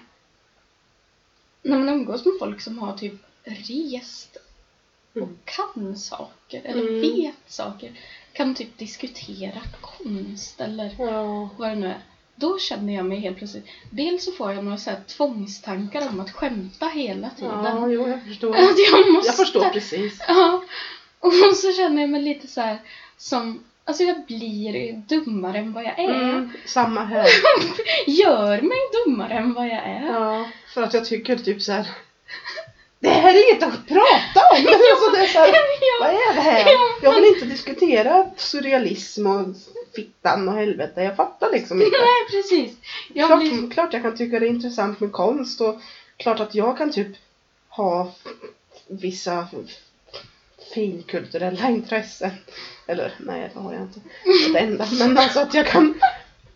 när 1.62 1.78
man 1.78 1.88
umgås 1.88 2.24
med 2.24 2.34
folk 2.38 2.60
som 2.60 2.78
har 2.78 2.96
typ 2.98 3.14
rest 3.44 4.36
och 4.36 5.22
Mm. 5.22 5.38
kan 5.44 5.96
saker 5.96 6.62
eller 6.64 6.88
Mm. 6.88 7.00
vet 7.00 7.50
saker, 7.50 8.00
kan 8.32 8.54
typ 8.54 8.78
diskutera 8.78 9.62
konst 9.80 10.60
eller 10.60 10.94
Ja. 10.98 11.48
vad 11.58 11.70
det 11.70 11.74
nu 11.74 11.86
är. 11.86 12.00
Då 12.38 12.58
känner 12.58 12.94
jag 12.94 13.06
mig 13.06 13.20
helt 13.20 13.36
plötsligt, 13.38 13.66
dels 13.90 14.24
så 14.24 14.32
får 14.32 14.52
jag 14.52 14.64
några 14.64 14.78
så 14.78 14.90
här 14.90 15.00
tvångstankar 15.06 16.08
om 16.08 16.20
att 16.20 16.30
skämta 16.30 16.86
hela 16.86 17.30
tiden. 17.30 17.64
Ja, 17.64 17.88
jo, 17.88 18.08
jag 18.08 18.24
förstår. 18.24 18.56
Att 18.56 18.78
jag 18.90 19.12
måste... 19.12 19.28
Jag 19.28 19.36
förstår 19.36 19.68
precis. 19.68 20.18
Ja. 20.28 20.62
Och 21.20 21.32
så 21.56 21.72
känner 21.72 22.00
jag 22.00 22.10
mig 22.10 22.22
lite 22.22 22.46
så 22.46 22.60
här 22.60 22.78
som, 23.16 23.64
alltså 23.84 24.02
jag 24.02 24.26
blir 24.26 24.92
dummare 24.92 25.58
än 25.58 25.72
vad 25.72 25.84
jag 25.84 25.98
är. 25.98 26.22
Mm, 26.22 26.52
samma 26.66 27.04
här. 27.04 27.28
Gör 28.06 28.60
mig 28.60 28.78
dummare 29.04 29.34
än 29.34 29.54
vad 29.54 29.66
jag 29.66 29.82
är. 29.84 30.06
Ja, 30.06 30.48
för 30.74 30.82
att 30.82 30.94
jag 30.94 31.04
tycker 31.04 31.36
typ 31.36 31.62
så 31.62 31.72
här. 31.72 31.86
Det 33.00 33.08
här 33.08 33.34
är 33.34 33.50
inget 33.50 33.62
att 33.62 33.86
prata 33.86 34.40
om! 34.52 34.56
alltså 34.66 35.10
det 35.10 35.18
är 35.18 35.26
så 35.26 35.38
här, 35.38 35.54
vad 36.00 36.10
är 36.10 36.34
det 36.34 36.40
här? 36.40 36.66
Jag 37.02 37.14
vill 37.14 37.24
inte 37.24 37.44
diskutera 37.44 38.30
surrealism 38.36 39.26
och 39.26 39.46
fittan 39.96 40.48
och 40.48 40.54
helvete. 40.54 41.02
Jag 41.02 41.16
fattar 41.16 41.52
liksom 41.52 41.82
inte. 41.82 41.98
Nej, 41.98 42.42
precis. 42.42 42.76
Jag 43.12 43.28
Klart, 43.28 43.40
blir... 43.40 43.70
klart 43.70 43.92
jag 43.92 44.02
kan 44.02 44.16
tycka 44.16 44.38
det 44.38 44.46
är 44.46 44.50
intressant 44.50 45.00
med 45.00 45.12
konst 45.12 45.60
och 45.60 45.80
klart 46.16 46.40
att 46.40 46.54
jag 46.54 46.78
kan 46.78 46.92
typ 46.92 47.16
ha 47.68 48.12
vissa 48.86 49.48
finkulturella 50.74 51.68
intressen. 51.70 52.30
Eller 52.86 53.14
nej, 53.18 53.50
det 53.54 53.60
har 53.60 53.72
jag 53.72 53.82
inte. 53.82 54.00
Det 54.52 54.58
enda. 54.58 54.88
Men 54.98 55.18
alltså 55.18 55.40
att 55.40 55.54
jag 55.54 55.66
kan 55.66 56.00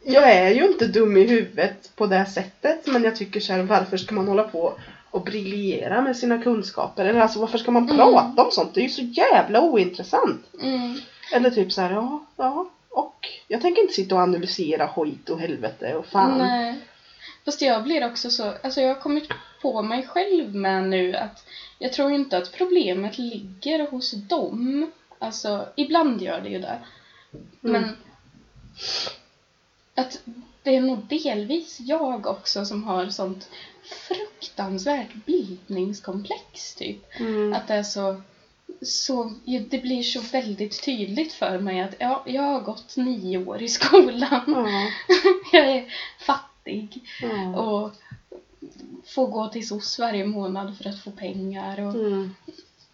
jag 0.05 0.31
är 0.31 0.51
ju 0.51 0.67
inte 0.67 0.87
dum 0.87 1.17
i 1.17 1.25
huvudet 1.25 1.91
på 1.97 2.07
det 2.07 2.27
sättet 2.27 2.87
men 2.87 3.05
jag 3.05 3.17
tycker 3.17 3.41
så 3.41 3.53
här, 3.53 3.63
varför 3.63 3.97
ska 3.97 4.15
man 4.15 4.29
hålla 4.29 4.45
på 4.45 4.79
och 5.13 5.25
briljera 5.25 6.01
med 6.01 6.17
sina 6.17 6.43
kunskaper? 6.43 7.05
Eller 7.05 7.21
alltså 7.21 7.41
varför 7.41 7.59
ska 7.59 7.71
man 7.71 7.83
Mm. 7.85 7.97
prata 7.97 8.45
om 8.45 8.51
sånt? 8.51 8.75
Det 8.75 8.81
är 8.81 8.83
ju 8.83 8.89
så 8.89 9.03
jävla 9.03 9.61
ointressant. 9.61 10.47
Mm. 10.63 10.99
Eller 11.33 11.51
typ 11.51 11.73
så 11.73 11.81
här, 11.81 11.91
ja, 11.91 12.25
ja, 12.37 12.71
och 12.89 13.29
jag 13.49 13.61
tänker 13.61 13.83
inte 13.83 13.95
sitta 13.95 14.15
och 14.15 14.21
analysera 14.21 14.89
skit 14.89 15.29
och 15.31 15.41
helvete 15.41 15.95
och 15.95 16.07
fan. 16.07 16.39
Nej. 16.39 16.75
Fast 17.45 17.63
jag 17.63 17.83
blir 17.83 18.07
också 18.07 18.31
så, 18.31 18.53
alltså 18.63 18.81
jag 18.81 18.95
har 18.95 19.01
kommit 19.03 19.29
på 19.63 19.83
mig 19.83 20.07
själv 20.07 20.55
med 20.55 20.85
nu 20.85 21.15
att 21.17 21.45
jag 21.79 21.93
tror 21.93 22.13
inte 22.13 22.39
att 22.39 22.53
problemet 22.53 23.19
ligger 23.19 23.87
hos 23.91 24.11
dem. 24.13 24.91
Alltså, 25.19 25.67
ibland 25.77 26.23
gör 26.23 26.41
det 26.41 26.49
ju 26.49 26.59
det. 26.59 26.79
Men 27.61 27.77
Mm. 27.85 27.97
att 29.95 30.21
det 30.63 30.77
är 30.77 30.81
nog 30.81 30.99
delvis 30.99 31.81
jag 31.81 32.27
också 32.27 32.65
som 32.65 32.85
har 32.85 33.07
sånt 33.07 33.49
fruktansvärt 33.93 35.15
bildningskomplex 35.27 36.75
typ. 36.75 37.21
Mm. 37.21 37.53
Att 37.53 37.69
det 37.69 37.75
är 37.75 37.83
så, 37.83 38.23
så 38.83 39.33
det 39.71 39.79
blir 39.83 40.03
så 40.03 40.21
väldigt 40.21 40.85
tydligt 40.85 41.33
för 41.33 41.59
mig 41.59 41.81
att 41.81 41.95
ja, 41.99 42.23
jag 42.27 42.43
har 42.43 42.61
gått 42.61 42.97
nio 42.97 43.39
år 43.47 43.63
i 43.63 43.69
skolan. 43.69 44.43
Ja, 44.47 44.89
Jag 45.59 45.69
är 45.69 45.85
fattig 46.19 47.03
ja. 47.23 47.57
och 47.61 47.93
får 49.05 49.27
gå 49.27 49.49
till 49.49 49.69
SOS 49.69 49.99
varje 49.99 50.25
månad 50.25 50.79
för 50.79 50.89
att 50.89 51.03
få 51.05 51.11
pengar 51.11 51.81
och 51.81 51.95
Mm. 51.95 52.35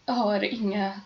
har 0.06 0.44
inga 0.44 1.00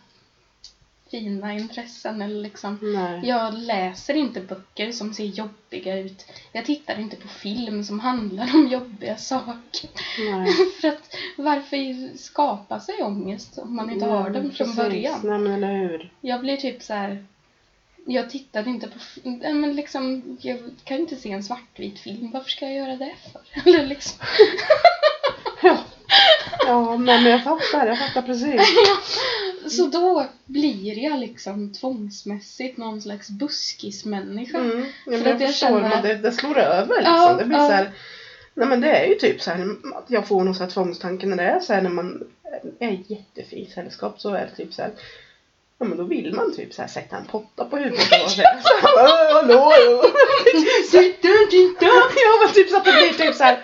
fina 1.13 1.53
intressen 1.55 2.23
eller 2.23 2.43
liksom 2.43 2.79
Nej. 2.83 3.29
jag 3.29 3.55
läser 3.55 4.15
inte 4.15 4.41
böcker 4.41 4.93
som 4.93 5.15
ser 5.15 5.25
jobbiga 5.25 5.97
ut. 5.99 6.27
Jag 6.53 6.65
tittar 6.65 6.99
inte 7.01 7.17
på 7.17 7.29
film 7.29 7.85
som 7.85 8.01
handlar 8.01 8.55
om 8.55 8.69
jobbiga 8.69 9.17
saker. 9.17 9.91
Nej. 10.19 10.53
För 10.81 10.89
att 10.89 11.15
varför 11.37 12.17
skapa 12.17 12.81
sig 12.81 13.03
ångest 13.03 13.59
om 13.59 13.77
man 13.77 13.91
inte 13.91 14.07
har 14.07 14.31
den 14.31 14.43
från 14.43 14.53
precis. 14.53 14.77
början? 14.77 15.21
Nej 15.25 15.39
men 15.39 15.53
eller 15.53 15.75
hur. 15.89 16.11
Jag 16.21 16.41
blir 16.41 16.57
typ 16.57 16.83
så 16.83 16.93
här. 16.95 17.25
Jag 18.07 18.31
tittade 18.31 18.71
inte 18.71 18.89
på, 18.89 18.99
fi- 18.99 19.21
nej, 19.25 19.55
men 19.55 19.77
liksom, 19.77 20.23
jag 20.41 20.59
kan 20.85 20.97
inte 20.97 21.17
se 21.17 21.31
en 21.33 21.43
svartvit 21.43 21.99
film, 21.99 22.31
varför 22.31 22.51
ska 22.51 22.65
jag 22.65 22.75
göra 22.75 22.97
det 22.97 23.15
för? 23.33 23.41
Eller 23.71 23.87
liksom. 23.87 24.19
Ja, 26.67 26.97
men 26.97 27.25
jag 27.25 27.45
fattar, 27.45 27.87
jag 27.87 27.99
fattar 27.99 28.23
precis. 28.23 28.61
så 29.77 29.87
då 29.87 30.27
blir 30.47 30.99
jag 31.05 31.19
liksom 31.19 31.73
tvångsmässigt 31.73 32.77
någon 32.79 33.03
slags 33.03 33.29
buskismänniska. 33.31 34.59
Mm. 34.59 34.87
Ja, 35.07 35.19
För 35.19 35.25
jag 35.27 35.35
att 35.35 35.41
jag 35.41 35.51
förstår, 35.51 35.67
känner 35.69 35.81
men 35.81 35.93
att- 35.93 36.03
det, 36.03 36.15
det 36.15 36.33
slår 36.33 36.59
över 36.59 36.97
liksom. 36.97 37.15
Ja, 37.15 37.35
det 37.39 37.45
blir 37.45 37.59
ja. 37.59 37.67
så 37.67 37.73
här, 37.73 37.91
Nej 38.55 38.69
men 38.69 38.81
det 38.81 38.89
är 38.89 39.07
ju 39.07 39.15
typ 39.15 39.43
så 39.43 39.51
här 39.51 39.67
att 39.95 40.05
jag 40.07 40.27
får 40.29 40.45
någon 40.45 40.55
så 40.55 40.63
här 40.65 40.71
tvångstanke 40.71 41.27
när 41.27 41.37
det 41.37 41.43
är 41.43 41.61
så 41.61 41.73
här 41.73 41.81
när 41.83 41.91
man 41.91 42.23
är 42.79 42.89
i 42.91 43.05
jättefint 43.07 43.71
sällskap 43.71 44.21
så 44.21 44.35
är 44.35 44.49
det 44.51 44.57
typ 44.65 44.75
så 44.75 44.83
här 44.83 44.91
Ja 45.79 45.87
men 45.87 45.99
då 45.99 46.05
vill 46.05 46.35
man 46.35 46.57
typ 46.57 46.75
så 46.75 46.83
här 46.83 46.89
sätta 46.89 47.17
en 47.17 47.25
potta 47.25 47.65
på 47.65 47.77
huvudet 47.77 48.25
och 48.25 48.31
säga 48.31 48.49
så 48.63 48.87
här, 48.87 48.95
"Åh, 48.97 49.35
hallå, 49.35 49.59
hallå." 49.59 50.03
Sitta, 50.91 51.29
titta! 51.51 51.85
Ja 51.85 52.45
men 52.45 52.55
typ 52.55 52.71
så 52.71 52.77
att 52.77 52.85
det 52.85 52.93
blir 52.93 53.27
typ 53.27 53.35
så 53.35 53.45
här 53.45 53.59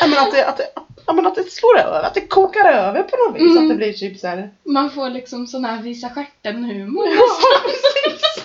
Ja 0.00 0.06
men 0.06 0.18
att 0.18 0.44
att 0.48 0.56
det, 0.56 0.66
ja, 1.08 1.12
men 1.14 1.26
att 1.26 1.34
det 1.34 1.50
slår 1.50 1.78
över, 1.78 2.02
att 2.02 2.14
det 2.14 2.20
kokar 2.20 2.64
över 2.64 3.02
på 3.02 3.16
något 3.16 3.36
vis. 3.36 3.50
Mm. 3.50 3.62
Att 3.62 3.68
det 3.68 3.74
blir 3.74 3.92
typ 3.92 4.18
så 4.18 4.26
här 4.26 4.50
Man 4.64 4.90
får 4.90 5.10
liksom 5.10 5.46
sån 5.46 5.64
här 5.64 5.82
visa 5.82 6.08
stjärten-humor. 6.08 7.06
Ja, 7.08 7.28
precis. 7.64 8.44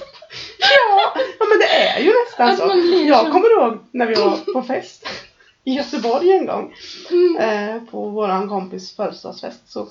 Ja, 0.59 1.14
ja, 1.39 1.45
men 1.49 1.59
det 1.59 1.68
är 1.68 1.99
ju 1.99 2.14
nästan 2.26 2.49
Att 2.49 2.57
så. 2.57 2.97
Jag 3.07 3.26
så- 3.26 3.32
kommer 3.32 3.51
ihåg 3.51 3.78
när 3.91 4.05
vi 4.05 4.14
var 4.14 4.53
på 4.53 4.61
fest 4.61 5.07
i 5.64 5.74
Göteborg 5.74 6.32
en 6.32 6.45
gång. 6.45 6.76
Mm. 7.11 7.38
Eh, 7.76 7.84
på 7.84 8.09
våran 8.09 8.49
kompis 8.49 8.95
födelsedagsfest. 8.95 9.72
Så 9.72 9.88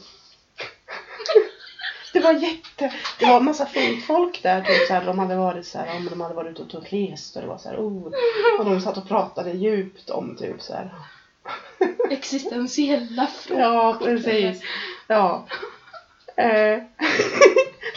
det 2.13 2.21
var 2.21 2.33
jätte... 2.33 2.93
Det 3.19 3.27
var 3.27 3.37
en 3.37 3.45
massa 3.45 3.67
fint 3.67 4.05
folk 4.05 4.43
där. 4.43 4.61
Typ 4.61 4.87
så 4.89 4.95
här, 4.95 5.05
de 5.05 5.19
hade 5.19 5.37
varit 5.37 5.67
så 5.67 5.79
här, 5.79 6.01
de 6.11 6.21
hade 6.21 6.35
varit 6.35 6.61
ute 6.61 6.77
och 6.77 6.93
rest 6.93 7.37
och 7.37 7.43
det 7.43 7.49
var 7.49 7.59
så 7.59 7.69
här, 7.69 7.77
oh. 7.77 8.13
Och 8.59 8.65
de 8.65 8.81
satt 8.81 8.97
och 8.97 9.09
pratade 9.09 9.51
djupt 9.51 10.11
om 10.11 10.37
typ 10.37 10.63
så 10.63 10.73
här. 10.73 10.91
Existentiella 12.11 13.27
frågor. 13.27 13.63
Ja, 13.63 13.99
precis. 14.01 14.63
Ja. 15.07 15.47
Eh, 16.37 16.47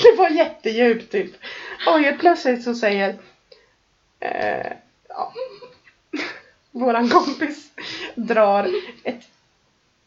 det 0.03 0.15
var 0.17 0.29
jättedjupt 0.29 1.11
typ. 1.11 1.31
Och 1.87 1.99
helt 1.99 2.19
plötsligt 2.19 2.63
så 2.63 2.75
säger 2.75 3.15
eh, 4.19 4.71
ja, 5.09 5.33
våran 6.71 7.09
kompis 7.09 7.71
drar 8.15 8.69
ett 9.03 9.23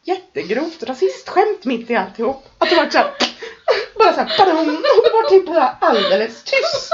jättegrovt 0.03 0.83
rasistskämt 0.83 1.64
mitt 1.64 1.91
i 1.91 1.97
alltihop. 1.97 2.49
Att 2.59 2.70
det 2.70 2.76
var 2.76 2.91
såhär 2.91 3.12
bara 3.99 4.12
såhär 4.12 4.59
och 4.59 5.05
det 5.05 5.12
var 5.12 5.29
typ 5.29 5.47
bara 5.47 5.76
alldeles 5.81 6.45
tyst. 6.45 6.93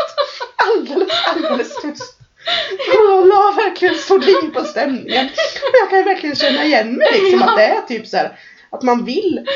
Alldeles, 0.56 1.12
alldeles 1.26 1.82
tyst. 1.82 2.23
Jag 2.94 3.28
la 3.28 3.54
verkligen 3.56 3.94
sordin 3.94 4.50
på 4.54 4.64
stämningen. 4.64 5.26
Och 5.26 5.74
jag 5.80 5.90
kan 5.90 5.98
ju 5.98 6.04
verkligen 6.04 6.36
känna 6.36 6.64
igen 6.64 6.94
mig 6.94 7.08
liksom 7.12 7.42
att 7.42 7.56
det 7.56 7.64
är 7.64 7.80
typ 7.80 8.06
så 8.06 8.16
här 8.16 8.38
att 8.70 8.82
man 8.82 9.04
vill 9.04 9.46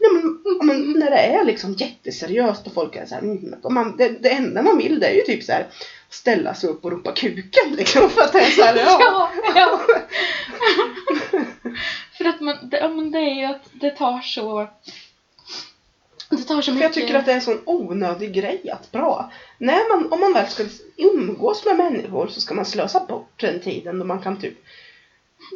Nej, 0.00 0.10
men, 0.12 0.66
men 0.66 0.92
när 0.98 1.10
det 1.10 1.16
är 1.16 1.44
liksom 1.44 1.72
jätteseriöst 1.72 2.66
och 2.66 2.74
folk 2.74 2.96
är 2.96 3.06
så 3.06 3.14
här, 3.14 3.22
mm, 3.22 3.54
och 3.62 3.72
man, 3.72 3.96
det, 3.96 4.08
det 4.08 4.30
enda 4.30 4.62
man 4.62 4.78
vill 4.78 5.00
det 5.00 5.06
är 5.06 5.14
ju 5.14 5.20
typ 5.20 5.42
så 5.42 5.52
här 5.52 5.66
ställa 6.10 6.54
sig 6.54 6.70
upp 6.70 6.84
och 6.84 6.90
ropa 6.90 7.12
kuken 7.12 7.72
liksom 7.76 8.10
för 8.10 8.22
att 8.22 8.32
det 8.32 8.38
är 8.38 8.50
så 8.50 8.62
här, 8.62 8.76
ja. 8.76 8.98
Ja, 9.00 9.30
ja. 9.54 9.80
För 12.18 12.24
att 12.24 12.40
man, 12.40 12.68
det, 12.70 12.76
ja, 12.76 12.88
men 12.88 13.10
det 13.10 13.18
är 13.18 13.34
ju 13.34 13.44
att 13.44 13.64
det 13.72 13.90
tar 13.90 14.20
så... 14.20 14.68
Det 16.30 16.36
tar 16.36 16.62
så 16.62 16.62
För 16.62 16.72
mycket... 16.72 16.82
jag 16.82 16.92
tycker 16.92 17.14
att 17.14 17.26
det 17.26 17.32
är 17.32 17.36
en 17.36 17.42
sån 17.42 17.62
onödig 17.64 18.32
grej 18.32 18.70
att 18.72 18.92
bra. 18.92 19.32
När 19.58 19.96
man, 19.96 20.12
om 20.12 20.20
man 20.20 20.32
väl 20.32 20.48
ska 20.48 20.64
umgås 20.96 21.64
med 21.64 21.76
människor 21.76 22.26
så 22.26 22.40
ska 22.40 22.54
man 22.54 22.64
slösa 22.64 23.00
bort 23.00 23.32
den 23.36 23.60
tiden 23.60 23.98
då 23.98 24.04
man 24.04 24.22
kan 24.22 24.40
typ 24.40 24.54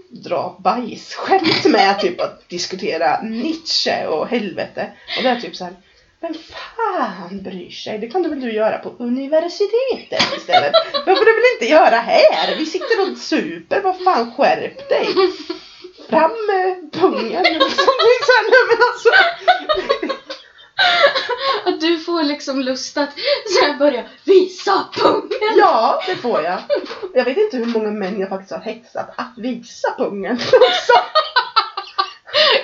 dra 0.08 0.56
bajsskämt 0.64 1.64
med 1.64 2.00
typ 2.00 2.20
att 2.20 2.48
diskutera 2.48 3.22
Nietzsche 3.22 4.06
och 4.06 4.28
helvete. 4.28 4.92
Och 5.16 5.22
det 5.22 5.28
är 5.28 5.40
typ 5.40 5.56
så 5.56 5.64
här. 5.64 5.74
Vem 6.20 6.34
fan 6.34 7.42
bryr 7.42 7.70
sig? 7.70 7.98
Det 7.98 8.08
kan 8.08 8.22
du 8.22 8.28
väl 8.28 8.40
du 8.40 8.52
göra 8.52 8.78
på 8.78 8.94
universitetet 8.98 10.36
istället? 10.36 10.72
Får 10.92 11.24
du 11.24 11.34
väl 11.34 11.52
inte 11.54 11.72
göra 11.72 11.96
här? 11.96 12.56
Vi 12.58 12.66
sitter 12.66 13.12
och 13.12 13.18
super. 13.18 13.80
Vad 13.80 14.04
fan 14.04 14.32
skärp 14.34 14.88
dig? 14.88 15.06
Fram 16.08 16.30
med 16.46 16.92
pungen. 16.92 17.42
Liksom. 17.42 17.60
Det 18.04 18.12
är 18.14 18.24
så 18.24 18.32
här, 18.36 18.44
nej, 18.50 18.64
men 18.68 18.78
alltså. 18.92 19.08
Att 21.64 21.80
du 21.80 21.98
får 21.98 22.22
liksom 22.22 22.60
lust 22.60 22.96
att 22.98 23.12
så 23.48 23.64
här 23.64 23.78
börja 23.78 24.04
visa 24.24 24.88
pungen. 24.94 25.58
Ja, 25.58 26.00
det 26.06 26.16
får 26.16 26.40
jag. 26.40 26.60
Jag 27.14 27.24
vet 27.24 27.36
inte 27.36 27.56
hur 27.56 27.66
många 27.66 27.90
män 27.90 28.20
jag 28.20 28.28
faktiskt 28.28 28.52
har 28.52 28.60
hetsat 28.60 29.14
att 29.16 29.32
visa 29.36 29.94
pungen. 29.98 30.38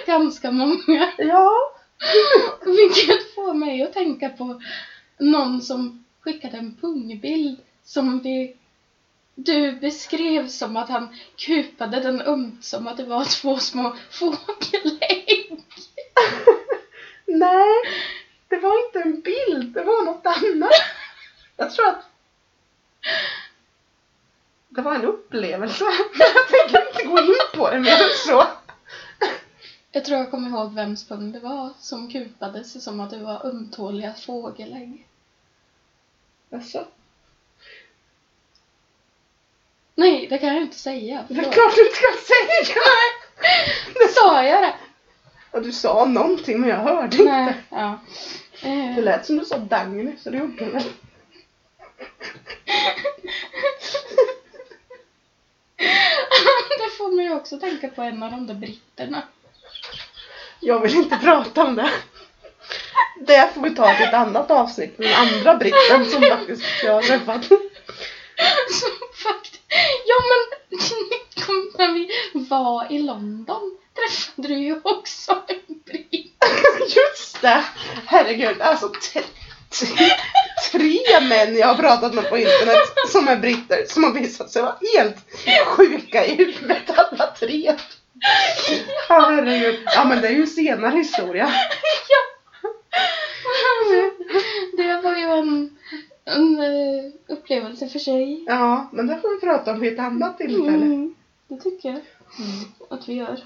Ganska 0.06 0.50
många. 0.50 1.12
Ja. 1.18 1.52
Vilket 2.64 3.34
får 3.34 3.54
mig 3.54 3.82
att 3.82 3.92
tänka 3.92 4.28
på 4.28 4.62
någon 5.18 5.62
som 5.62 6.04
skickade 6.20 6.56
en 6.56 6.76
pungbild 6.80 7.60
som 7.84 8.20
vi 8.20 8.56
du 9.34 9.72
beskrev 9.72 10.48
som 10.48 10.76
att 10.76 10.88
han 10.88 11.08
kupade 11.36 12.00
den 12.00 12.22
ömt 12.22 12.64
som 12.64 12.86
att 12.86 12.96
det 12.96 13.04
var 13.04 13.24
två 13.24 13.58
små 13.58 13.96
fågelägg. 14.10 15.60
Nej, 17.38 17.68
det 18.48 18.56
var 18.56 18.86
inte 18.86 18.98
en 18.98 19.20
bild. 19.20 19.74
Det 19.74 19.82
var 19.82 20.04
något 20.04 20.26
annat. 20.26 20.70
Jag 21.56 21.74
tror 21.74 21.88
att... 21.88 22.04
det 24.68 24.82
var 24.82 24.94
en 24.94 25.04
upplevelse. 25.04 25.84
Jag 26.18 26.48
tänker 26.48 26.88
inte 26.88 27.04
gå 27.04 27.18
in 27.18 27.34
på 27.54 27.70
det 27.70 27.80
mer 27.80 27.92
än 27.92 28.16
så. 28.26 28.46
Jag 29.92 30.04
tror 30.04 30.18
jag 30.18 30.30
kommer 30.30 30.48
ihåg 30.48 30.74
vems 30.74 31.08
pung 31.08 31.32
det 31.32 31.40
var 31.40 31.70
som 31.80 32.10
kupades 32.12 32.84
som 32.84 33.00
att 33.00 33.10
det 33.10 33.18
var 33.18 33.46
ömtåliga 33.46 34.14
fågelägg. 34.14 35.06
Alltså, 36.52 36.86
Nej, 39.94 40.26
det 40.30 40.38
kan 40.38 40.48
jag 40.48 40.62
inte 40.62 40.78
säga. 40.78 41.24
det 41.28 41.40
är 41.40 41.52
klart 41.52 41.74
du 41.74 41.82
inte 41.82 41.96
ska 41.96 42.06
säga! 42.34 42.76
Sa 44.14 44.44
jag 44.44 44.62
det? 44.62 44.74
Och 45.50 45.62
du 45.62 45.72
sa 45.72 46.04
någonting 46.04 46.60
men 46.60 46.70
jag 46.70 46.76
hörde 46.76 47.16
inte. 47.16 47.32
Nej, 47.32 47.54
ja. 47.70 47.98
Eh, 48.62 48.94
Det 48.96 49.02
lät 49.02 49.26
som 49.26 49.36
du 49.38 49.44
sa 49.44 49.58
Dagny, 49.58 50.16
så 50.18 50.30
det 50.30 50.38
gjorde 50.38 50.64
du 50.64 50.70
väl? 50.70 50.82
det 56.78 56.90
får 56.98 57.16
mig 57.16 57.32
också 57.34 57.58
tänka 57.58 57.88
på 57.88 58.02
en 58.02 58.22
av 58.22 58.30
de 58.30 58.46
där 58.46 58.54
britterna. 58.54 59.22
Jag 60.60 60.80
vill 60.80 60.94
inte 60.94 61.16
prata 61.16 61.64
om 61.64 61.74
det. 61.76 61.90
Det 63.20 63.54
får 63.54 63.60
vi 63.60 63.74
ta 63.74 63.94
till 63.96 64.06
ett 64.06 64.14
annat 64.14 64.50
avsnitt 64.50 64.98
med 64.98 65.08
den 65.08 65.16
andra 65.16 65.56
britten 65.56 66.06
som 66.06 66.22
faktiskt 66.22 66.64
jag 66.84 66.92
har 66.92 67.02
träffat. 67.02 67.44
Som 68.70 68.90
faktiskt... 69.24 69.62
Ja 70.06 70.14
men, 70.30 70.78
när 71.78 71.94
vi 71.94 72.08
var 72.48 72.92
i 72.92 72.98
London 72.98 73.76
träffade 74.08 74.48
du 74.48 74.54
ju 74.54 74.80
också 74.82 75.32
en 75.48 75.78
britt. 75.84 76.44
Just 76.96 77.42
det! 77.42 77.64
Herregud, 78.06 78.60
alltså 78.60 78.92
tre, 80.72 81.20
män 81.28 81.56
jag 81.56 81.66
har 81.66 81.74
pratat 81.74 82.14
med 82.14 82.28
på 82.30 82.38
internet 82.38 82.78
som 83.08 83.28
är 83.28 83.36
britter 83.36 83.84
som 83.88 84.04
har 84.04 84.12
visat 84.12 84.50
sig 84.50 84.62
vara 84.62 84.76
helt 84.96 85.16
sjuka 85.66 86.26
i 86.26 86.34
huvudet 86.34 86.98
alla 86.98 87.26
tre. 87.26 87.76
Ja 89.08 89.20
herregud. 89.20 89.80
Ja 89.84 90.04
men 90.04 90.20
det 90.20 90.28
är 90.28 90.32
ju 90.32 90.46
senare 90.46 90.96
historia. 90.96 91.50
Det 94.76 95.00
var 95.02 95.16
ju 95.16 95.24
en, 95.24 95.78
en 96.24 96.58
eh, 96.60 97.12
upplevelse 97.28 97.88
för 97.88 97.98
sig. 97.98 98.44
Ja, 98.46 98.90
men 98.92 99.06
det 99.06 99.20
får 99.20 99.34
vi 99.34 99.40
prata 99.40 99.72
om 99.72 99.80
vid 99.80 99.92
ett 99.92 99.98
annat 99.98 100.38
tillfälle. 100.38 100.84
Mm, 100.84 101.14
det 101.48 101.56
tycker 101.56 101.88
jag 101.88 102.00
att 102.90 103.08
vi 103.08 103.14
gör. 103.14 103.40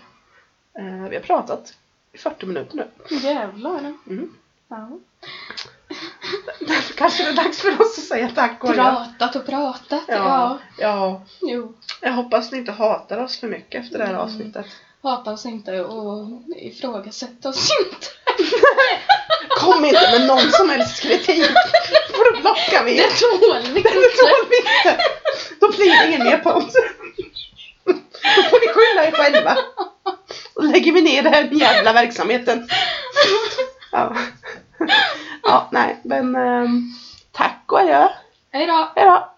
Eh, 0.78 1.08
vi 1.10 1.16
har 1.16 1.22
pratat 1.22 1.74
i 2.12 2.18
40 2.18 2.46
minuter 2.46 2.76
nu. 2.76 2.88
Jävlar. 3.16 3.78
Mm. 4.08 4.34
Ja. 4.68 4.88
Därför 6.60 6.94
kanske 6.94 7.22
det 7.24 7.28
är 7.30 7.34
dags 7.44 7.60
för 7.60 7.80
oss 7.82 7.98
att 7.98 8.04
säga 8.04 8.30
tack 8.34 8.64
och. 8.64 8.74
Pratat 8.74 9.36
och 9.36 9.46
pratat. 9.46 10.02
Ja. 10.08 10.14
Ja, 10.16 10.58
ja. 10.78 11.22
Jo. 11.40 11.74
Jag 12.00 12.12
hoppas 12.12 12.52
ni 12.52 12.58
inte 12.58 12.72
hatar 12.72 13.18
oss 13.18 13.40
för 13.40 13.48
mycket 13.48 13.84
efter 13.84 13.98
det 13.98 14.04
här 14.04 14.12
Mm. 14.12 14.24
avsnittet. 14.24 14.66
Hata 15.02 15.32
oss 15.32 15.46
inte 15.46 15.80
och 15.80 16.26
ifrågasätta 16.56 17.48
oss 17.48 17.68
inte. 17.84 18.06
Kom 19.60 19.84
inte 19.84 20.10
med 20.18 20.26
någon 20.26 20.50
som 20.52 20.70
helst 20.70 21.02
kritik. 21.02 21.44
För 22.10 22.32
då 22.34 22.40
blockar 22.40 22.84
vi 22.84 22.96
Det 22.96 23.02
tål 23.10 23.62
vi 23.74 23.80
Det 23.82 23.88
inte. 23.88 23.90
tål 24.18 24.48
vi 24.50 24.56
inte. 24.56 24.98
Då 25.60 25.68
blir 25.70 25.90
det 26.00 26.06
ingen 26.08 26.24
mer 26.24 26.38
podd. 26.38 26.70
Då 28.36 28.42
får 28.42 28.60
ni 28.60 28.72
skylla 28.74 29.04
er 29.06 29.12
själva. 29.12 29.56
Då 30.54 30.62
lägger 30.62 30.92
vi 30.92 31.02
ner 31.02 31.22
den 31.22 31.34
här 31.34 31.48
jävla 31.52 31.92
verksamheten. 31.92 32.68
Ja, 33.92 34.16
ja 35.42 35.68
nej, 35.72 36.00
men 36.02 36.36
ehm, 36.36 36.82
tack 37.32 37.62
och 37.66 37.78
adjö. 37.78 38.08
Hej 38.52 38.66
då. 38.66 38.88
Hej 38.96 39.04
då. 39.04 39.33